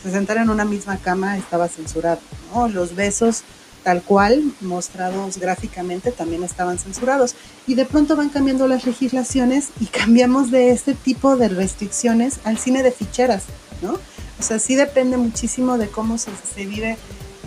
se 0.02 0.12
sentara 0.12 0.42
en 0.42 0.50
una 0.50 0.64
misma 0.64 0.98
cama 0.98 1.36
estaba 1.36 1.68
censurado, 1.68 2.20
¿no? 2.54 2.68
Los 2.68 2.94
besos 2.94 3.42
tal 3.82 4.02
cual, 4.02 4.42
mostrados 4.60 5.38
gráficamente, 5.38 6.10
también 6.10 6.42
estaban 6.42 6.76
censurados. 6.76 7.36
Y 7.68 7.76
de 7.76 7.84
pronto 7.84 8.16
van 8.16 8.30
cambiando 8.30 8.66
las 8.66 8.84
legislaciones 8.84 9.68
y 9.80 9.86
cambiamos 9.86 10.50
de 10.50 10.70
este 10.70 10.94
tipo 10.94 11.36
de 11.36 11.48
restricciones 11.48 12.40
al 12.42 12.58
cine 12.58 12.82
de 12.82 12.90
ficheras, 12.90 13.44
¿no? 13.82 13.94
O 14.38 14.42
sea, 14.42 14.58
sí 14.58 14.74
depende 14.74 15.16
muchísimo 15.16 15.78
de 15.78 15.88
cómo 15.88 16.18
se, 16.18 16.30
vive 16.66 16.96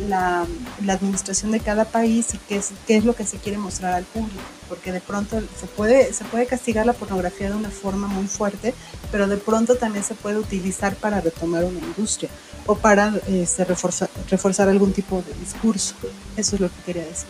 la, 0.07 0.45
administración 0.87 1.51
de 1.51 1.59
cada 1.59 1.85
país 1.85 2.33
y 2.33 2.37
qué 2.39 2.57
es, 2.57 2.71
qué 2.87 2.97
es 2.97 3.05
lo 3.05 3.15
que 3.15 3.25
se 3.25 3.37
quiere 3.37 3.57
mostrar 3.57 3.93
al 3.93 4.05
público, 4.05 4.41
porque 4.67 4.91
de 4.91 5.01
pronto 5.01 5.39
se 5.39 5.67
puede, 5.67 6.13
se 6.13 6.25
puede 6.25 6.47
castigar 6.47 6.85
la 6.85 6.93
pornografía 6.93 7.49
de 7.49 7.55
una 7.55 7.69
forma 7.69 8.07
muy 8.07 8.27
fuerte, 8.27 8.73
pero 9.11 9.27
de 9.27 9.37
pronto 9.37 9.75
también 9.75 10.03
se 10.03 10.15
puede 10.15 10.37
utilizar 10.37 10.95
para 10.95 11.21
retomar 11.21 11.63
una 11.63 11.79
industria 11.79 12.29
o 12.65 12.75
para 12.75 13.13
este, 13.27 13.65
reforzar, 13.65 14.09
reforzar 14.29 14.69
algún 14.69 14.93
tipo 14.93 15.21
de 15.21 15.33
discurso. 15.39 15.95
Eso 16.37 16.55
es 16.55 16.61
lo 16.61 16.69
que 16.69 16.81
quería 16.85 17.03
decir. 17.03 17.27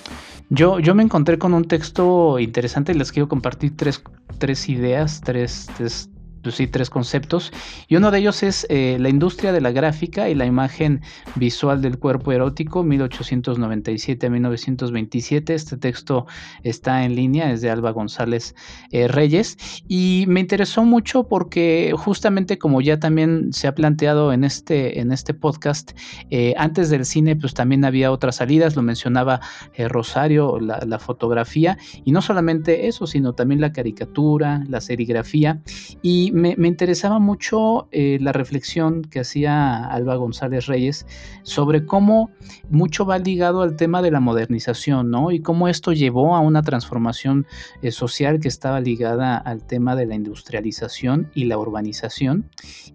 Yo, 0.50 0.80
yo 0.80 0.96
me 0.96 1.04
encontré 1.04 1.38
con 1.38 1.54
un 1.54 1.66
texto 1.66 2.40
interesante, 2.40 2.96
les 2.96 3.12
quiero 3.12 3.28
compartir 3.28 3.76
tres, 3.76 4.02
tres 4.40 4.68
ideas, 4.68 5.22
tres, 5.24 5.68
tres 5.78 6.10
sí, 6.46 6.68
tres 6.68 6.90
conceptos. 6.90 7.52
Y 7.88 7.96
uno 7.96 8.12
de 8.12 8.20
ellos 8.20 8.44
es 8.44 8.66
eh, 8.70 8.98
la 9.00 9.10
industria 9.10 9.52
de 9.52 9.62
la 9.62 9.72
gráfica 9.72 10.30
y 10.30 10.36
la 10.36 10.46
imagen 10.46 11.02
visual 11.36 11.82
del 11.82 12.00
cuerpo 12.00 12.32
erótico, 12.32 12.84
1897 12.84 14.28
a 14.28 14.30
1927. 14.30 15.54
Este 15.54 15.78
texto 15.78 16.26
está 16.64 17.04
en 17.04 17.16
línea, 17.16 17.52
es 17.52 17.62
de 17.62 17.70
Alba 17.70 17.92
González 17.92 18.56
eh, 18.92 19.08
Reyes. 19.08 19.58
Y 19.88 20.26
me 20.28 20.40
interesó 20.40 20.84
mucho 20.84 21.28
porque 21.28 21.94
justamente 21.98 22.58
como 22.58 22.82
ya 22.82 23.00
también 23.00 23.52
se 23.54 23.68
ha 23.68 23.76
planteado 23.76 24.34
en 24.34 24.44
este, 24.44 25.00
en 25.00 25.12
este 25.12 25.34
podcast, 25.34 25.92
eh, 26.30 26.54
antes 26.58 26.90
del 26.90 27.06
cine 27.06 27.36
pues 27.36 27.54
también 27.54 27.86
había 27.86 28.12
otras 28.12 28.38
salidas, 28.38 28.76
lo 28.76 28.82
mencionaba 28.82 29.42
Rosario, 29.90 30.60
la, 30.60 30.80
la 30.86 31.00
fotografía, 31.00 31.78
y 32.04 32.12
no 32.12 32.22
solamente 32.22 32.88
eso, 32.88 33.08
sino 33.08 33.34
también 33.34 33.62
la 33.62 33.72
caricatura, 33.72 34.64
la 34.68 34.82
serigrafía. 34.82 35.62
Y 36.02 36.29
me, 36.32 36.56
interesaba 36.68 37.20
mucho 37.20 37.88
eh, 37.92 38.18
la 38.22 38.32
reflexión 38.32 39.04
que 39.04 39.20
hacía 39.20 39.86
Alba 39.86 40.16
González 40.16 40.66
Reyes 40.68 41.06
sobre 41.44 41.86
cómo 41.86 42.32
mucho 42.70 43.06
va 43.06 43.18
ligado 43.18 43.62
al 43.62 43.76
tema 43.76 44.02
de 44.02 44.12
la 44.12 44.20
modernización, 44.20 45.10
¿no? 45.12 45.32
Y 45.32 45.42
cómo 45.42 45.68
esto 45.68 45.94
llevó 45.94 46.36
a 46.36 46.40
una 46.40 46.62
transformación 46.62 47.46
eh, 47.82 47.92
social 47.92 48.40
que 48.40 48.48
estaba 48.48 48.80
ligada 48.80 49.38
al 49.38 49.66
tema 49.66 49.96
de 49.96 50.06
la 50.06 50.16
industrialización 50.16 51.30
y 51.34 51.46
la 51.46 51.58
urbanización. 51.58 52.50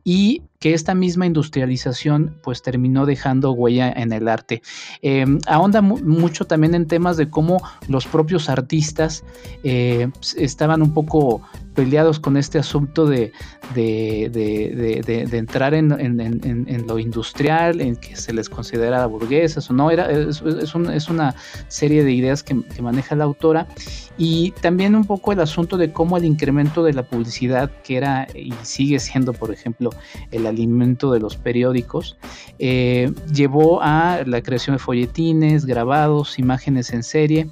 Y 0.05 0.43
que 0.65 0.73
esta 0.73 0.95
misma 0.95 1.27
industrialización 1.27 2.39
pues 2.43 2.63
terminó 2.63 3.05
dejando 3.05 3.53
huella 3.53 3.93
en 3.93 4.15
el 4.15 4.29
arte. 4.29 4.63
Em, 5.03 5.39
ahonda 5.47 5.83
mucho 5.83 6.47
también 6.47 6.75
en 6.75 6.87
temas 6.87 7.19
de 7.19 7.29
cómo 7.29 7.63
los 7.87 8.07
propios 8.07 8.49
artistas 8.49 9.25
eh, 9.63 10.09
estaban 10.39 10.81
un 10.81 10.95
poco 10.95 11.43
peleados 11.75 12.21
con 12.21 12.37
este 12.37 12.59
asunto 12.59 13.05
de, 13.07 13.33
de, 13.75 14.31
entrar 15.33 15.75
en, 15.75 15.89
lo 16.87 16.99
industrial, 16.99 17.81
en 17.81 17.97
que 17.97 18.17
se 18.17 18.33
les 18.33 18.49
considera 18.49 19.05
burguesas 19.07 19.69
o 19.71 19.75
no, 19.75 19.91
era, 19.91 20.11
es, 20.11 20.41
es, 20.41 20.75
una 20.75 21.35
serie 21.69 22.05
de 22.05 22.13
ideas 22.13 22.43
que, 22.43 22.63
que, 22.63 22.81
maneja 22.81 23.17
la 23.17 23.25
autora 23.25 23.67
y 24.17 24.53
también 24.61 24.95
un 24.95 25.05
poco 25.05 25.33
el 25.33 25.41
asunto 25.41 25.77
de 25.77 25.93
cómo 25.93 26.17
el 26.17 26.25
incremento 26.25 26.85
de 26.85 26.93
la 26.93 27.03
publicidad, 27.03 27.71
que 27.83 27.97
era 27.97 28.29
y 28.35 28.53
sigue 28.63 29.01
siendo, 29.01 29.33
por 29.33 29.53
ejemplo, 29.53 29.91
el 30.31 30.47
alimento 30.55 31.13
de 31.13 31.21
los 31.21 31.37
periódicos, 31.37 32.17
eh, 32.59 33.13
llevó 33.33 33.83
a 33.83 34.21
la 34.27 34.41
creación 34.43 34.77
de 34.77 34.79
folletines, 34.79 35.67
grabados, 35.67 36.39
imágenes 36.39 36.93
en 36.93 37.03
serie. 37.03 37.51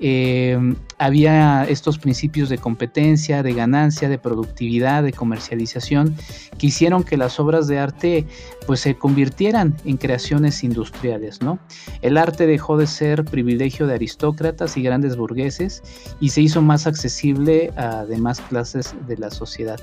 Eh, 0.00 0.58
había 0.98 1.64
estos 1.64 1.98
principios 1.98 2.48
de 2.48 2.58
competencia, 2.58 3.42
de 3.42 3.52
ganancia, 3.54 4.08
de 4.08 4.18
productividad, 4.18 5.02
de 5.02 5.12
comercialización, 5.12 6.14
que 6.58 6.66
hicieron 6.66 7.04
que 7.04 7.16
las 7.16 7.38
obras 7.38 7.68
de 7.68 7.78
arte 7.78 8.26
pues 8.66 8.80
se 8.80 8.94
convirtieran 8.94 9.76
en 9.84 9.96
creaciones 9.96 10.62
industriales, 10.62 11.40
¿no? 11.40 11.58
El 12.02 12.16
arte 12.16 12.46
dejó 12.46 12.76
de 12.76 12.86
ser 12.86 13.24
privilegio 13.24 13.86
de 13.86 13.94
aristócratas 13.94 14.76
y 14.76 14.82
grandes 14.82 15.16
burgueses 15.16 15.82
y 16.20 16.30
se 16.30 16.42
hizo 16.42 16.60
más 16.62 16.86
accesible 16.86 17.72
a 17.76 18.04
demás 18.04 18.40
clases 18.40 18.94
de 19.06 19.16
la 19.16 19.30
sociedad. 19.30 19.80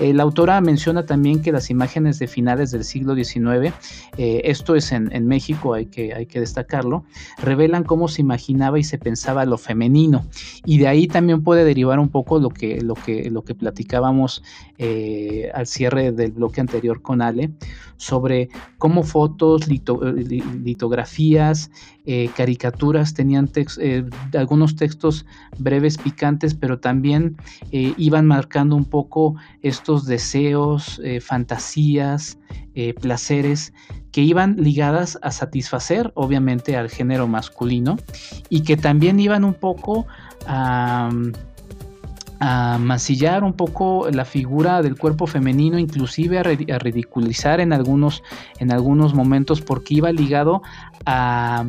La 0.00 0.22
autora 0.22 0.60
menciona 0.60 1.04
también 1.04 1.42
que 1.42 1.52
las 1.52 1.70
imágenes 1.70 2.09
de 2.18 2.26
finales 2.26 2.70
del 2.70 2.84
siglo 2.84 3.14
XIX, 3.14 3.74
eh, 4.16 4.42
esto 4.44 4.74
es 4.74 4.92
en, 4.92 5.26
México, 5.26 5.74
hay 5.74 5.86
que, 5.86 6.14
hay 6.14 6.26
que 6.26 6.40
destacarlo, 6.40 7.04
revelan 7.42 7.84
cómo 7.84 8.08
se 8.08 8.22
imaginaba 8.22 8.78
y 8.78 8.84
se 8.84 8.98
pensaba 8.98 9.44
lo 9.44 9.58
femenino. 9.58 10.26
Y 10.64 10.78
de 10.78 10.88
ahí 10.88 11.06
también 11.06 11.42
puede 11.42 11.64
derivar 11.64 11.98
un 11.98 12.08
poco 12.08 12.38
lo 12.38 12.50
que, 12.50 12.80
lo 12.80 12.94
que, 12.94 13.30
lo 13.30 13.42
que 13.42 13.54
platicábamos 13.54 14.42
eh, 14.82 15.50
al 15.52 15.66
cierre 15.66 16.10
del 16.10 16.32
bloque 16.32 16.62
anterior 16.62 17.02
con 17.02 17.20
Ale 17.20 17.50
sobre 17.98 18.48
cómo 18.78 19.02
fotos, 19.02 19.68
litografías, 19.68 21.70
eh, 22.06 22.30
caricaturas 22.34 23.12
tenían 23.12 23.50
eh, 23.54 24.04
algunos 24.32 24.76
textos 24.76 25.26
breves, 25.58 25.98
picantes, 25.98 26.54
pero 26.54 26.78
también 26.78 27.36
iban 27.70 28.26
marcando 28.26 28.74
un 28.74 28.86
poco 28.86 29.36
estos 29.60 30.06
deseos, 30.06 30.98
fantasías, 31.20 31.89
placeres 33.00 33.72
que 34.12 34.22
iban 34.22 34.56
ligadas 34.56 35.18
a 35.22 35.30
satisfacer 35.30 36.12
obviamente 36.14 36.76
al 36.76 36.88
género 36.88 37.28
masculino 37.28 37.96
y 38.48 38.62
que 38.62 38.76
también 38.76 39.20
iban 39.20 39.44
un 39.44 39.54
poco 39.54 40.06
a 40.46 41.10
a 42.40 42.78
mancillar 42.78 43.44
un 43.44 43.52
poco 43.52 44.08
la 44.10 44.24
figura 44.24 44.80
del 44.80 44.96
cuerpo 44.96 45.26
femenino, 45.26 45.78
inclusive 45.78 46.38
a, 46.38 46.42
ridiculizar 46.78 47.60
en 47.60 47.74
algunos, 47.74 48.22
en 48.58 48.72
algunos 48.72 49.14
momentos 49.14 49.60
porque 49.60 49.94
iba 49.94 50.10
ligado 50.10 50.62
a, 51.04 51.66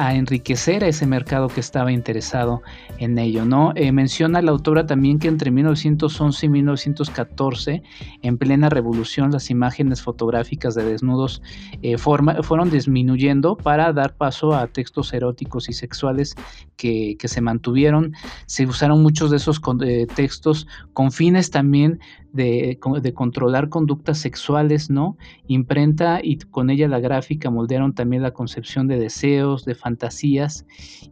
a 0.00 0.14
enriquecer 0.14 0.82
a 0.82 0.88
ese 0.88 1.06
mercado 1.06 1.48
que 1.48 1.60
estaba 1.60 1.92
interesado 1.92 2.62
en 2.96 3.18
ello. 3.18 3.44
¿no? 3.44 3.72
Eh, 3.76 3.92
menciona 3.92 4.40
la 4.40 4.50
autora 4.50 4.86
también 4.86 5.18
que 5.18 5.28
entre 5.28 5.50
1911 5.50 6.46
y 6.46 6.48
1914, 6.48 7.82
en 8.22 8.38
plena 8.38 8.70
revolución, 8.70 9.30
las 9.30 9.50
imágenes 9.50 10.00
fotográficas 10.00 10.74
de 10.74 10.84
desnudos 10.84 11.42
eh, 11.82 11.98
fueron 11.98 12.70
disminuyendo 12.70 13.58
para 13.58 13.92
dar 13.92 14.14
paso 14.14 14.54
a 14.54 14.68
textos 14.68 15.12
eróticos 15.12 15.68
y 15.68 15.74
sexuales 15.74 16.34
que, 16.80 17.28
se 17.28 17.40
mantuvieron. 17.40 18.14
Se 18.46 18.66
usaron 18.66 19.02
muchos 19.02 19.30
de 19.30 19.36
esos 19.36 19.60
eh, 19.82 20.06
textos 20.14 20.66
con 20.92 21.12
fines 21.12 21.50
también 21.50 22.00
de, 22.32 22.78
controlar 23.14 23.68
conductas 23.68 24.18
sexuales, 24.18 24.88
¿no? 24.88 25.16
Imprenta 25.46 26.20
y 26.22 26.38
con 26.38 26.70
ella 26.70 26.88
la 26.88 27.00
gráfica 27.00 27.50
moldearon 27.50 27.94
también 27.94 28.22
la 28.22 28.32
concepción 28.32 28.88
de 28.88 28.98
deseos, 28.98 29.64
de 29.64 29.74
fantasías. 29.74 30.64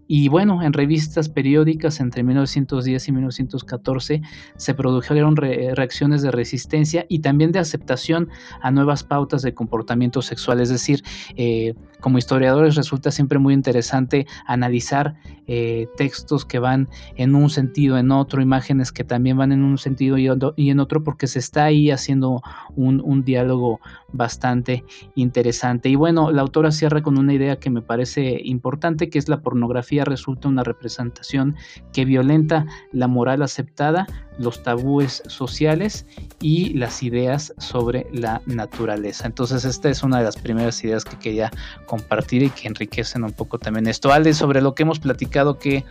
Y 0.09 0.29
bueno, 0.29 0.63
en 0.63 0.73
revistas 0.73 1.29
periódicas 1.29 2.01
entre 2.01 2.23
1910 2.23 3.09
y 3.09 3.13
1914 3.13 4.23
se 4.57 4.75
produjeron 4.75 5.37
reacciones 5.37 6.23
de 6.23 6.31
resistencia 6.31 7.05
y 7.09 7.21
también 7.21 7.53
de 7.53 7.59
aceptación 7.59 8.29
a 8.63 8.71
nuevas 8.71 9.05
pautas 9.05 9.43
de 9.43 9.53
comportamiento 9.53 10.23
sexual. 10.23 10.61
Es 10.61 10.71
decir, 10.71 11.05
eh, 11.37 11.75
como 12.01 12.19
historiadores 12.19 12.75
resulta 12.75 13.11
siempre 13.11 13.39
muy 13.39 13.53
interesante 13.53 14.27
analizar 14.47 15.17
eh, 15.47 15.89
textos 15.97 16.45
que 16.45 16.59
van 16.59 16.89
en 17.17 17.35
un 17.35 17.51
sentido, 17.51 17.99
en 17.99 18.11
otro, 18.11 18.41
imágenes 18.41 18.93
que 18.93 19.05
también 19.05 19.37
van 19.37 19.53
en 19.53 19.63
un 19.63 19.79
sentido 19.79 20.17
y 20.19 20.71
en 20.71 20.81
otro 20.81 21.05
porque 21.05 21.27
se 21.27 21.39
está 21.39 21.65
ahí 21.65 21.91
haciendo 21.91 22.43
un, 22.77 23.25
diálogo 23.25 23.81
bastante 24.13 24.85
interesante. 25.15 25.89
Y 25.89 25.95
bueno, 25.95 26.31
la 26.31 26.43
autora 26.43 26.71
cierra 26.71 27.03
con 27.03 27.19
una 27.19 27.35
idea 27.35 27.59
que 27.59 27.71
me 27.71 27.83
parece 27.83 28.41
importante, 28.43 29.11
que 29.11 29.19
es 29.19 29.29
la 29.29 29.41
pornografía 29.41 30.05
resulta 30.05 30.49
una 30.49 30.65
representación 30.65 31.57
que 31.93 32.05
violenta 32.05 32.67
la 32.93 33.07
moral 33.07 33.43
aceptada, 33.43 34.07
los 34.39 34.63
tabúes 34.63 35.23
sociales 35.27 36.07
y 36.41 36.75
las 36.75 37.03
ideas 37.03 37.53
sobre 37.59 38.07
la 38.13 38.41
naturaleza. 38.47 39.27
Entonces 39.27 39.65
esta 39.65 39.91
es 39.91 40.03
una 40.03 40.19
de 40.19 40.25
las 40.25 40.37
primeras 40.37 40.83
ideas 40.85 41.05
que 41.05 41.19
quería 41.19 41.51
compartir 41.87 42.43
y 42.43 42.51
que 42.51 42.69
enriquecen 42.69 43.25
un 43.25 43.33
poco 43.33 43.59
también 43.59 43.87
esto. 43.89 44.13
Ale, 44.13 44.33
sobre 44.33 44.63
lo 44.63 44.75
que 44.75 44.85
hemos 44.85 45.01
platicado, 45.01 45.59
¿qué, 45.59 45.85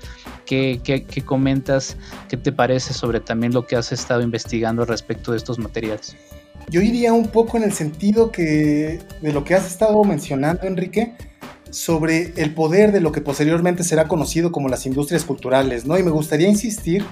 qué, 0.46 0.82
qué, 0.84 1.22
comentas? 1.22 1.98
¿Qué 2.30 2.38
te 2.38 2.52
parece 2.52 2.94
sobre 2.94 3.20
también 3.20 3.54
lo 3.54 3.66
que 3.66 3.76
has 3.76 3.92
estado 3.92 4.22
investigando 4.22 4.86
respecto 4.86 5.32
de 5.32 5.38
estos 5.38 5.60
materiales? 5.60 6.16
Yo 6.70 6.82
iría 6.82 7.14
un 7.14 7.28
poco 7.28 7.56
en 7.58 7.64
el 7.64 7.72
sentido 7.72 8.32
que 8.32 9.00
de 9.22 9.34
lo 9.34 9.46
que 9.46 9.56
has 9.56 9.66
estado 9.66 10.04
mencionando, 10.04 10.68
Enrique, 10.68 11.14
sobre 11.70 12.34
el 12.36 12.54
poder 12.54 12.92
de 12.92 13.00
lo 13.00 13.14
que 13.14 13.22
posteriormente 13.22 13.84
será 13.84 14.08
conocido 14.10 14.52
como 14.52 14.68
las 14.68 14.86
industrias 14.86 15.24
culturales, 15.24 15.86
¿no? 15.86 15.98
Y 15.98 16.04
me 16.04 16.12
gustaría 16.12 16.50
insistir 16.50 17.06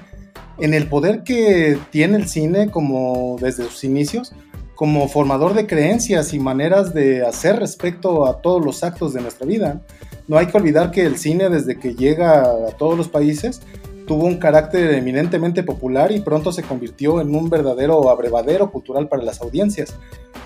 en 0.60 0.74
el 0.74 0.88
poder 0.88 1.24
que 1.24 1.78
tiene 1.90 2.18
el 2.18 2.28
cine 2.28 2.70
como 2.70 3.38
desde 3.40 3.64
sus 3.64 3.86
inicios, 3.86 4.34
como 4.76 5.08
formador 5.08 5.54
de 5.54 5.68
creencias 5.68 6.34
y 6.34 6.40
maneras 6.40 6.94
de 6.94 7.26
hacer 7.26 7.58
respecto 7.58 8.26
a 8.26 8.42
todos 8.42 8.64
los 8.64 8.84
actos 8.84 9.14
de 9.14 9.22
nuestra 9.22 9.48
vida. 9.48 9.82
No 10.28 10.38
hay 10.38 10.48
que 10.48 10.58
olvidar 10.58 10.92
que 10.92 11.06
el 11.06 11.18
cine 11.18 11.50
desde 11.50 11.80
que 11.80 11.96
llega 11.96 12.42
a 12.42 12.72
todos 12.78 12.98
los 12.98 13.08
países 13.08 13.62
tuvo 14.06 14.26
un 14.26 14.38
carácter 14.38 14.94
eminentemente 14.94 15.64
popular 15.64 16.12
y 16.12 16.20
pronto 16.20 16.52
se 16.52 16.64
convirtió 16.64 17.22
en 17.22 17.36
un 17.36 17.50
verdadero 17.50 18.10
abrevadero 18.10 18.72
cultural 18.72 19.08
para 19.08 19.24
las 19.24 19.42
audiencias. 19.42 19.96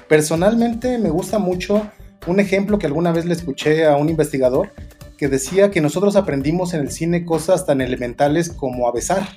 Personalmente 0.08 0.98
me 0.98 1.10
gusta 1.10 1.40
mucho 1.40 1.82
un 2.28 2.40
ejemplo 2.40 2.80
que 2.80 2.88
alguna 2.88 3.12
vez 3.12 3.26
le 3.26 3.34
escuché 3.34 3.86
a 3.86 3.96
un 3.96 4.10
investigador 4.10 4.72
que 5.18 5.28
decía 5.28 5.70
que 5.72 5.82
nosotros 5.82 6.16
aprendimos 6.16 6.74
en 6.74 6.82
el 6.82 6.92
cine 6.92 7.26
cosas 7.26 7.66
tan 7.66 7.82
elementales 7.82 8.50
como 8.50 8.88
a 8.88 8.92
besar 8.92 9.28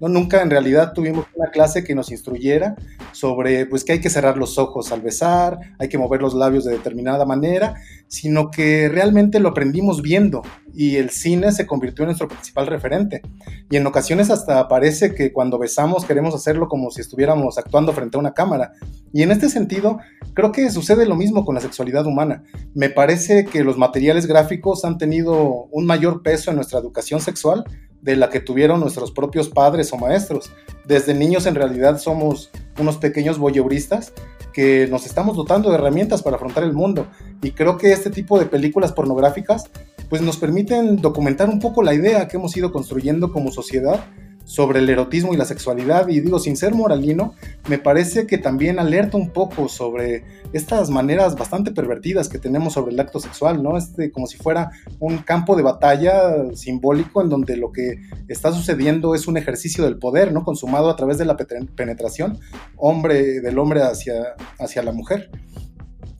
¿no? 0.00 0.08
Nunca 0.08 0.42
en 0.42 0.50
realidad 0.50 0.92
tuvimos 0.92 1.26
una 1.34 1.50
clase 1.50 1.84
que 1.84 1.94
nos 1.94 2.10
instruyera 2.10 2.76
sobre 3.12 3.66
pues 3.66 3.84
que 3.84 3.92
hay 3.92 4.00
que 4.00 4.10
cerrar 4.10 4.36
los 4.36 4.58
ojos 4.58 4.92
al 4.92 5.00
besar, 5.00 5.58
hay 5.78 5.88
que 5.88 5.98
mover 5.98 6.22
los 6.22 6.34
labios 6.34 6.64
de 6.64 6.72
determinada 6.72 7.24
manera, 7.24 7.74
sino 8.06 8.50
que 8.50 8.88
realmente 8.88 9.40
lo 9.40 9.50
aprendimos 9.50 10.02
viendo 10.02 10.42
y 10.74 10.96
el 10.96 11.10
cine 11.10 11.52
se 11.52 11.66
convirtió 11.66 12.04
en 12.04 12.08
nuestro 12.08 12.28
principal 12.28 12.66
referente. 12.66 13.22
Y 13.70 13.76
en 13.76 13.86
ocasiones 13.86 14.30
hasta 14.30 14.68
parece 14.68 15.14
que 15.14 15.32
cuando 15.32 15.58
besamos 15.58 16.04
queremos 16.04 16.34
hacerlo 16.34 16.68
como 16.68 16.90
si 16.90 17.00
estuviéramos 17.00 17.58
actuando 17.58 17.92
frente 17.92 18.16
a 18.16 18.20
una 18.20 18.34
cámara. 18.34 18.72
Y 19.12 19.22
en 19.22 19.30
este 19.30 19.48
sentido, 19.48 19.98
creo 20.34 20.52
que 20.52 20.70
sucede 20.70 21.06
lo 21.06 21.16
mismo 21.16 21.44
con 21.44 21.54
la 21.54 21.60
sexualidad 21.60 22.06
humana. 22.06 22.44
Me 22.74 22.90
parece 22.90 23.44
que 23.44 23.64
los 23.64 23.78
materiales 23.78 24.26
gráficos 24.26 24.84
han 24.84 24.98
tenido 24.98 25.66
un 25.70 25.86
mayor 25.86 26.22
peso 26.22 26.50
en 26.50 26.56
nuestra 26.56 26.78
educación 26.78 27.20
sexual 27.20 27.64
de 28.02 28.16
la 28.16 28.30
que 28.30 28.40
tuvieron 28.40 28.80
nuestros 28.80 29.10
propios 29.10 29.48
padres 29.48 29.92
o 29.92 29.96
maestros. 29.96 30.52
Desde 30.84 31.14
niños 31.14 31.46
en 31.46 31.54
realidad 31.54 31.98
somos 31.98 32.50
unos 32.78 32.96
pequeños 32.96 33.38
voyeuristas 33.38 34.12
que 34.52 34.86
nos 34.88 35.06
estamos 35.06 35.36
dotando 35.36 35.68
de 35.68 35.76
herramientas 35.76 36.22
para 36.22 36.36
afrontar 36.36 36.64
el 36.64 36.72
mundo. 36.72 37.06
Y 37.42 37.52
creo 37.52 37.76
que 37.76 37.92
este 37.92 38.10
tipo 38.10 38.38
de 38.38 38.46
películas 38.46 38.92
pornográficas 38.92 39.64
pues 40.08 40.22
nos 40.22 40.36
permiten 40.36 40.96
documentar 40.96 41.48
un 41.48 41.60
poco 41.60 41.82
la 41.82 41.94
idea 41.94 42.28
que 42.28 42.36
hemos 42.38 42.56
ido 42.56 42.72
construyendo 42.72 43.32
como 43.32 43.50
sociedad 43.50 44.04
sobre 44.48 44.78
el 44.78 44.88
erotismo 44.88 45.34
y 45.34 45.36
la 45.36 45.44
sexualidad 45.44 46.08
y 46.08 46.20
digo 46.20 46.38
sin 46.38 46.56
ser 46.56 46.74
moralino, 46.74 47.34
me 47.68 47.76
parece 47.76 48.26
que 48.26 48.38
también 48.38 48.78
alerta 48.78 49.18
un 49.18 49.28
poco 49.28 49.68
sobre 49.68 50.24
estas 50.54 50.88
maneras 50.88 51.36
bastante 51.36 51.70
pervertidas 51.70 52.30
que 52.30 52.38
tenemos 52.38 52.72
sobre 52.72 52.94
el 52.94 52.98
acto 52.98 53.20
sexual, 53.20 53.62
¿no? 53.62 53.76
Este 53.76 54.10
como 54.10 54.26
si 54.26 54.38
fuera 54.38 54.70
un 55.00 55.18
campo 55.18 55.54
de 55.54 55.62
batalla 55.62 56.54
simbólico 56.54 57.20
en 57.20 57.28
donde 57.28 57.58
lo 57.58 57.72
que 57.72 57.96
está 58.28 58.50
sucediendo 58.50 59.14
es 59.14 59.28
un 59.28 59.36
ejercicio 59.36 59.84
del 59.84 59.98
poder, 59.98 60.32
¿no? 60.32 60.44
Consumado 60.44 60.88
a 60.88 60.96
través 60.96 61.18
de 61.18 61.26
la 61.26 61.36
penetración 61.36 62.38
hombre 62.78 63.42
del 63.42 63.58
hombre 63.58 63.82
hacia 63.82 64.34
hacia 64.58 64.82
la 64.82 64.92
mujer. 64.92 65.30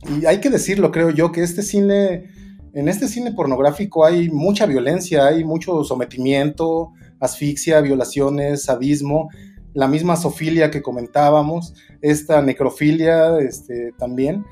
Y 0.07 0.27
hay 0.27 0.39
que 0.39 0.51
decirlo, 0.51 0.91
creo 0.91 1.09
yo, 1.09 1.31
que 1.31 1.41
este 1.41 1.63
cine 1.63 2.29
en 2.73 2.87
este 2.89 3.07
cine 3.07 3.31
pornográfico 3.31 4.05
hay 4.05 4.29
mucha 4.29 4.67
violencia, 4.67 5.25
hay 5.25 5.43
mucho 5.43 5.83
sometimiento, 5.83 6.93
asfixia, 7.19 7.81
violaciones, 7.81 8.63
sadismo, 8.63 9.29
la 9.73 9.87
misma 9.87 10.15
sofilia 10.15 10.71
que 10.71 10.81
comentábamos, 10.81 11.73
esta 12.01 12.41
necrofilia 12.41 13.39
este, 13.39 13.93
también. 13.97 14.45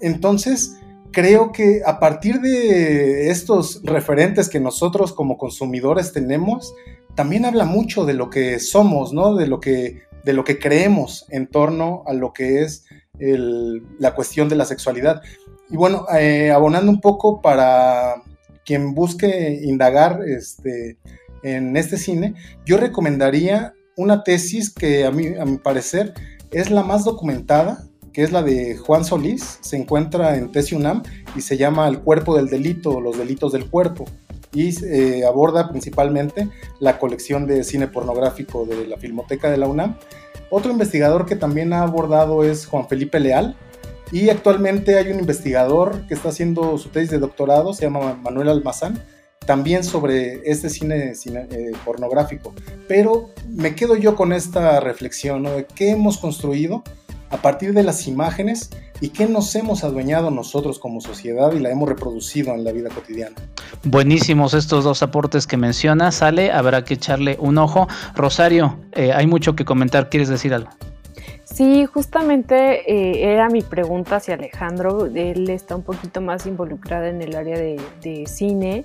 Entonces, 0.00 0.76
creo 1.12 1.52
que 1.52 1.82
a 1.86 1.98
partir 1.98 2.40
de 2.40 3.30
estos 3.30 3.80
referentes 3.84 4.48
que 4.48 4.60
nosotros 4.60 5.12
como 5.12 5.38
consumidores 5.38 6.12
tenemos, 6.12 6.74
también 7.14 7.44
habla 7.44 7.64
mucho 7.64 8.04
de 8.04 8.14
lo 8.14 8.28
que 8.28 8.58
somos, 8.58 9.12
¿no? 9.12 9.34
De 9.34 9.46
lo 9.46 9.60
que, 9.60 10.02
de 10.24 10.32
lo 10.32 10.44
que 10.44 10.58
creemos 10.58 11.26
en 11.30 11.46
torno 11.46 12.02
a 12.06 12.12
lo 12.12 12.32
que 12.32 12.62
es 12.62 12.84
la 13.18 14.14
cuestión 14.14 14.48
de 14.48 14.56
la 14.56 14.66
sexualidad. 14.66 15.22
Y 15.70 15.76
bueno, 15.76 16.06
eh, 16.16 16.50
abonando 16.50 16.90
un 16.90 17.00
poco 17.00 17.40
para 17.40 18.22
quien 18.64 18.94
busque 18.94 19.60
indagar 19.62 20.20
este, 20.26 20.98
en 21.42 21.76
este 21.76 21.96
cine, 21.96 22.34
yo 22.64 22.76
recomendaría 22.76 23.74
una 23.96 24.22
tesis 24.24 24.70
que 24.70 25.04
a 25.04 25.10
mí, 25.10 25.28
a 25.38 25.44
mi 25.44 25.58
parecer, 25.58 26.14
es 26.50 26.70
la 26.70 26.82
más 26.82 27.04
documentada, 27.04 27.86
que 28.12 28.22
es 28.22 28.32
la 28.32 28.42
de 28.42 28.76
Juan 28.76 29.04
Solís, 29.04 29.58
se 29.60 29.76
encuentra 29.76 30.36
en 30.36 30.50
Tesi 30.50 30.74
UNAM 30.74 31.02
y 31.34 31.42
se 31.42 31.56
llama 31.56 31.88
El 31.88 32.00
cuerpo 32.00 32.36
del 32.36 32.48
delito, 32.48 33.00
los 33.00 33.18
delitos 33.18 33.52
del 33.52 33.68
cuerpo, 33.68 34.06
y 34.52 34.72
eh, 34.86 35.26
aborda 35.26 35.68
principalmente 35.68 36.48
la 36.80 36.98
colección 36.98 37.46
de 37.46 37.62
cine 37.62 37.88
pornográfico 37.88 38.64
de 38.64 38.86
la 38.86 38.96
Filmoteca 38.96 39.50
de 39.50 39.58
la 39.58 39.66
UNAM. 39.66 39.96
Otro 40.48 40.72
investigador 40.72 41.26
que 41.26 41.36
también 41.36 41.72
ha 41.72 41.82
abordado 41.82 42.42
es 42.42 42.64
Juan 42.66 42.88
Felipe 42.88 43.20
Leal, 43.20 43.56
y 44.12 44.30
actualmente 44.30 44.96
hay 44.96 45.10
un 45.10 45.18
investigador 45.18 46.06
que 46.06 46.14
está 46.14 46.28
haciendo 46.28 46.78
su 46.78 46.90
tesis 46.90 47.10
de 47.10 47.18
doctorado, 47.18 47.74
se 47.74 47.82
llama 47.82 48.14
Manuel 48.22 48.48
Almazán, 48.48 48.98
también 49.46 49.84
sobre 49.84 50.42
este 50.44 50.68
cine, 50.68 51.12
eh, 51.24 51.72
pornográfico. 51.84 52.52
Pero 52.88 53.30
me 53.48 53.74
quedo 53.74 53.96
yo 53.96 54.16
con 54.16 54.32
esta 54.32 54.80
reflexión 54.80 55.44
de 55.44 55.66
qué 55.74 55.90
hemos 55.90 56.18
construido 56.18 56.82
a 57.30 57.38
partir 57.38 57.72
de 57.72 57.82
las 57.82 58.06
imágenes 58.06 58.70
y 59.00 59.10
qué 59.10 59.26
nos 59.26 59.54
hemos 59.54 59.84
adueñado 59.84 60.30
nosotros 60.30 60.78
como 60.78 61.00
sociedad 61.00 61.52
y 61.52 61.58
la 61.58 61.70
hemos 61.70 61.88
reproducido 61.88 62.54
en 62.54 62.64
la 62.64 62.72
vida 62.72 62.88
cotidiana. 62.88 63.36
Buenísimos 63.84 64.54
estos 64.54 64.84
dos 64.84 65.02
aportes 65.02 65.46
que 65.46 65.56
menciona. 65.56 66.12
Sale, 66.12 66.50
habrá 66.52 66.84
que 66.84 66.94
echarle 66.94 67.36
un 67.40 67.58
ojo. 67.58 67.88
Rosario, 68.14 68.78
eh, 68.92 69.12
hay 69.12 69.26
mucho 69.26 69.54
que 69.54 69.64
comentar. 69.64 70.08
¿Quieres 70.08 70.28
decir 70.28 70.54
algo? 70.54 70.70
Sí, 71.44 71.86
justamente 71.86 72.90
eh, 72.90 73.32
era 73.32 73.48
mi 73.48 73.62
pregunta 73.62 74.16
hacia 74.16 74.34
Alejandro. 74.34 75.06
Él 75.06 75.48
está 75.48 75.76
un 75.76 75.82
poquito 75.82 76.20
más 76.20 76.46
involucrado 76.46 77.06
en 77.06 77.22
el 77.22 77.34
área 77.36 77.56
de, 77.56 77.80
de 78.02 78.26
cine 78.26 78.84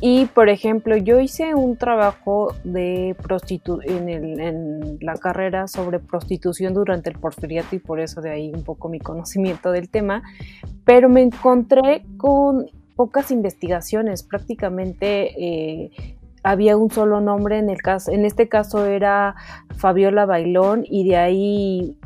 y 0.00 0.26
por 0.26 0.48
ejemplo, 0.48 0.96
yo 0.96 1.18
hice 1.18 1.54
un 1.54 1.76
trabajo 1.76 2.54
de 2.62 3.16
prostitu 3.20 3.80
en, 3.82 4.98
la 5.00 5.14
carrera 5.14 5.66
sobre 5.66 5.98
prostitución 5.98 6.72
durante 6.72 7.10
el 7.10 7.18
porfiriato 7.18 7.74
y 7.74 7.80
por 7.80 7.98
eso 8.00 8.20
de 8.20 8.30
ahí 8.30 8.52
un 8.54 8.62
poco 8.62 8.88
mi 8.88 9.00
conocimiento 9.00 9.72
del 9.72 9.88
tema, 9.88 10.22
pero 10.84 11.08
me 11.08 11.22
encontré 11.22 12.04
con 12.16 12.66
pocas 12.94 13.30
investigaciones, 13.30 14.22
prácticamente 14.22 15.32
eh, 15.36 15.90
había 16.44 16.76
un 16.76 16.90
solo 16.90 17.20
nombre 17.20 17.58
en 17.58 17.68
el 17.68 17.78
caso, 17.78 18.12
en 18.12 18.24
este 18.24 18.48
caso 18.48 18.86
era 18.86 19.34
Fabiola 19.76 20.26
Bailón 20.26 20.84
y 20.88 21.08
de 21.08 21.16
ahí 21.16 21.96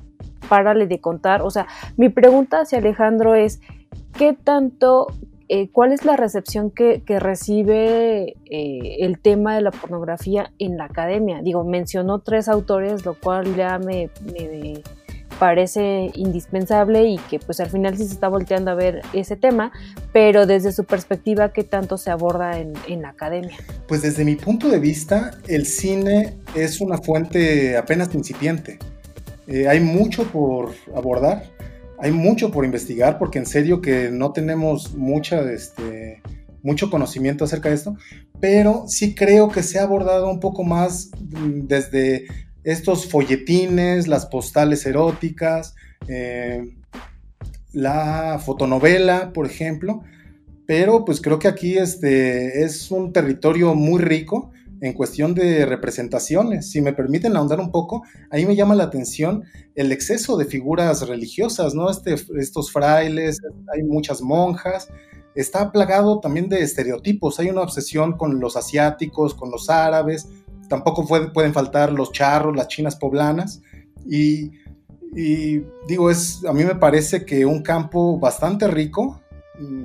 párale 0.49 0.87
de 0.87 1.01
contar, 1.01 1.43
o 1.43 1.51
sea, 1.51 1.67
mi 1.97 2.09
pregunta 2.09 2.61
hacia 2.63 2.79
Alejandro 2.79 3.35
es, 3.35 3.61
¿qué 4.17 4.33
tanto 4.33 5.09
eh, 5.55 5.69
¿cuál 5.71 5.93
es 5.93 6.07
la 6.07 6.17
recepción 6.17 6.71
que, 6.71 7.03
recibe 7.07 8.37
eh, 8.51 8.97
el 9.01 9.19
tema 9.19 9.55
de 9.55 9.61
la 9.61 9.71
pornografía 9.71 10.51
en 10.59 10.79
la 10.79 10.87
academia? 10.87 11.43
Digo, 11.43 11.63
mencionó 11.63 12.21
tres 12.21 12.49
autores, 12.49 13.05
lo 13.05 13.21
cual 13.21 13.55
ya 13.55 13.79
me, 13.79 14.09
parece 15.39 16.11
indispensable 16.15 17.05
y 17.05 17.19
que 17.19 17.39
pues 17.39 17.61
al 17.61 17.69
final 17.69 17.99
sí 17.99 18.07
se 18.07 18.15
está 18.15 18.29
volteando 18.29 18.71
a 18.71 18.75
ver 18.75 19.03
ese 19.13 19.37
tema, 19.37 19.73
pero 20.15 20.47
desde 20.47 20.73
su 20.73 20.85
perspectiva, 20.85 21.53
¿qué 21.53 21.65
tanto 21.65 21.99
se 21.99 22.11
aborda 22.11 22.59
en, 22.59 23.03
la 23.03 23.11
academia? 23.11 23.59
Pues 23.87 24.01
desde 24.01 24.25
mi 24.25 24.37
punto 24.37 24.71
de 24.71 24.79
vista, 24.79 25.33
el 25.49 25.67
cine 25.67 26.33
es 26.55 26.81
una 26.81 26.97
fuente 26.97 27.77
apenas 27.77 28.15
incipiente. 28.15 28.79
Eh, 29.47 29.69
hay 29.69 29.81
mucho 29.81 30.25
por 30.25 30.71
abordar 30.97 31.43
hay 32.03 32.11
mucho 32.11 32.51
por 32.51 32.65
investigar 32.65 33.17
porque 33.17 33.39
en 33.39 33.47
serio 33.47 33.81
que 33.81 34.11
no 34.11 34.33
tenemos 34.33 34.93
mucha, 34.93 35.41
este, 35.53 36.21
mucho 36.61 36.91
conocimiento 36.91 37.45
acerca 37.45 37.69
de 37.69 37.77
esto, 37.77 37.97
pero 38.41 38.87
sí 38.89 39.15
creo 39.15 39.49
que 39.51 39.63
se 39.63 39.79
ha 39.79 39.85
abordado 39.85 40.29
un 40.29 40.41
poco 40.41 40.65
más 40.65 41.13
mm, 41.21 41.69
desde 41.69 42.27
estos 42.65 43.07
folletines, 43.07 44.09
las 44.09 44.27
postales 44.27 44.85
eróticas, 44.85 45.77
eh, 46.09 46.75
la 47.73 48.41
fotonovela, 48.45 49.33
por 49.33 49.47
ejemplo, 49.47 50.03
pero 50.67 51.05
pues 51.05 51.21
creo 51.21 51.39
que 51.39 51.47
aquí 51.47 51.79
este, 51.79 52.65
es 52.65 52.91
un 52.91 53.13
territorio 53.13 53.77
muy 53.77 54.03
rico 54.03 54.51
en 54.83 54.93
cuestión 54.95 55.33
de 55.33 55.65
representaciones. 55.65 56.71
Si 56.71 56.81
me 56.81 56.93
permiten 56.93 57.37
ahondar 57.37 57.61
un 57.61 57.71
poco, 57.71 58.03
ahí 58.31 58.45
me 58.45 58.57
llama 58.57 58.75
la 58.75 58.85
atención 58.85 59.45
el 59.77 59.93
exceso 59.93 60.37
de 60.37 60.45
figuras 60.45 61.07
religiosas, 61.07 61.73
¿no? 61.73 61.89
Este, 61.89 62.17
estos 62.37 62.73
frailes, 62.73 63.39
hay 63.73 63.85
muchas 63.85 64.21
monjas, 64.21 64.89
está 65.37 65.71
plagado 65.71 66.19
también 66.19 66.49
de 66.49 66.63
estereotipos, 66.63 67.39
hay 67.39 67.49
una 67.49 67.63
obsesión 67.63 68.17
con 68.19 68.41
los 68.41 68.57
asiáticos, 68.57 69.35
con 69.35 69.53
los 69.53 69.71
árabes, 69.71 70.29
tampoco 70.69 71.07
pueden 71.07 71.55
faltar 71.55 71.93
los 71.93 72.11
charros, 72.11 72.57
las 72.57 72.67
chinas 72.67 72.97
poblanas, 72.97 73.63
y, 74.05 74.51
y 75.15 75.63
digo, 75.87 76.11
es, 76.11 76.45
a 76.45 76.53
mí 76.53 76.65
me 76.65 76.75
parece 76.75 77.25
que 77.25 77.47
un 77.47 77.63
campo 77.63 78.19
bastante 78.19 78.67
rico 78.67 79.22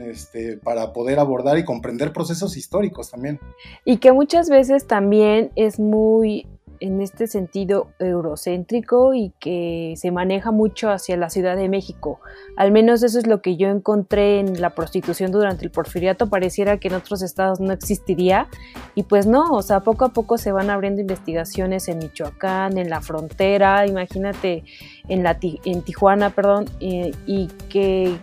este, 0.02 0.58
para 0.58 0.94
poder 0.94 1.20
abordar 1.20 1.58
y 1.58 1.66
comprender 1.66 2.14
procesos 2.14 2.58
históricos 2.58 3.12
también. 3.12 3.40
Y 3.86 3.98
que 3.98 4.12
muchas 4.12 4.50
veces 4.50 4.88
también 4.88 5.52
es 5.56 5.80
muy 5.80 6.48
en 6.80 7.02
este 7.02 7.28
sentido 7.28 7.90
eurocéntrico 8.00 9.14
y 9.14 9.32
que 9.40 9.94
se 9.98 10.12
maneja 10.12 10.52
mucho 10.52 10.90
hacia 10.90 11.18
la 11.18 11.30
Ciudad 11.30 11.56
de 11.56 11.70
México. 11.70 12.20
Al 12.56 12.72
menos 12.72 13.04
eso 13.04 13.20
es 13.20 13.28
lo 13.28 13.42
que 13.42 13.58
yo 13.58 13.70
encontré 13.70 14.40
en 14.40 14.62
la 14.62 14.72
prostitución 14.72 15.32
durante 15.32 15.66
el 15.66 15.72
porfiriato. 15.72 16.30
Pareciera 16.30 16.78
que 16.78 16.88
en 16.90 16.96
otros 16.96 17.22
estados 17.22 17.60
no 17.60 17.74
existiría 17.74 18.48
y 18.96 19.04
pues 19.04 19.26
no, 19.26 19.52
o 19.52 19.62
sea, 19.62 19.82
poco 19.82 20.06
a 20.06 20.10
poco 20.10 20.38
se 20.38 20.52
van 20.52 20.70
abriendo 20.70 21.02
investigaciones 21.02 21.88
en 21.88 22.00
Michoacán, 22.00 22.78
en 22.78 22.90
la 22.90 23.02
frontera, 23.02 23.86
imagínate 23.88 24.64
en, 25.08 25.24
la, 25.24 25.38
en 25.42 25.82
Tijuana, 25.82 26.30
perdón, 26.30 26.66
eh, 26.80 27.12
y 27.26 27.48
que 27.70 28.18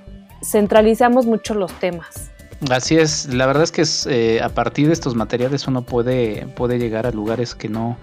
centralizamos 0.45 1.26
mucho 1.26 1.55
los 1.55 1.72
temas. 1.80 2.30
Así 2.70 2.97
es, 2.97 3.26
la 3.26 3.47
verdad 3.47 3.64
es 3.64 3.72
que 3.72 3.82
es, 3.82 4.07
eh, 4.07 4.40
a 4.42 4.49
partir 4.49 4.86
de 4.86 4.92
estos 4.92 5.14
materiales 5.14 5.66
uno 5.66 5.82
puede, 5.82 6.47
puede 6.55 6.78
llegar 6.78 7.07
a 7.07 7.11
lugares 7.11 7.55
que 7.55 7.68
no, 7.68 7.99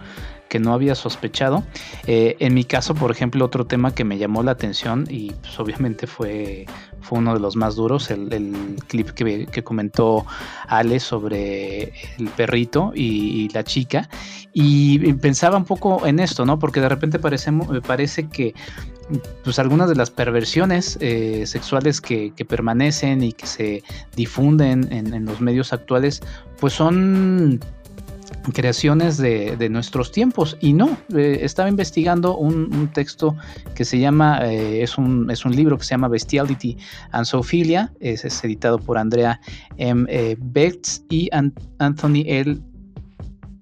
que 0.51 0.59
no 0.59 0.73
había 0.73 0.95
sospechado. 0.95 1.63
Eh, 2.07 2.35
en 2.39 2.53
mi 2.53 2.65
caso, 2.65 2.93
por 2.93 3.09
ejemplo, 3.09 3.45
otro 3.45 3.65
tema 3.65 3.95
que 3.95 4.03
me 4.03 4.17
llamó 4.17 4.43
la 4.43 4.51
atención 4.51 5.07
y 5.09 5.31
pues, 5.31 5.57
obviamente 5.59 6.07
fue, 6.07 6.65
fue 6.99 7.19
uno 7.19 7.33
de 7.33 7.39
los 7.39 7.55
más 7.55 7.75
duros, 7.75 8.11
el, 8.11 8.77
clip 8.87 9.11
que, 9.11 9.63
comentó 9.63 10.25
Ale 10.67 10.99
sobre 10.99 11.93
el 12.19 12.27
perrito 12.35 12.91
y, 12.93 13.47
la 13.53 13.63
chica. 13.63 14.09
Y 14.51 15.13
pensaba 15.13 15.55
un 15.55 15.63
poco 15.63 16.05
en 16.05 16.19
esto, 16.19 16.45
¿no? 16.45 16.59
Porque 16.59 16.81
de 16.81 16.89
repente 16.89 17.17
parece, 17.17 17.51
parece 17.87 18.27
que 18.27 18.53
pues 19.43 19.59
algunas 19.59 19.89
de 19.89 19.95
las 19.95 20.11
perversiones 20.11 20.97
eh, 21.01 21.45
sexuales 21.45 22.01
que, 22.01 22.33
permanecen 22.47 23.23
y 23.23 23.33
que 23.33 23.45
se 23.45 23.83
difunden 24.15 24.91
en, 24.91 25.25
los 25.25 25.41
medios 25.41 25.73
actuales, 25.73 26.21
pues 26.59 26.73
son 26.73 27.59
creaciones 28.53 29.17
de, 29.17 29.69
nuestros 29.69 30.11
tiempos. 30.11 30.57
Y 30.59 30.73
no, 30.73 30.97
eh, 31.15 31.39
estaba 31.41 31.69
investigando 31.69 32.37
un, 32.37 32.89
texto 32.93 33.35
que 33.75 33.85
se 33.85 33.99
llama, 33.99 34.39
eh, 34.43 34.81
es, 34.81 34.97
un, 34.97 35.29
es 35.29 35.45
un 35.45 35.55
libro 35.55 35.77
que 35.77 35.83
se 35.83 35.91
llama 35.91 36.07
Bestiality 36.07 36.77
and 37.11 37.25
Sophia, 37.25 37.91
es, 37.99 38.25
es 38.25 38.43
editado 38.43 38.79
por 38.79 38.97
Andrea 38.97 39.39
M. 39.77 40.07
Betts 40.39 41.03
y 41.09 41.29
Anthony 41.77 42.23
L. 42.25 42.59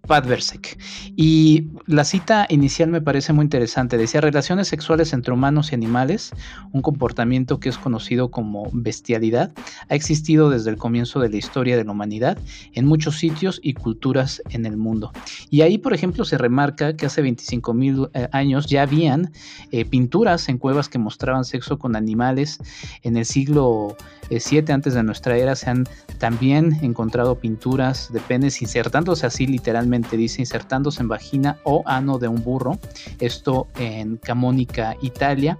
Padversek. 0.10 0.80
Y 1.16 1.68
la 1.86 2.03
cita 2.03 2.47
inicial 2.49 2.89
me 2.89 2.99
parece 2.99 3.32
muy 3.32 3.43
interesante. 3.43 3.95
Decía, 3.95 4.22
relaciones 4.22 4.68
sexuales 4.68 5.14
entre 5.14 5.32
humanos 5.34 5.72
y 5.72 5.76
animales, 5.76 6.32
un 6.74 6.82
comportamiento 6.82 7.60
que 7.60 7.70
es 7.70 7.78
conocido 7.78 8.32
como 8.32 8.72
bestialidad, 8.74 9.51
ha 9.88 9.93
existido 9.93 10.49
desde 10.49 10.72
el 10.72 10.78
comienzo 10.78 11.20
de 11.20 11.30
la 11.30 11.38
historia 11.38 11.78
de 11.78 11.84
la 11.84 11.91
humanidad 11.91 12.39
en 12.74 12.88
muchos 12.88 13.20
sitios 13.20 13.60
y 13.62 13.76
culturas 13.76 14.41
en 14.49 14.66
el 14.66 14.78
mundo. 14.78 15.12
Y 15.51 15.62
ahí, 15.62 15.78
por 15.78 15.93
ejemplo, 15.93 16.26
se 16.26 16.39
remarca 16.39 16.95
que 16.95 17.05
hace 17.05 17.22
25 17.22 17.74
mil 17.76 18.10
eh, 18.16 18.28
años 18.32 18.66
ya 18.66 18.82
habían 18.82 19.32
eh, 19.72 19.86
pinturas 19.86 20.49
en 20.49 20.57
cuevas 20.57 20.89
que 20.89 20.97
mostraban 20.97 21.45
sexo 21.45 21.78
con 21.78 21.95
animales. 21.95 22.57
En 23.03 23.16
el 23.16 23.26
siglo 23.26 23.95
7 24.38 24.72
antes 24.72 24.93
de 24.93 25.03
nuestra 25.03 25.38
era 25.38 25.55
se 25.55 25.70
han 25.70 25.88
también 26.20 26.78
encontrado 26.82 27.39
pinturas 27.39 28.12
de 28.14 28.20
penes 28.20 28.62
insertándose 28.62 29.26
así 29.26 29.47
literalmente, 29.47 29.99
dice 30.18 30.41
insertándose 30.41 31.02
en 31.02 31.08
vagina 31.08 31.58
o 31.64 31.84
ano 31.86 32.20
de 32.20 32.28
un 32.28 32.43
burro, 32.43 32.80
esto 33.20 33.68
en 33.78 34.18
Camónica, 34.18 34.95
Italia. 35.02 35.58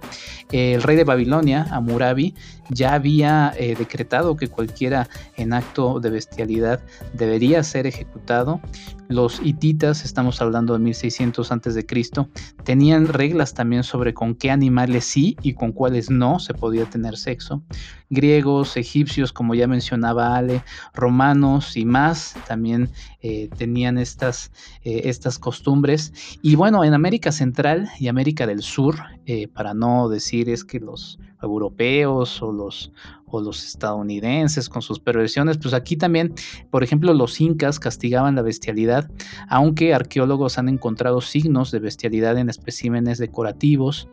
El 0.50 0.82
rey 0.82 0.96
de 0.96 1.04
Babilonia, 1.04 1.66
Amurabi, 1.70 2.34
ya 2.70 2.94
había 2.94 3.52
eh, 3.56 3.74
decretado 3.76 4.36
que 4.36 4.48
cualquiera 4.48 5.08
en 5.36 5.52
acto 5.52 6.00
de 6.00 6.10
bestialidad 6.10 6.80
debería 7.12 7.62
ser 7.62 7.86
ejecutado. 7.86 8.60
Los 9.10 9.40
hititas, 9.42 10.04
estamos 10.04 10.40
hablando 10.40 10.72
de 10.72 10.78
1600 10.78 11.50
antes 11.50 11.74
de 11.74 11.84
Cristo, 11.84 12.28
tenían 12.62 13.08
reglas 13.08 13.54
también 13.54 13.82
sobre 13.82 14.14
con 14.14 14.36
qué 14.36 14.52
animales 14.52 15.04
sí 15.04 15.36
y 15.42 15.54
con 15.54 15.72
cuáles 15.72 16.10
no 16.10 16.38
se 16.38 16.54
podía 16.54 16.84
tener 16.84 17.16
sexo. 17.16 17.60
Griegos, 18.08 18.76
egipcios, 18.76 19.32
como 19.32 19.56
ya 19.56 19.66
mencionaba 19.66 20.36
Ale, 20.36 20.62
romanos 20.94 21.76
y 21.76 21.84
más 21.86 22.36
también 22.46 22.88
eh, 23.20 23.48
tenían 23.58 23.98
estas, 23.98 24.52
eh, 24.84 25.00
estas 25.06 25.40
costumbres. 25.40 26.12
Y 26.40 26.54
bueno, 26.54 26.84
en 26.84 26.94
América 26.94 27.32
Central 27.32 27.90
y 27.98 28.06
América 28.06 28.46
del 28.46 28.62
Sur, 28.62 28.94
eh, 29.26 29.48
para 29.48 29.74
no 29.74 30.08
decir 30.08 30.48
es 30.48 30.64
que 30.64 30.78
los 30.78 31.18
europeos 31.42 32.40
o 32.42 32.52
los, 32.52 32.92
o 33.30 33.40
los 33.40 33.64
estadounidenses 33.64 34.68
con 34.68 34.82
sus 34.82 34.98
perversiones, 34.98 35.58
pues 35.58 35.74
aquí 35.74 35.96
también, 35.96 36.34
por 36.70 36.82
ejemplo, 36.82 37.14
los 37.14 37.40
incas 37.40 37.78
castigaban 37.78 38.34
la 38.34 38.42
bestialidad, 38.42 39.10
aunque 39.48 39.94
arqueólogos 39.94 40.58
han 40.58 40.68
encontrado 40.68 41.20
signos 41.20 41.70
de 41.70 41.78
bestialidad 41.78 42.38
en 42.38 42.48
especímenes 42.48 43.18
decorativos. 43.18 44.08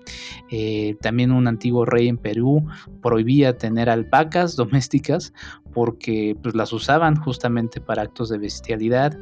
Eh, 0.52 0.96
también 1.02 1.32
un 1.32 1.48
antiguo 1.48 1.86
rey 1.86 2.08
en 2.08 2.18
Perú 2.18 2.66
prohibía 3.02 3.58
tener 3.58 3.90
alpacas 3.90 4.56
domésticas 4.56 5.34
porque 5.78 6.36
pues, 6.42 6.56
las 6.56 6.74
usaban 6.74 7.18
justamente 7.18 7.80
para 7.80 8.02
actos 8.02 8.30
de 8.30 8.40
bestialidad 8.40 9.16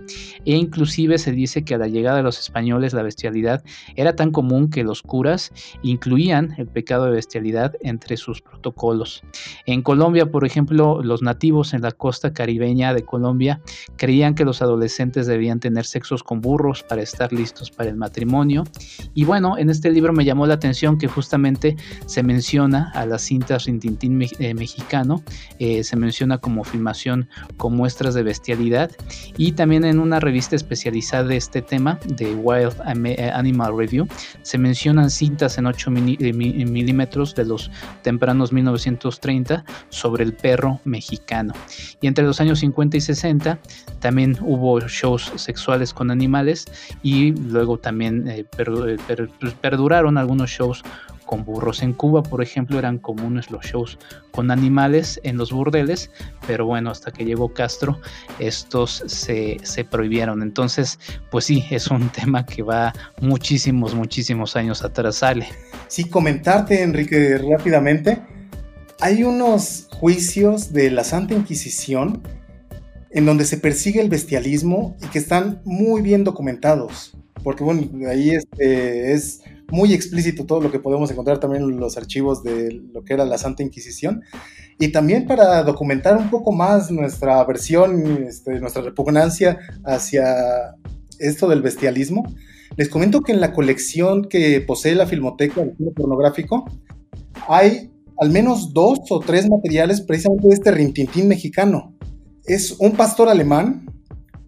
e 0.46 0.56
inclusive 0.56 1.18
se 1.18 1.34
dice 1.34 1.66
que 1.66 1.76
a 1.76 1.78
la 1.78 1.90
llegada 1.90 2.16
de 2.16 2.24
los 2.24 2.40
españoles 2.40 2.94
la 2.94 3.04
bestialidad 3.04 3.62
era 3.98 4.16
tan 4.16 4.32
común 4.32 4.70
que 4.70 4.86
los 4.86 5.02
curas 5.02 5.52
incluían 5.84 6.56
el 6.58 6.68
pecado 6.68 7.08
de 7.08 7.12
bestialidad 7.12 7.74
entre 7.82 8.16
sus 8.16 8.42
protocolos. 8.42 9.22
En 9.66 9.82
Colombia, 9.82 10.32
por 10.32 10.46
ejemplo, 10.46 11.02
los 11.04 11.22
nativos 11.22 11.74
en 11.74 11.82
la 11.82 11.92
costa 11.92 12.32
caribeña 12.32 12.94
de 12.94 13.04
Colombia 13.04 13.60
creían 13.98 14.34
que 14.34 14.46
los 14.46 14.62
adolescentes 14.62 15.28
debían 15.28 15.60
tener 15.60 15.86
sexos 15.86 16.24
con 16.24 16.40
burros 16.40 16.84
para 16.84 17.02
estar 17.02 17.34
listos 17.34 17.70
para 17.70 17.90
el 17.90 17.98
matrimonio. 17.98 18.64
Y 19.14 19.26
bueno, 19.26 19.58
en 19.58 19.70
este 19.70 19.92
libro 19.92 20.14
me 20.14 20.24
llamó 20.24 20.48
la 20.48 20.54
atención 20.54 20.98
que 20.98 21.10
justamente 21.10 21.76
se 22.06 22.24
menciona 22.24 22.92
a 22.94 23.06
las 23.06 23.24
cintas 23.24 23.66
Rintintín 23.66 24.22
eh, 24.40 24.54
mexicano, 24.54 25.22
eh, 25.60 25.84
se 25.84 25.98
menciona 25.98 26.40
como 26.46 26.64
filmación 26.64 27.28
con 27.58 27.76
muestras 27.76 28.14
de 28.14 28.22
bestialidad 28.22 28.92
y 29.36 29.54
también 29.54 29.84
en 29.84 29.98
una 29.98 30.20
revista 30.20 30.56
especializada 30.56 31.24
de 31.24 31.38
este 31.38 31.64
tema, 31.64 32.00
de 32.06 32.36
Wild 32.36 32.76
eh, 33.08 33.32
Animal 33.34 33.76
Review, 33.76 34.08
se 34.44 34.60
mencionan 34.60 35.10
cintas 35.10 35.58
en 35.58 35.66
8 35.66 35.90
milímetros 35.90 37.34
de 37.34 37.46
los 37.46 37.72
tempranos 38.04 38.54
1930 38.54 39.66
sobre 39.90 40.24
el 40.24 40.34
perro 40.34 40.80
mexicano. 40.84 41.56
Y 42.00 42.06
entre 42.06 42.24
los 42.24 42.40
años 42.40 42.60
50 42.60 42.98
y 42.98 43.02
60 43.02 43.58
también 44.00 44.38
hubo 44.42 44.80
shows 44.82 45.32
sexuales 45.38 45.96
con 45.96 46.12
animales 46.12 46.66
y 47.02 47.32
luego 47.32 47.80
también 47.80 48.28
eh, 48.28 48.46
perduraron 49.62 50.20
algunos 50.20 50.52
shows 50.52 50.84
con 51.26 51.44
burros. 51.44 51.82
En 51.82 51.94
Cuba, 51.94 52.24
por 52.24 52.42
ejemplo, 52.42 52.80
eran 52.80 52.98
comunes 52.98 53.52
los 53.52 53.66
shows 53.66 53.98
con 54.32 54.52
animales 54.52 55.20
en 55.24 55.38
los 55.38 55.52
burdeles, 55.52 56.12
pero 56.48 56.66
bueno, 56.66 56.92
hasta 56.92 57.12
que 57.12 57.26
llegó 57.26 57.54
Castro, 57.54 58.00
estos 58.40 59.04
se, 59.08 59.58
se, 59.64 59.84
prohibieron. 59.84 60.42
Entonces, 60.42 61.00
pues 61.32 61.46
sí, 61.46 61.66
es 61.70 61.88
un 61.88 62.10
tema 62.22 62.46
que 62.46 62.64
va 62.64 62.94
muchísimos, 63.22 63.96
muchísimos 63.96 64.56
años 64.56 64.84
atrás, 64.84 65.16
sale. 65.18 65.48
Sí, 65.88 66.06
comentarte, 66.06 66.82
Enrique, 66.82 67.38
rápidamente 67.38 68.22
hay 69.00 69.24
unos 69.24 69.88
juicios 69.92 70.72
de 70.72 70.90
la 70.90 71.04
Santa 71.04 71.34
Inquisición 71.34 72.22
en 73.12 73.26
donde 73.26 73.46
se 73.46 73.58
persigue 73.58 74.02
el 74.02 74.10
bestialismo 74.10 74.98
y 75.04 75.08
que 75.08 75.20
están 75.20 75.62
muy 75.66 76.02
bien 76.02 76.24
documentados. 76.24 77.18
Porque 77.44 77.64
bueno, 77.64 77.88
ahí 78.10 78.32
este, 78.32 79.14
es 79.14 79.42
muy 79.72 79.94
explícito 79.94 80.46
todo 80.46 80.62
lo 80.62 80.72
que 80.72 80.80
podemos 80.80 81.10
encontrar 81.12 81.40
también 81.40 81.64
en 81.64 81.80
los 81.80 81.98
archivos 81.98 82.44
de 82.44 82.82
lo 82.94 83.04
que 83.04 83.14
era 83.14 83.26
la 83.26 83.38
Santa 83.38 83.64
Inquisición. 83.64 84.24
Y 84.80 84.90
también 84.92 85.26
para 85.26 85.64
documentar 85.64 86.18
un 86.18 86.30
poco 86.30 86.52
más 86.52 86.92
nuestra 86.92 87.44
versión, 87.46 88.24
este, 88.28 88.60
nuestra 88.60 88.82
repugnancia 88.82 89.60
hacia 89.84 90.76
esto 91.20 91.48
del 91.48 91.62
bestialismo, 91.62 92.24
les 92.78 92.90
comento 92.90 93.22
que 93.22 93.32
en 93.32 93.40
la 93.40 93.54
colección 93.54 94.26
que 94.26 94.60
posee 94.62 94.96
la 94.96 95.08
Filmoteca 95.08 95.62
del 95.62 95.76
cine 95.78 95.92
pornográfico 95.96 96.66
hay 97.48 97.92
al 98.18 98.30
menos 98.30 98.74
dos 98.74 99.00
o 99.10 99.20
tres 99.20 99.50
materiales 99.50 100.02
precisamente 100.02 100.48
de 100.48 100.54
este 100.54 100.72
rintintín 100.72 101.28
mexicano. 101.28 101.94
Es 102.46 102.76
un 102.80 102.94
pastor 102.94 103.30
alemán 103.30 103.86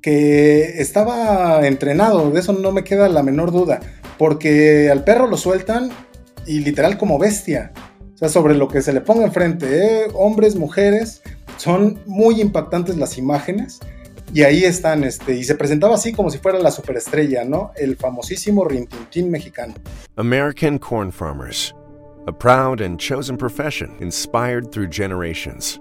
que 0.02 0.82
estaba 0.82 1.66
entrenado, 1.68 2.32
de 2.32 2.40
eso 2.40 2.54
no 2.54 2.72
me 2.72 2.84
queda 2.84 3.10
la 3.10 3.24
menor 3.24 3.52
duda, 3.52 3.80
porque 4.18 4.90
al 4.92 5.04
perro 5.04 5.28
lo 5.28 5.38
sueltan 5.38 5.92
y 6.46 6.60
literal 6.60 6.98
como 6.98 7.20
bestia. 7.20 7.72
O 8.16 8.18
sea, 8.18 8.30
sobre 8.30 8.56
lo 8.56 8.68
que 8.68 8.82
se 8.82 8.94
le 8.94 9.02
ponga 9.02 9.26
enfrente, 9.26 10.06
¿eh? 10.06 10.08
hombres, 10.16 10.56
mujeres, 10.56 11.22
son 11.58 12.00
muy 12.06 12.42
impactantes 12.42 12.98
las 12.98 13.18
imágenes. 13.18 13.80
Y 14.34 14.44
ahí 14.44 14.66
están, 14.66 15.04
este, 15.04 15.36
y 15.36 15.44
se 15.44 15.56
presentaba 15.56 15.96
así 15.96 16.12
como 16.12 16.30
si 16.30 16.38
fuera 16.38 16.60
la 16.60 16.72
superestrella, 16.72 17.46
¿no? 17.46 17.72
El 17.76 17.96
famosísimo 17.96 18.66
Rintintín 18.66 19.32
mexicano. 19.32 19.76
American 20.18 20.80
Corn 20.80 21.12
Farmers. 21.12 21.74
A 22.28 22.32
proud 22.32 22.82
and 22.82 23.00
chosen 23.00 23.38
profession 23.38 23.96
inspired 24.02 24.72
through 24.72 24.90
generations. 24.90 25.80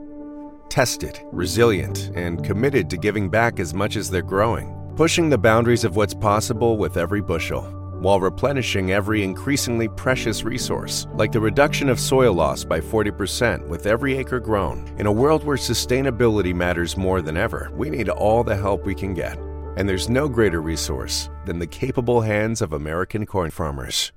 Tested, 0.68 1.18
resilient, 1.32 2.12
and 2.14 2.44
committed 2.44 2.88
to 2.90 2.96
giving 2.96 3.28
back 3.28 3.58
as 3.58 3.74
much 3.74 3.96
as 3.96 4.10
they're 4.10 4.22
growing, 4.22 4.72
pushing 4.94 5.28
the 5.28 5.38
boundaries 5.38 5.84
of 5.84 5.96
what's 5.96 6.14
possible 6.14 6.76
with 6.76 6.96
every 6.96 7.20
bushel, 7.20 7.64
while 8.00 8.20
replenishing 8.20 8.92
every 8.92 9.22
increasingly 9.22 9.88
precious 9.88 10.44
resource, 10.44 11.06
like 11.14 11.32
the 11.32 11.40
reduction 11.40 11.88
of 11.88 11.98
soil 11.98 12.32
loss 12.32 12.64
by 12.64 12.80
40% 12.80 13.66
with 13.68 13.86
every 13.86 14.16
acre 14.16 14.40
grown. 14.40 14.84
In 14.98 15.06
a 15.06 15.12
world 15.12 15.44
where 15.44 15.56
sustainability 15.56 16.54
matters 16.54 16.96
more 16.96 17.22
than 17.22 17.36
ever, 17.36 17.70
we 17.74 17.90
need 17.90 18.08
all 18.08 18.44
the 18.44 18.56
help 18.56 18.84
we 18.84 18.94
can 18.94 19.14
get. 19.14 19.38
And 19.76 19.88
there's 19.88 20.08
no 20.08 20.28
greater 20.28 20.60
resource 20.60 21.28
than 21.44 21.58
the 21.58 21.66
capable 21.66 22.20
hands 22.20 22.62
of 22.62 22.72
American 22.72 23.26
corn 23.26 23.50
farmers. 23.50 24.12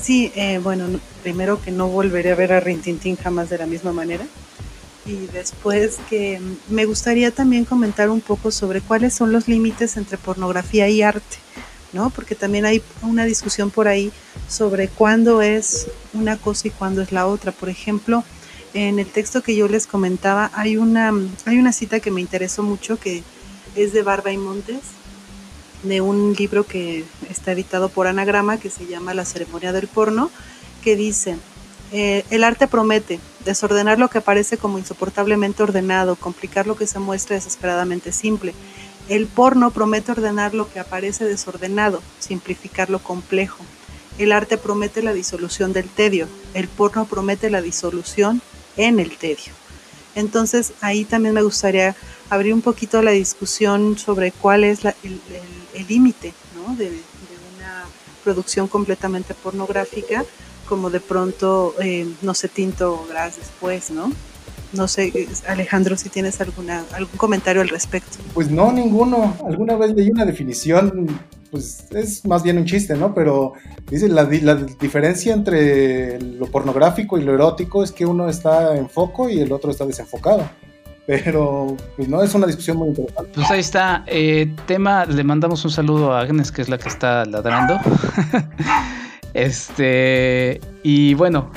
Sí, 0.00 0.32
eh, 0.34 0.58
bueno, 0.58 1.00
primero 1.22 1.60
que 1.60 1.70
no 1.70 1.86
volveré 1.88 2.32
a 2.32 2.34
ver 2.34 2.52
a 2.52 2.60
Rintintín 2.60 3.16
jamás 3.16 3.50
de 3.50 3.58
la 3.58 3.66
misma 3.66 3.92
manera. 3.92 4.26
Y 5.04 5.26
después 5.26 5.98
que 6.08 6.40
me 6.68 6.86
gustaría 6.86 7.30
también 7.30 7.64
comentar 7.64 8.10
un 8.10 8.20
poco 8.20 8.50
sobre 8.50 8.80
cuáles 8.80 9.14
son 9.14 9.32
los 9.32 9.48
límites 9.48 9.96
entre 9.96 10.16
pornografía 10.16 10.88
y 10.88 11.02
arte. 11.02 11.38
¿No? 11.92 12.10
Porque 12.10 12.34
también 12.34 12.64
hay 12.64 12.82
una 13.02 13.24
discusión 13.24 13.70
por 13.70 13.88
ahí 13.88 14.12
sobre 14.48 14.88
cuándo 14.88 15.42
es 15.42 15.88
una 16.12 16.36
cosa 16.36 16.68
y 16.68 16.70
cuándo 16.70 17.02
es 17.02 17.12
la 17.12 17.26
otra. 17.26 17.52
Por 17.52 17.68
ejemplo, 17.68 18.24
en 18.74 18.98
el 18.98 19.06
texto 19.06 19.42
que 19.42 19.54
yo 19.54 19.68
les 19.68 19.86
comentaba 19.86 20.50
hay 20.54 20.76
una, 20.76 21.12
hay 21.44 21.58
una 21.58 21.72
cita 21.72 22.00
que 22.00 22.10
me 22.10 22.20
interesó 22.20 22.62
mucho 22.62 22.98
que 22.98 23.22
es 23.76 23.92
de 23.92 24.02
Barba 24.02 24.32
y 24.32 24.38
Montes, 24.38 24.80
de 25.82 26.00
un 26.00 26.34
libro 26.38 26.64
que 26.64 27.04
está 27.28 27.52
editado 27.52 27.88
por 27.88 28.06
Anagrama 28.06 28.58
que 28.58 28.70
se 28.70 28.86
llama 28.86 29.14
La 29.14 29.24
ceremonia 29.24 29.72
del 29.72 29.88
porno, 29.88 30.30
que 30.82 30.96
dice, 30.96 31.36
eh, 31.92 32.24
el 32.30 32.44
arte 32.44 32.66
promete 32.66 33.20
desordenar 33.44 33.98
lo 33.98 34.08
que 34.08 34.20
parece 34.20 34.56
como 34.56 34.78
insoportablemente 34.78 35.62
ordenado, 35.62 36.16
complicar 36.16 36.66
lo 36.66 36.76
que 36.76 36.86
se 36.86 36.98
muestra 36.98 37.36
desesperadamente 37.36 38.12
simple. 38.12 38.54
El 39.12 39.26
porno 39.26 39.72
promete 39.72 40.12
ordenar 40.12 40.54
lo 40.54 40.72
que 40.72 40.80
aparece 40.80 41.26
desordenado, 41.26 42.02
simplificar 42.18 42.88
lo 42.88 42.98
complejo. 42.98 43.62
El 44.16 44.32
arte 44.32 44.56
promete 44.56 45.02
la 45.02 45.12
disolución 45.12 45.74
del 45.74 45.86
tedio, 45.86 46.28
el 46.54 46.66
porno 46.66 47.04
promete 47.04 47.50
la 47.50 47.60
disolución 47.60 48.40
en 48.78 48.98
el 49.00 49.14
tedio. 49.18 49.52
Entonces 50.14 50.72
ahí 50.80 51.04
también 51.04 51.34
me 51.34 51.42
gustaría 51.42 51.94
abrir 52.30 52.54
un 52.54 52.62
poquito 52.62 53.02
la 53.02 53.10
discusión 53.10 53.98
sobre 53.98 54.32
cuál 54.32 54.64
es 54.64 54.82
el 54.82 55.20
límite 55.86 56.32
de, 56.78 56.86
una 57.58 57.84
producción 58.24 58.66
completamente 58.66 59.34
pornográfica, 59.34 60.24
como 60.66 60.88
de 60.88 61.00
pronto, 61.00 61.74
eh, 61.82 62.10
no 62.22 62.32
sé, 62.32 62.48
Tinto 62.48 63.04
Gras 63.10 63.36
después, 63.36 63.90
¿no? 63.90 64.10
No 64.72 64.88
sé, 64.88 65.28
Alejandro, 65.46 65.96
si 65.96 66.08
tienes 66.08 66.40
alguna, 66.40 66.84
algún 66.92 67.16
comentario 67.16 67.62
al 67.62 67.68
respecto. 67.68 68.18
Pues 68.34 68.50
no, 68.50 68.72
ninguno. 68.72 69.36
Alguna 69.46 69.76
vez 69.76 69.94
leí 69.94 70.10
una 70.10 70.24
definición, 70.24 71.08
pues 71.50 71.86
es 71.90 72.24
más 72.24 72.42
bien 72.42 72.58
un 72.58 72.64
chiste, 72.64 72.96
¿no? 72.96 73.14
Pero 73.14 73.52
dice, 73.90 74.08
la, 74.08 74.24
la 74.24 74.54
diferencia 74.54 75.34
entre 75.34 76.20
lo 76.20 76.46
pornográfico 76.46 77.18
y 77.18 77.22
lo 77.22 77.34
erótico 77.34 77.84
es 77.84 77.92
que 77.92 78.06
uno 78.06 78.28
está 78.28 78.76
en 78.76 78.88
foco 78.88 79.28
y 79.28 79.40
el 79.40 79.52
otro 79.52 79.70
está 79.70 79.84
desenfocado. 79.84 80.48
Pero, 81.06 81.76
pues 81.96 82.08
no, 82.08 82.22
es 82.22 82.34
una 82.34 82.46
discusión 82.46 82.76
muy 82.76 82.88
interesante. 82.88 83.32
Pues 83.34 83.50
ahí 83.50 83.60
está. 83.60 84.04
Eh, 84.06 84.54
tema, 84.66 85.04
le 85.04 85.24
mandamos 85.24 85.64
un 85.64 85.70
saludo 85.70 86.12
a 86.12 86.20
Agnes, 86.20 86.52
que 86.52 86.62
es 86.62 86.68
la 86.68 86.78
que 86.78 86.88
está 86.88 87.24
ladrando. 87.24 87.78
este, 89.34 90.60
y 90.84 91.14
bueno, 91.14 91.50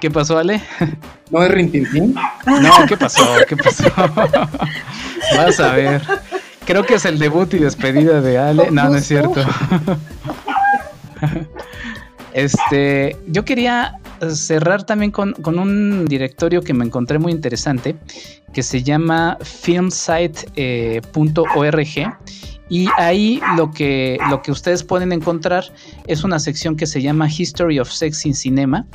¿qué 0.00 0.10
pasó, 0.10 0.38
Ale? 0.38 0.62
¿No 1.30 1.42
es 1.42 1.50
Rintintín? 1.50 2.14
No, 2.46 2.86
¿qué 2.88 2.96
pasó? 2.96 3.24
¿Qué 3.48 3.56
pasó? 3.56 3.84
Vas 5.36 5.60
a 5.60 5.74
ver. 5.74 6.02
Creo 6.64 6.84
que 6.84 6.94
es 6.94 7.04
el 7.04 7.18
debut 7.18 7.52
y 7.54 7.58
despedida 7.58 8.20
de 8.20 8.38
Ale. 8.38 8.70
No, 8.70 8.88
no 8.88 8.96
es 8.96 9.06
cierto. 9.06 9.40
Este, 12.34 13.16
yo 13.28 13.44
quería 13.44 14.00
cerrar 14.28 14.84
también 14.84 15.12
con, 15.12 15.34
un 15.46 16.04
directorio 16.04 16.62
que 16.62 16.74
me 16.74 16.84
encontré 16.84 17.20
muy 17.20 17.30
interesante, 17.30 17.94
que 18.52 18.64
se 18.64 18.82
llama 18.82 19.38
filmsite.org. 19.40 20.48
Eh, 20.56 22.10
y 22.68 22.88
ahí 22.96 23.40
lo 23.56 23.70
que, 23.70 24.18
lo 24.30 24.42
que 24.42 24.50
ustedes 24.50 24.82
pueden 24.82 25.12
encontrar 25.12 25.64
es 26.06 26.24
una 26.24 26.38
sección 26.38 26.76
que 26.76 26.86
se 26.86 27.02
llama 27.02 27.28
History 27.28 27.78
of 27.78 27.90
Sex 27.90 28.24
in 28.24 28.34
Cinema. 28.34 28.86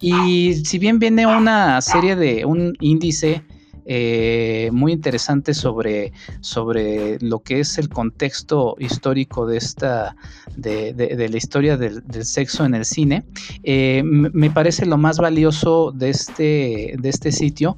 Y 0.00 0.54
si 0.64 0.78
bien 0.78 0.98
viene 0.98 1.26
una 1.26 1.80
serie 1.80 2.16
de 2.16 2.44
un 2.44 2.76
índice 2.80 3.42
eh, 3.86 4.70
muy 4.72 4.92
interesante 4.92 5.52
sobre, 5.54 6.12
sobre 6.40 7.18
lo 7.20 7.40
que 7.40 7.60
es 7.60 7.78
el 7.78 7.88
contexto 7.88 8.76
histórico 8.78 9.46
de 9.46 9.58
esta 9.58 10.16
de, 10.56 11.28
la 11.30 11.36
historia 11.36 11.76
del, 11.76 12.02
sexo 12.24 12.64
en 12.64 12.74
el 12.74 12.84
cine. 12.84 13.24
Eh, 13.62 14.02
me 14.04 14.50
parece 14.50 14.86
lo 14.86 14.96
más 14.96 15.18
valioso 15.18 15.92
de 15.92 16.10
este, 16.10 16.94
de 16.98 17.08
este 17.08 17.32
sitio 17.32 17.76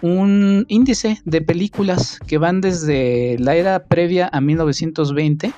un 0.00 0.64
índice 0.68 1.20
de 1.24 1.42
películas 1.42 2.20
que 2.26 2.38
van 2.38 2.60
desde 2.60 3.36
la 3.38 3.56
era 3.56 3.84
previa 3.84 4.28
a 4.32 4.40
1920, 4.40 5.52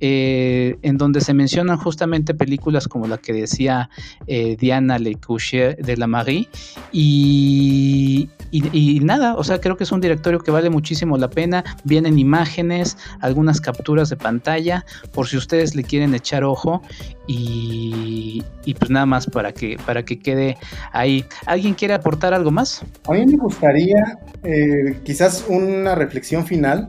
eh, 0.00 0.76
en 0.80 0.96
donde 0.96 1.20
se 1.20 1.34
mencionan 1.34 1.76
justamente 1.76 2.32
películas 2.32 2.88
como 2.88 3.06
la 3.06 3.18
que 3.18 3.32
decía 3.32 3.90
Diana 4.26 4.98
Le 4.98 5.16
Coucher 5.16 5.76
de 5.76 5.96
la 5.96 6.06
Marie 6.06 6.48
y, 6.92 8.30
y, 8.50 9.00
nada, 9.00 9.33
o 9.36 9.44
sea, 9.44 9.60
creo 9.60 9.76
que 9.76 9.84
es 9.84 9.92
un 9.92 10.00
directorio 10.00 10.40
que 10.40 10.50
vale 10.50 10.70
muchísimo 10.70 11.16
la 11.18 11.28
pena. 11.28 11.64
Vienen 11.84 12.18
imágenes, 12.18 12.96
algunas 13.20 13.60
capturas 13.60 14.10
de 14.10 14.16
pantalla, 14.16 14.84
por 15.12 15.28
si 15.28 15.36
ustedes 15.36 15.74
le 15.74 15.84
quieren 15.84 16.14
echar 16.14 16.44
ojo. 16.44 16.82
Y, 17.26 18.42
pues 18.78 18.90
nada 18.90 19.06
más 19.06 19.26
para 19.26 19.52
que, 19.52 19.76
para 19.86 20.04
que 20.04 20.18
quede 20.18 20.56
ahí. 20.92 21.24
¿Alguien 21.46 21.74
quiere 21.74 21.94
aportar 21.94 22.34
algo 22.34 22.50
más? 22.50 22.82
A 23.08 23.12
mí 23.12 23.24
me 23.26 23.36
gustaría 23.36 24.18
eh, 24.42 25.00
quizás 25.04 25.44
una 25.48 25.94
reflexión 25.94 26.46
final 26.46 26.88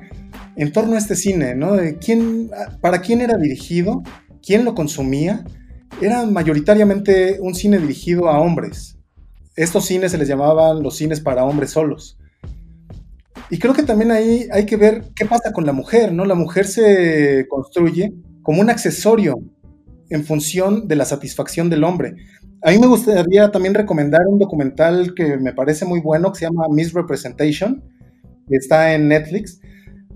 en 0.56 0.72
torno 0.72 0.96
a 0.96 0.98
este 0.98 1.16
cine, 1.16 1.56
¿no? 1.56 1.78
Quién, 2.00 2.50
para 2.82 3.02
quién 3.02 3.22
era 3.22 3.38
dirigido, 3.38 4.04
quién 4.46 4.66
lo 4.66 4.76
consumía. 4.76 5.44
Era 6.02 6.26
mayoritariamente 6.26 7.38
un 7.40 7.56
cine 7.56 7.80
dirigido 7.80 8.28
a 8.30 8.40
hombres 8.40 8.96
estos 9.56 9.86
cines 9.86 10.12
se 10.12 10.18
les 10.18 10.28
llamaban 10.28 10.84
los 10.84 10.98
cines 10.98 11.22
para 11.22 11.46
hombres 11.46 11.72
solos. 11.72 12.18
Y 13.50 13.60
creo 13.60 13.74
que 13.74 13.84
también 13.84 14.12
ahí 14.12 14.48
hay 14.52 14.66
que 14.66 14.76
ver 14.76 15.06
qué 15.16 15.26
pasa 15.26 15.54
con 15.54 15.66
la 15.66 15.74
mujer, 15.74 16.12
¿no? 16.14 16.26
La 16.26 16.36
mujer 16.36 16.66
se 16.66 17.46
construye 17.48 18.12
como 18.42 18.62
un 18.62 18.70
accesorio 18.70 19.40
en 20.10 20.24
función 20.24 20.88
de 20.88 20.96
la 20.96 21.06
satisfacción 21.06 21.70
del 21.70 21.84
hombre. 21.84 22.16
A 22.64 22.72
mí 22.72 22.80
me 22.80 22.88
gustaría 22.88 23.52
también 23.52 23.76
recomendar 23.76 24.22
un 24.28 24.40
documental 24.40 25.14
que 25.14 25.38
me 25.38 25.54
parece 25.54 25.86
muy 25.86 26.00
bueno, 26.00 26.32
que 26.32 26.40
se 26.40 26.46
llama 26.46 26.66
Misrepresentation, 26.70 27.84
que 28.48 28.56
está 28.56 28.94
en 28.94 29.08
Netflix, 29.08 29.60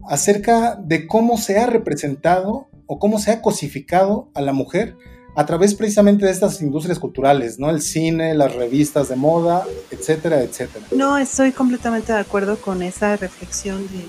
acerca 0.07 0.75
de 0.75 1.05
cómo 1.05 1.37
se 1.37 1.59
ha 1.59 1.67
representado 1.67 2.69
o 2.87 2.97
cómo 2.97 3.19
se 3.19 3.31
ha 3.31 3.41
cosificado 3.41 4.31
a 4.33 4.41
la 4.41 4.53
mujer 4.53 4.95
a 5.39 5.45
través 5.45 5.73
precisamente 5.73 6.25
de 6.25 6.33
estas 6.33 6.61
industrias 6.61 6.99
culturales, 6.99 7.59
¿no? 7.59 7.69
El 7.69 7.81
cine, 7.81 8.35
las 8.35 8.53
revistas 8.53 9.07
de 9.07 9.15
moda, 9.15 9.65
etcétera, 9.89 10.41
etcétera. 10.41 10.85
No, 10.91 11.17
estoy 11.17 11.53
completamente 11.53 12.11
de 12.11 12.19
acuerdo 12.19 12.57
con 12.57 12.83
esa 12.83 13.15
reflexión 13.15 13.87
de, 13.87 14.05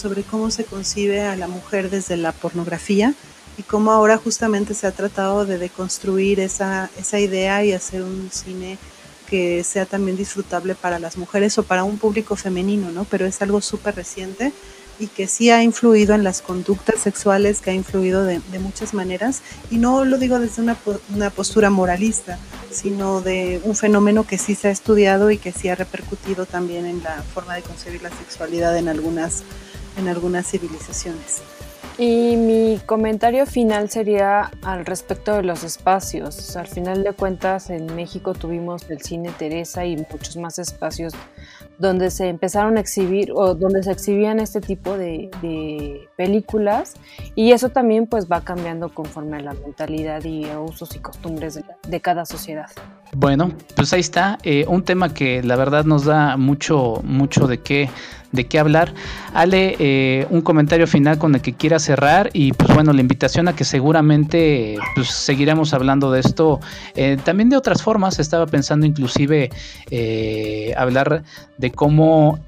sobre 0.00 0.22
cómo 0.22 0.52
se 0.52 0.62
concibe 0.62 1.22
a 1.22 1.34
la 1.34 1.48
mujer 1.48 1.90
desde 1.90 2.16
la 2.16 2.30
pornografía 2.30 3.12
y 3.56 3.64
cómo 3.64 3.90
ahora 3.90 4.18
justamente 4.18 4.72
se 4.72 4.86
ha 4.86 4.92
tratado 4.92 5.44
de 5.46 5.58
deconstruir 5.58 6.38
esa, 6.38 6.90
esa 6.96 7.18
idea 7.18 7.64
y 7.64 7.72
hacer 7.72 8.04
un 8.04 8.30
cine 8.30 8.78
que 9.28 9.64
sea 9.64 9.84
también 9.84 10.16
disfrutable 10.16 10.76
para 10.76 11.00
las 11.00 11.16
mujeres 11.16 11.58
o 11.58 11.64
para 11.64 11.82
un 11.82 11.98
público 11.98 12.36
femenino, 12.36 12.92
¿no? 12.92 13.02
Pero 13.02 13.26
es 13.26 13.42
algo 13.42 13.60
súper 13.60 13.96
reciente 13.96 14.52
y 14.98 15.06
que 15.06 15.26
sí 15.26 15.50
ha 15.50 15.62
influido 15.62 16.14
en 16.14 16.24
las 16.24 16.42
conductas 16.42 17.00
sexuales, 17.00 17.60
que 17.60 17.70
ha 17.70 17.74
influido 17.74 18.24
de, 18.24 18.40
muchas 18.58 18.94
maneras, 18.94 19.42
y 19.70 19.78
no 19.78 20.04
lo 20.04 20.18
digo 20.18 20.38
desde 20.38 20.62
una, 20.62 20.76
una, 21.14 21.30
postura 21.30 21.70
moralista, 21.70 22.38
sino 22.70 23.20
de 23.20 23.60
un 23.64 23.76
fenómeno 23.76 24.26
que 24.26 24.38
sí 24.38 24.54
se 24.54 24.68
ha 24.68 24.70
estudiado 24.70 25.30
y 25.30 25.38
que 25.38 25.52
sí 25.52 25.68
ha 25.68 25.74
repercutido 25.74 26.46
también 26.46 26.86
en 26.86 27.02
la 27.02 27.22
forma 27.22 27.54
de 27.54 27.62
concebir 27.62 28.02
la 28.02 28.10
sexualidad 28.10 28.76
en 28.76 28.88
algunas, 28.88 29.44
en 29.96 30.08
algunas 30.08 30.46
civilizaciones. 30.50 31.42
Y 32.00 32.36
mi 32.36 32.80
comentario 32.86 33.44
final 33.44 33.90
sería 33.90 34.52
al 34.62 34.86
respecto 34.86 35.34
de 35.34 35.42
los 35.42 35.64
espacios. 35.64 36.54
Al 36.54 36.68
final 36.68 37.02
de 37.02 37.12
cuentas, 37.12 37.70
en 37.70 37.92
México 37.96 38.34
tuvimos 38.34 38.88
el 38.88 39.02
cine 39.02 39.32
Teresa 39.36 39.84
y 39.84 39.96
muchos 39.96 40.36
más 40.36 40.60
espacios 40.60 41.12
donde 41.78 42.10
se 42.10 42.28
empezaron 42.28 42.76
a 42.76 42.80
exhibir 42.80 43.32
o 43.32 43.54
donde 43.54 43.82
se 43.82 43.92
exhibían 43.92 44.40
este 44.40 44.60
tipo 44.60 44.96
de, 44.96 45.30
películas 46.16 46.94
y 47.36 47.52
eso 47.52 47.68
también 47.68 48.06
pues 48.06 48.26
va 48.26 48.40
cambiando 48.40 48.88
conforme 48.88 49.36
a 49.36 49.40
la 49.40 49.54
mentalidad 49.54 50.24
y 50.24 50.46
usos 50.46 50.96
y 50.96 50.98
costumbres 50.98 51.60
de, 51.88 52.00
cada 52.00 52.24
sociedad. 52.24 52.66
Bueno, 53.16 53.52
pues 53.76 53.92
ahí 53.92 54.00
está, 54.00 54.38
eh, 54.42 54.64
un 54.68 54.82
tema 54.82 55.14
que 55.14 55.42
la 55.42 55.56
verdad 55.56 55.84
nos 55.84 56.04
da 56.04 56.36
mucho, 56.36 57.00
mucho 57.04 57.46
de 57.46 57.58
qué 57.60 57.88
de 58.32 58.46
qué 58.46 58.58
hablar. 58.58 58.94
Ale, 59.32 59.76
eh, 59.78 60.26
un 60.30 60.42
comentario 60.42 60.86
final 60.86 61.18
con 61.18 61.34
el 61.34 61.40
que 61.40 61.54
quiera 61.54 61.78
cerrar 61.78 62.30
y 62.32 62.52
pues 62.52 62.72
bueno, 62.74 62.92
la 62.92 63.00
invitación 63.00 63.48
a 63.48 63.56
que 63.56 63.64
seguramente 63.64 64.76
pues, 64.94 65.08
seguiremos 65.08 65.74
hablando 65.74 66.10
de 66.10 66.20
esto 66.20 66.60
eh, 66.94 67.16
también 67.24 67.48
de 67.48 67.56
otras 67.56 67.82
formas. 67.82 68.18
Estaba 68.18 68.46
pensando 68.46 68.86
inclusive 68.86 69.50
eh, 69.90 70.74
hablar 70.76 71.22
de 71.56 71.70
cómo 71.70 72.38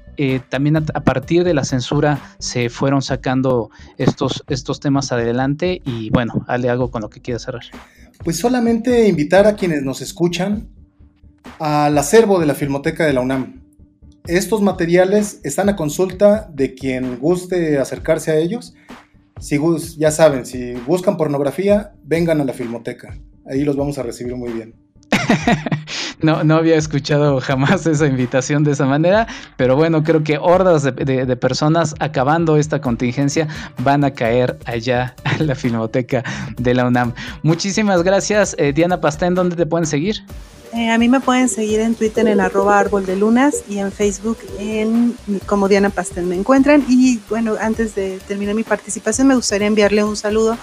también 0.49 0.77
a, 0.77 0.81
partir 0.81 1.43
de 1.43 1.55
la 1.55 1.63
censura 1.63 2.19
se 2.37 2.69
fueron 2.69 3.01
sacando 3.01 3.71
estos, 3.97 4.43
estos 4.49 4.79
temas 4.79 5.11
adelante 5.11 5.81
y 5.83 6.11
bueno, 6.11 6.45
Ale, 6.47 6.69
algo 6.69 6.91
con 6.91 7.01
lo 7.01 7.09
que 7.09 7.21
quiera 7.21 7.39
cerrar. 7.39 7.63
Pues 8.23 8.37
solamente 8.37 9.07
invitar 9.07 9.47
a 9.47 9.55
quienes 9.55 9.81
nos 9.81 9.99
escuchan 10.01 10.69
al 11.57 11.97
acervo 11.97 12.39
de 12.39 12.45
la 12.45 12.53
Filmoteca 12.53 13.03
de 13.03 13.13
la 13.13 13.21
UNAM. 13.21 13.60
Estos 14.27 14.61
materiales 14.61 15.39
están 15.43 15.69
a 15.69 15.75
consulta 15.75 16.49
de 16.53 16.75
quien 16.75 17.19
guste 17.19 17.79
acercarse 17.79 18.31
a 18.31 18.37
ellos 18.37 18.73
si 19.41 19.59
ya 19.97 20.11
saben, 20.11 20.45
si 20.45 20.73
buscan 20.85 21.17
pornografía, 21.17 21.93
vengan 22.03 22.39
a 22.41 22.45
la 22.45 22.53
filmoteca. 22.53 23.17
Ahí 23.49 23.63
los 23.63 23.75
vamos 23.75 23.97
a 23.97 24.03
recibir 24.03 24.35
muy 24.35 24.51
bien. 24.53 24.75
no, 26.21 26.37
había 26.55 26.75
escuchado 26.75 27.41
jamás 27.41 27.87
esa 27.87 28.05
invitación 28.05 28.63
de 28.63 28.71
esa 28.71 28.85
manera, 28.85 29.27
pero 29.57 29.75
bueno, 29.75 30.03
creo 30.03 30.23
que 30.23 30.37
hordas 30.37 30.83
de, 30.83 31.35
personas 31.37 31.95
acabando 31.99 32.55
esta 32.55 32.79
contingencia 32.81 33.47
van 33.79 34.03
a 34.03 34.11
caer 34.11 34.59
allá 34.65 35.15
a 35.23 35.41
la 35.41 35.55
filmoteca 35.55 36.23
de 36.57 36.75
la 36.75 36.85
UNAM. 36.85 37.13
Muchísimas 37.41 38.03
gracias, 38.03 38.55
eh, 38.59 38.73
Diana 38.73 39.01
Pastén, 39.01 39.33
¿dónde 39.33 39.55
te 39.55 39.65
pueden 39.65 39.87
seguir? 39.87 40.23
Eh, 40.73 40.89
a 40.89 40.97
mí 40.97 41.09
me 41.09 41.19
pueden 41.19 41.49
seguir 41.49 41.81
en 41.81 41.95
Twitter 41.95 42.27
en 42.27 42.39
arroba 42.39 42.79
árbol 42.79 43.05
de 43.05 43.17
lunas 43.17 43.63
y 43.67 43.79
en 43.79 43.91
Facebook 43.91 44.37
en 44.57 45.17
como 45.45 45.67
Diana 45.67 45.89
Pastén 45.89 46.29
me 46.29 46.35
encuentran. 46.35 46.85
Y 46.87 47.19
bueno, 47.29 47.55
antes 47.59 47.93
de 47.95 48.19
terminar 48.27 48.55
mi 48.55 48.63
participación 48.63 49.27
me 49.27 49.35
gustaría 49.35 49.67
enviarle 49.67 50.03
un 50.03 50.15
saludo 50.15 50.57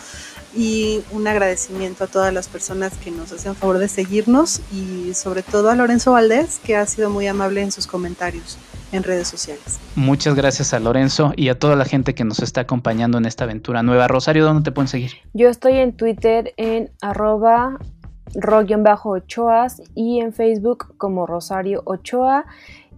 y 0.56 1.02
un 1.12 1.26
agradecimiento 1.26 2.04
a 2.04 2.06
todas 2.06 2.32
las 2.32 2.48
personas 2.48 2.94
que 2.96 3.10
nos 3.10 3.32
hacen 3.32 3.54
favor 3.54 3.78
de 3.78 3.88
seguirnos 3.88 4.60
y 4.72 5.12
sobre 5.14 5.42
todo 5.42 5.70
a 5.70 5.74
Lorenzo 5.74 6.12
Valdés 6.12 6.58
que 6.64 6.74
ha 6.74 6.86
sido 6.86 7.10
muy 7.10 7.26
amable 7.26 7.60
en 7.62 7.70
sus 7.70 7.86
comentarios 7.86 8.56
en 8.92 9.02
redes 9.02 9.28
sociales. 9.28 9.78
Muchas 9.94 10.34
gracias 10.34 10.72
a 10.72 10.80
Lorenzo 10.80 11.32
y 11.36 11.50
a 11.50 11.58
toda 11.58 11.76
la 11.76 11.84
gente 11.84 12.14
que 12.14 12.24
nos 12.24 12.38
está 12.40 12.62
acompañando 12.62 13.18
en 13.18 13.26
esta 13.26 13.44
aventura 13.44 13.82
nueva. 13.82 14.08
Rosario, 14.08 14.44
¿dónde 14.44 14.62
te 14.62 14.72
pueden 14.72 14.88
seguir? 14.88 15.12
Yo 15.34 15.50
estoy 15.50 15.74
en 15.74 15.92
Twitter 15.92 16.54
en 16.56 16.90
arroba 17.02 17.78
ro-ochoas 18.34 19.82
y 19.94 20.20
en 20.20 20.32
Facebook 20.32 20.96
como 20.96 21.26
Rosario 21.26 21.82
Ochoa. 21.84 22.46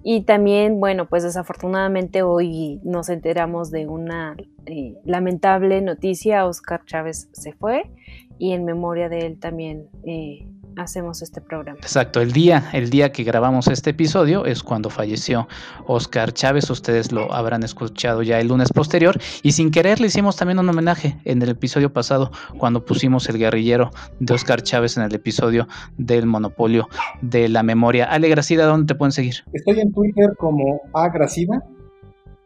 Y 0.03 0.22
también, 0.22 0.81
bueno, 0.81 1.07
pues 1.09 1.22
desafortunadamente 1.22 2.22
hoy 2.22 2.81
nos 2.85 3.11
enteramos 3.11 3.70
de 3.70 3.87
una 3.87 4.35
eh, 4.64 4.95
lamentable 5.05 5.83
noticia. 5.83 6.47
Oscar 6.47 6.85
Chávez 6.87 7.28
se 7.33 7.53
fue 7.53 7.91
y 8.39 8.53
en 8.53 8.64
memoria 8.64 9.11
de 9.11 9.26
él 9.26 9.39
también 9.39 9.89
eh, 10.05 10.49
hacemos 10.77 11.23
este 11.23 11.41
programa. 11.41 11.79
Exacto, 11.81 12.21
el 12.21 12.33
día, 12.33 12.71
el 12.73 12.91
día 12.91 13.12
que 13.12 13.25
grabamos 13.25 13.68
este 13.68 13.91
episodio 13.91 14.45
es 14.47 14.62
cuando 14.62 14.91
falleció 14.91 15.49
Oscar 15.87 16.33
Chávez, 16.33 16.71
ustedes 16.71 17.12
lo 17.12 17.33
habrán 17.33 17.62
escuchado 17.62 18.23
ya 18.23 18.41
el 18.41 18.49
lunes 18.49 18.73
posterior 18.73 19.18
y 19.43 19.53
sin 19.53 19.71
querer 19.71 20.01
le 20.01 20.07
hicimos 20.07 20.37
también 20.37 20.59
un 20.59 20.68
homenaje 20.68 21.18
en 21.25 21.43
el 21.43 21.51
episodio 21.51 21.93
pasado 21.93 22.31
cuando 22.59 22.85
pusimos 22.85 23.29
el 23.29 23.39
guerrillero 23.39 23.91
de 24.18 24.35
Oscar 24.35 24.62
Chávez 24.62 24.97
en 24.97 25.05
el 25.05 25.14
episodio 25.14 25.68
del 25.97 26.27
monopolio 26.27 26.89
de 27.23 27.49
la 27.49 27.62
memoria. 27.62 28.07
Ale 28.07 28.29
Gracida, 28.29 28.66
¿dónde 28.66 28.87
te 28.87 28.99
pueden 28.99 29.12
seguir? 29.12 29.37
Estoy 29.53 29.81
en 29.81 29.93
Twitter 29.93 30.35
como 30.39 30.81
Agracida, 30.93 31.64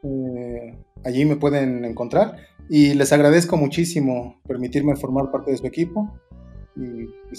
eh, 0.03 0.77
allí 1.05 1.25
me 1.25 1.37
pueden 1.37 1.85
encontrar 1.85 2.37
y 2.69 2.95
les 2.95 3.13
agradezco 3.13 3.57
muchísimo 3.57 4.41
permitirme 4.47 4.97
formar 4.97 5.31
parte 5.31 5.51
de 5.51 5.59
su 5.59 5.67
equipo 5.67 6.19
y, 6.77 7.05
y 7.31 7.37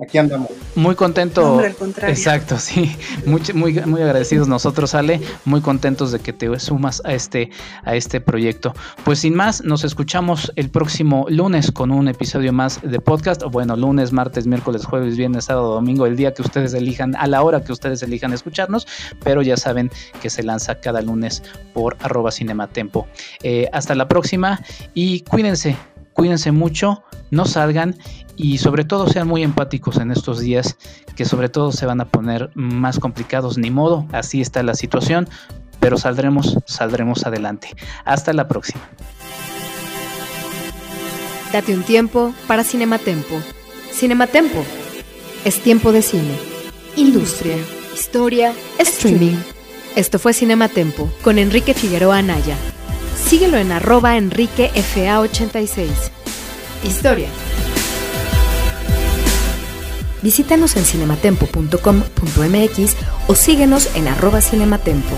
aquí 0.00 0.18
andamos. 0.18 0.50
Muy 0.74 0.94
contento. 0.94 1.60
Exacto, 2.02 2.58
sí. 2.58 2.96
Muy, 3.26 3.40
muy, 3.54 3.74
muy 3.86 4.02
agradecidos 4.02 4.48
nosotros, 4.48 4.94
Ale. 4.94 5.20
Muy 5.44 5.60
contentos 5.60 6.12
de 6.12 6.18
que 6.18 6.32
te 6.32 6.58
sumas 6.58 7.02
a 7.04 7.12
este, 7.12 7.50
a 7.84 7.94
este 7.94 8.20
proyecto. 8.20 8.74
Pues 9.04 9.20
sin 9.20 9.34
más, 9.34 9.62
nos 9.64 9.84
escuchamos 9.84 10.52
el 10.56 10.70
próximo 10.70 11.26
lunes 11.28 11.70
con 11.70 11.90
un 11.90 12.08
episodio 12.08 12.52
más 12.52 12.80
de 12.82 13.00
podcast. 13.00 13.42
Bueno, 13.44 13.76
lunes, 13.76 14.12
martes, 14.12 14.46
miércoles, 14.46 14.84
jueves, 14.84 15.16
viernes, 15.16 15.46
sábado, 15.46 15.74
domingo, 15.74 16.06
el 16.06 16.16
día 16.16 16.34
que 16.34 16.42
ustedes 16.42 16.74
elijan, 16.74 17.14
a 17.16 17.26
la 17.26 17.42
hora 17.42 17.62
que 17.62 17.72
ustedes 17.72 18.02
elijan 18.02 18.32
escucharnos. 18.32 18.86
Pero 19.22 19.42
ya 19.42 19.56
saben 19.56 19.90
que 20.20 20.30
se 20.30 20.42
lanza 20.42 20.80
cada 20.80 21.02
lunes 21.02 21.42
por 21.74 21.96
arroba 22.00 22.30
cinematempo. 22.30 23.06
Eh, 23.42 23.68
hasta 23.72 23.94
la 23.94 24.08
próxima 24.08 24.60
y 24.94 25.20
cuídense 25.20 25.76
cuídense 26.12 26.52
mucho, 26.52 27.02
no 27.30 27.44
salgan 27.44 27.96
y 28.42 28.58
sobre 28.58 28.84
todo 28.84 29.06
sean 29.08 29.28
muy 29.28 29.44
empáticos 29.44 29.98
en 29.98 30.10
estos 30.10 30.40
días 30.40 30.76
que 31.14 31.24
sobre 31.24 31.48
todo 31.48 31.70
se 31.70 31.86
van 31.86 32.00
a 32.00 32.06
poner 32.06 32.50
más 32.54 32.98
complicados, 32.98 33.56
ni 33.56 33.70
modo, 33.70 34.04
así 34.10 34.40
está 34.40 34.64
la 34.64 34.74
situación, 34.74 35.28
pero 35.78 35.96
saldremos, 35.96 36.58
saldremos 36.66 37.24
adelante. 37.24 37.68
Hasta 38.04 38.32
la 38.32 38.48
próxima. 38.48 38.82
Date 41.52 41.72
un 41.72 41.84
tiempo 41.84 42.34
para 42.48 42.64
Cinematempo. 42.64 43.40
Cinematempo. 43.92 44.64
Es 45.44 45.60
tiempo 45.60 45.92
de 45.92 46.02
cine. 46.02 46.36
Industria, 46.96 47.56
historia, 47.94 48.52
streaming. 48.78 49.36
Esto 49.94 50.18
fue 50.18 50.32
Cinematempo 50.32 51.08
con 51.22 51.38
Enrique 51.38 51.74
Figueroa 51.74 52.18
Anaya. 52.18 52.56
Síguelo 53.14 53.56
en 53.58 53.70
arroba 53.70 54.16
enriquefa86. 54.16 55.86
Historia. 56.84 57.28
Visítanos 60.22 60.76
en 60.76 60.84
cinematempo.com.mx 60.84 62.96
o 63.28 63.34
síguenos 63.34 63.88
en 63.94 64.08
arroba 64.08 64.40
cinematempo. 64.40 65.16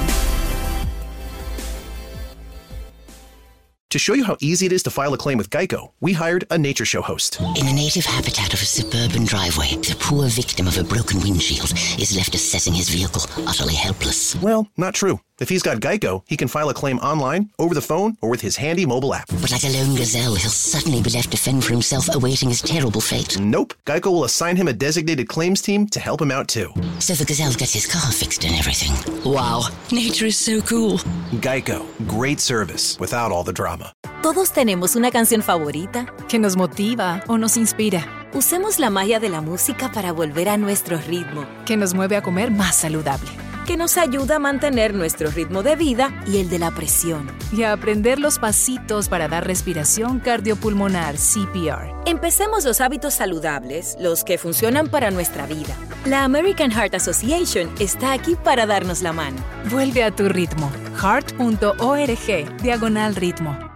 To 3.90 3.98
show 4.00 4.14
you 4.16 4.24
how 4.24 4.36
easy 4.40 4.66
it 4.66 4.72
is 4.72 4.82
to 4.82 4.90
file 4.90 5.14
a 5.14 5.16
claim 5.16 5.38
with 5.38 5.50
Geico, 5.50 5.92
we 6.00 6.14
hired 6.14 6.44
a 6.50 6.58
nature 6.58 6.84
show 6.84 7.00
host. 7.00 7.38
In 7.54 7.64
the 7.64 7.72
native 7.72 8.04
habitat 8.04 8.52
of 8.52 8.60
a 8.60 8.64
suburban 8.64 9.24
driveway, 9.24 9.76
the 9.76 9.94
poor 10.00 10.26
victim 10.26 10.66
of 10.66 10.76
a 10.78 10.82
broken 10.82 11.20
windshield 11.20 11.70
is 11.96 12.16
left 12.16 12.34
assessing 12.34 12.74
his 12.74 12.88
vehicle, 12.88 13.22
utterly 13.46 13.76
helpless. 13.76 14.34
Well, 14.42 14.66
not 14.76 14.94
true. 14.94 15.20
If 15.40 15.48
he's 15.48 15.64
got 15.64 15.78
Geico, 15.78 16.22
he 16.28 16.36
can 16.36 16.46
file 16.46 16.68
a 16.68 16.74
claim 16.74 16.98
online, 16.98 17.50
over 17.58 17.74
the 17.74 17.80
phone, 17.80 18.16
or 18.20 18.28
with 18.28 18.40
his 18.40 18.56
handy 18.56 18.86
mobile 18.86 19.12
app. 19.12 19.26
But 19.40 19.50
like 19.50 19.64
a 19.64 19.68
lone 19.68 19.96
gazelle, 19.96 20.36
he'll 20.36 20.48
suddenly 20.48 21.02
be 21.02 21.10
left 21.10 21.32
to 21.32 21.36
fend 21.36 21.64
for 21.64 21.72
himself, 21.72 22.08
awaiting 22.14 22.50
his 22.50 22.62
terrible 22.62 23.00
fate. 23.00 23.36
Nope. 23.40 23.74
Geico 23.84 24.12
will 24.12 24.22
assign 24.24 24.54
him 24.54 24.68
a 24.68 24.72
designated 24.72 25.28
claims 25.28 25.60
team 25.60 25.88
to 25.88 25.98
help 25.98 26.22
him 26.22 26.30
out 26.30 26.46
too. 26.46 26.72
So 27.00 27.14
the 27.14 27.24
gazelle 27.24 27.52
gets 27.52 27.72
his 27.72 27.84
car 27.84 28.12
fixed 28.12 28.44
and 28.44 28.54
everything. 28.54 28.94
Wow, 29.24 29.70
nature 29.90 30.26
is 30.26 30.38
so 30.38 30.60
cool. 30.60 30.98
Geico, 31.40 31.84
great 32.06 32.38
service 32.38 32.96
without 33.00 33.32
all 33.32 33.42
the 33.42 33.52
drama. 33.52 33.92
Todos 34.22 34.52
tenemos 34.52 34.94
una 34.94 35.10
canción 35.10 35.42
favorita 35.42 36.06
que 36.28 36.38
nos 36.38 36.56
motiva 36.56 37.24
o 37.26 37.38
nos 37.38 37.56
inspira. 37.56 38.06
Usemos 38.34 38.78
la 38.78 38.88
magia 38.88 39.18
de 39.18 39.30
la 39.30 39.40
música 39.40 39.90
para 39.90 40.12
volver 40.12 40.48
a 40.48 40.56
nuestro 40.56 40.96
ritmo, 40.96 41.44
que 41.66 41.76
nos 41.76 41.92
mueve 41.92 42.16
a 42.16 42.22
comer 42.22 42.52
más 42.52 42.76
saludable 42.76 43.30
que 43.64 43.76
nos 43.76 43.96
ayuda 43.98 44.36
a 44.36 44.38
mantener 44.38 44.94
nuestro 44.94 45.30
ritmo 45.30 45.62
de 45.62 45.76
vida 45.76 46.22
y 46.26 46.38
el 46.38 46.48
de 46.48 46.58
la 46.58 46.70
presión. 46.70 47.30
Y 47.52 47.62
a 47.62 47.72
aprender 47.72 48.18
los 48.18 48.38
pasitos 48.38 49.08
para 49.08 49.28
dar 49.28 49.46
respiración 49.46 50.20
cardiopulmonar 50.20 51.16
CPR. 51.16 51.94
Empecemos 52.06 52.64
los 52.64 52.80
hábitos 52.80 53.14
saludables, 53.14 53.96
los 54.00 54.24
que 54.24 54.38
funcionan 54.38 54.88
para 54.88 55.10
nuestra 55.10 55.46
vida. 55.46 55.76
La 56.04 56.24
American 56.24 56.70
Heart 56.70 56.94
Association 56.94 57.70
está 57.78 58.12
aquí 58.12 58.36
para 58.36 58.66
darnos 58.66 59.02
la 59.02 59.12
mano. 59.12 59.38
Vuelve 59.70 60.04
a 60.04 60.10
tu 60.10 60.28
ritmo. 60.28 60.70
heart.org, 61.00 62.62
diagonal 62.62 63.16
ritmo. 63.16 63.73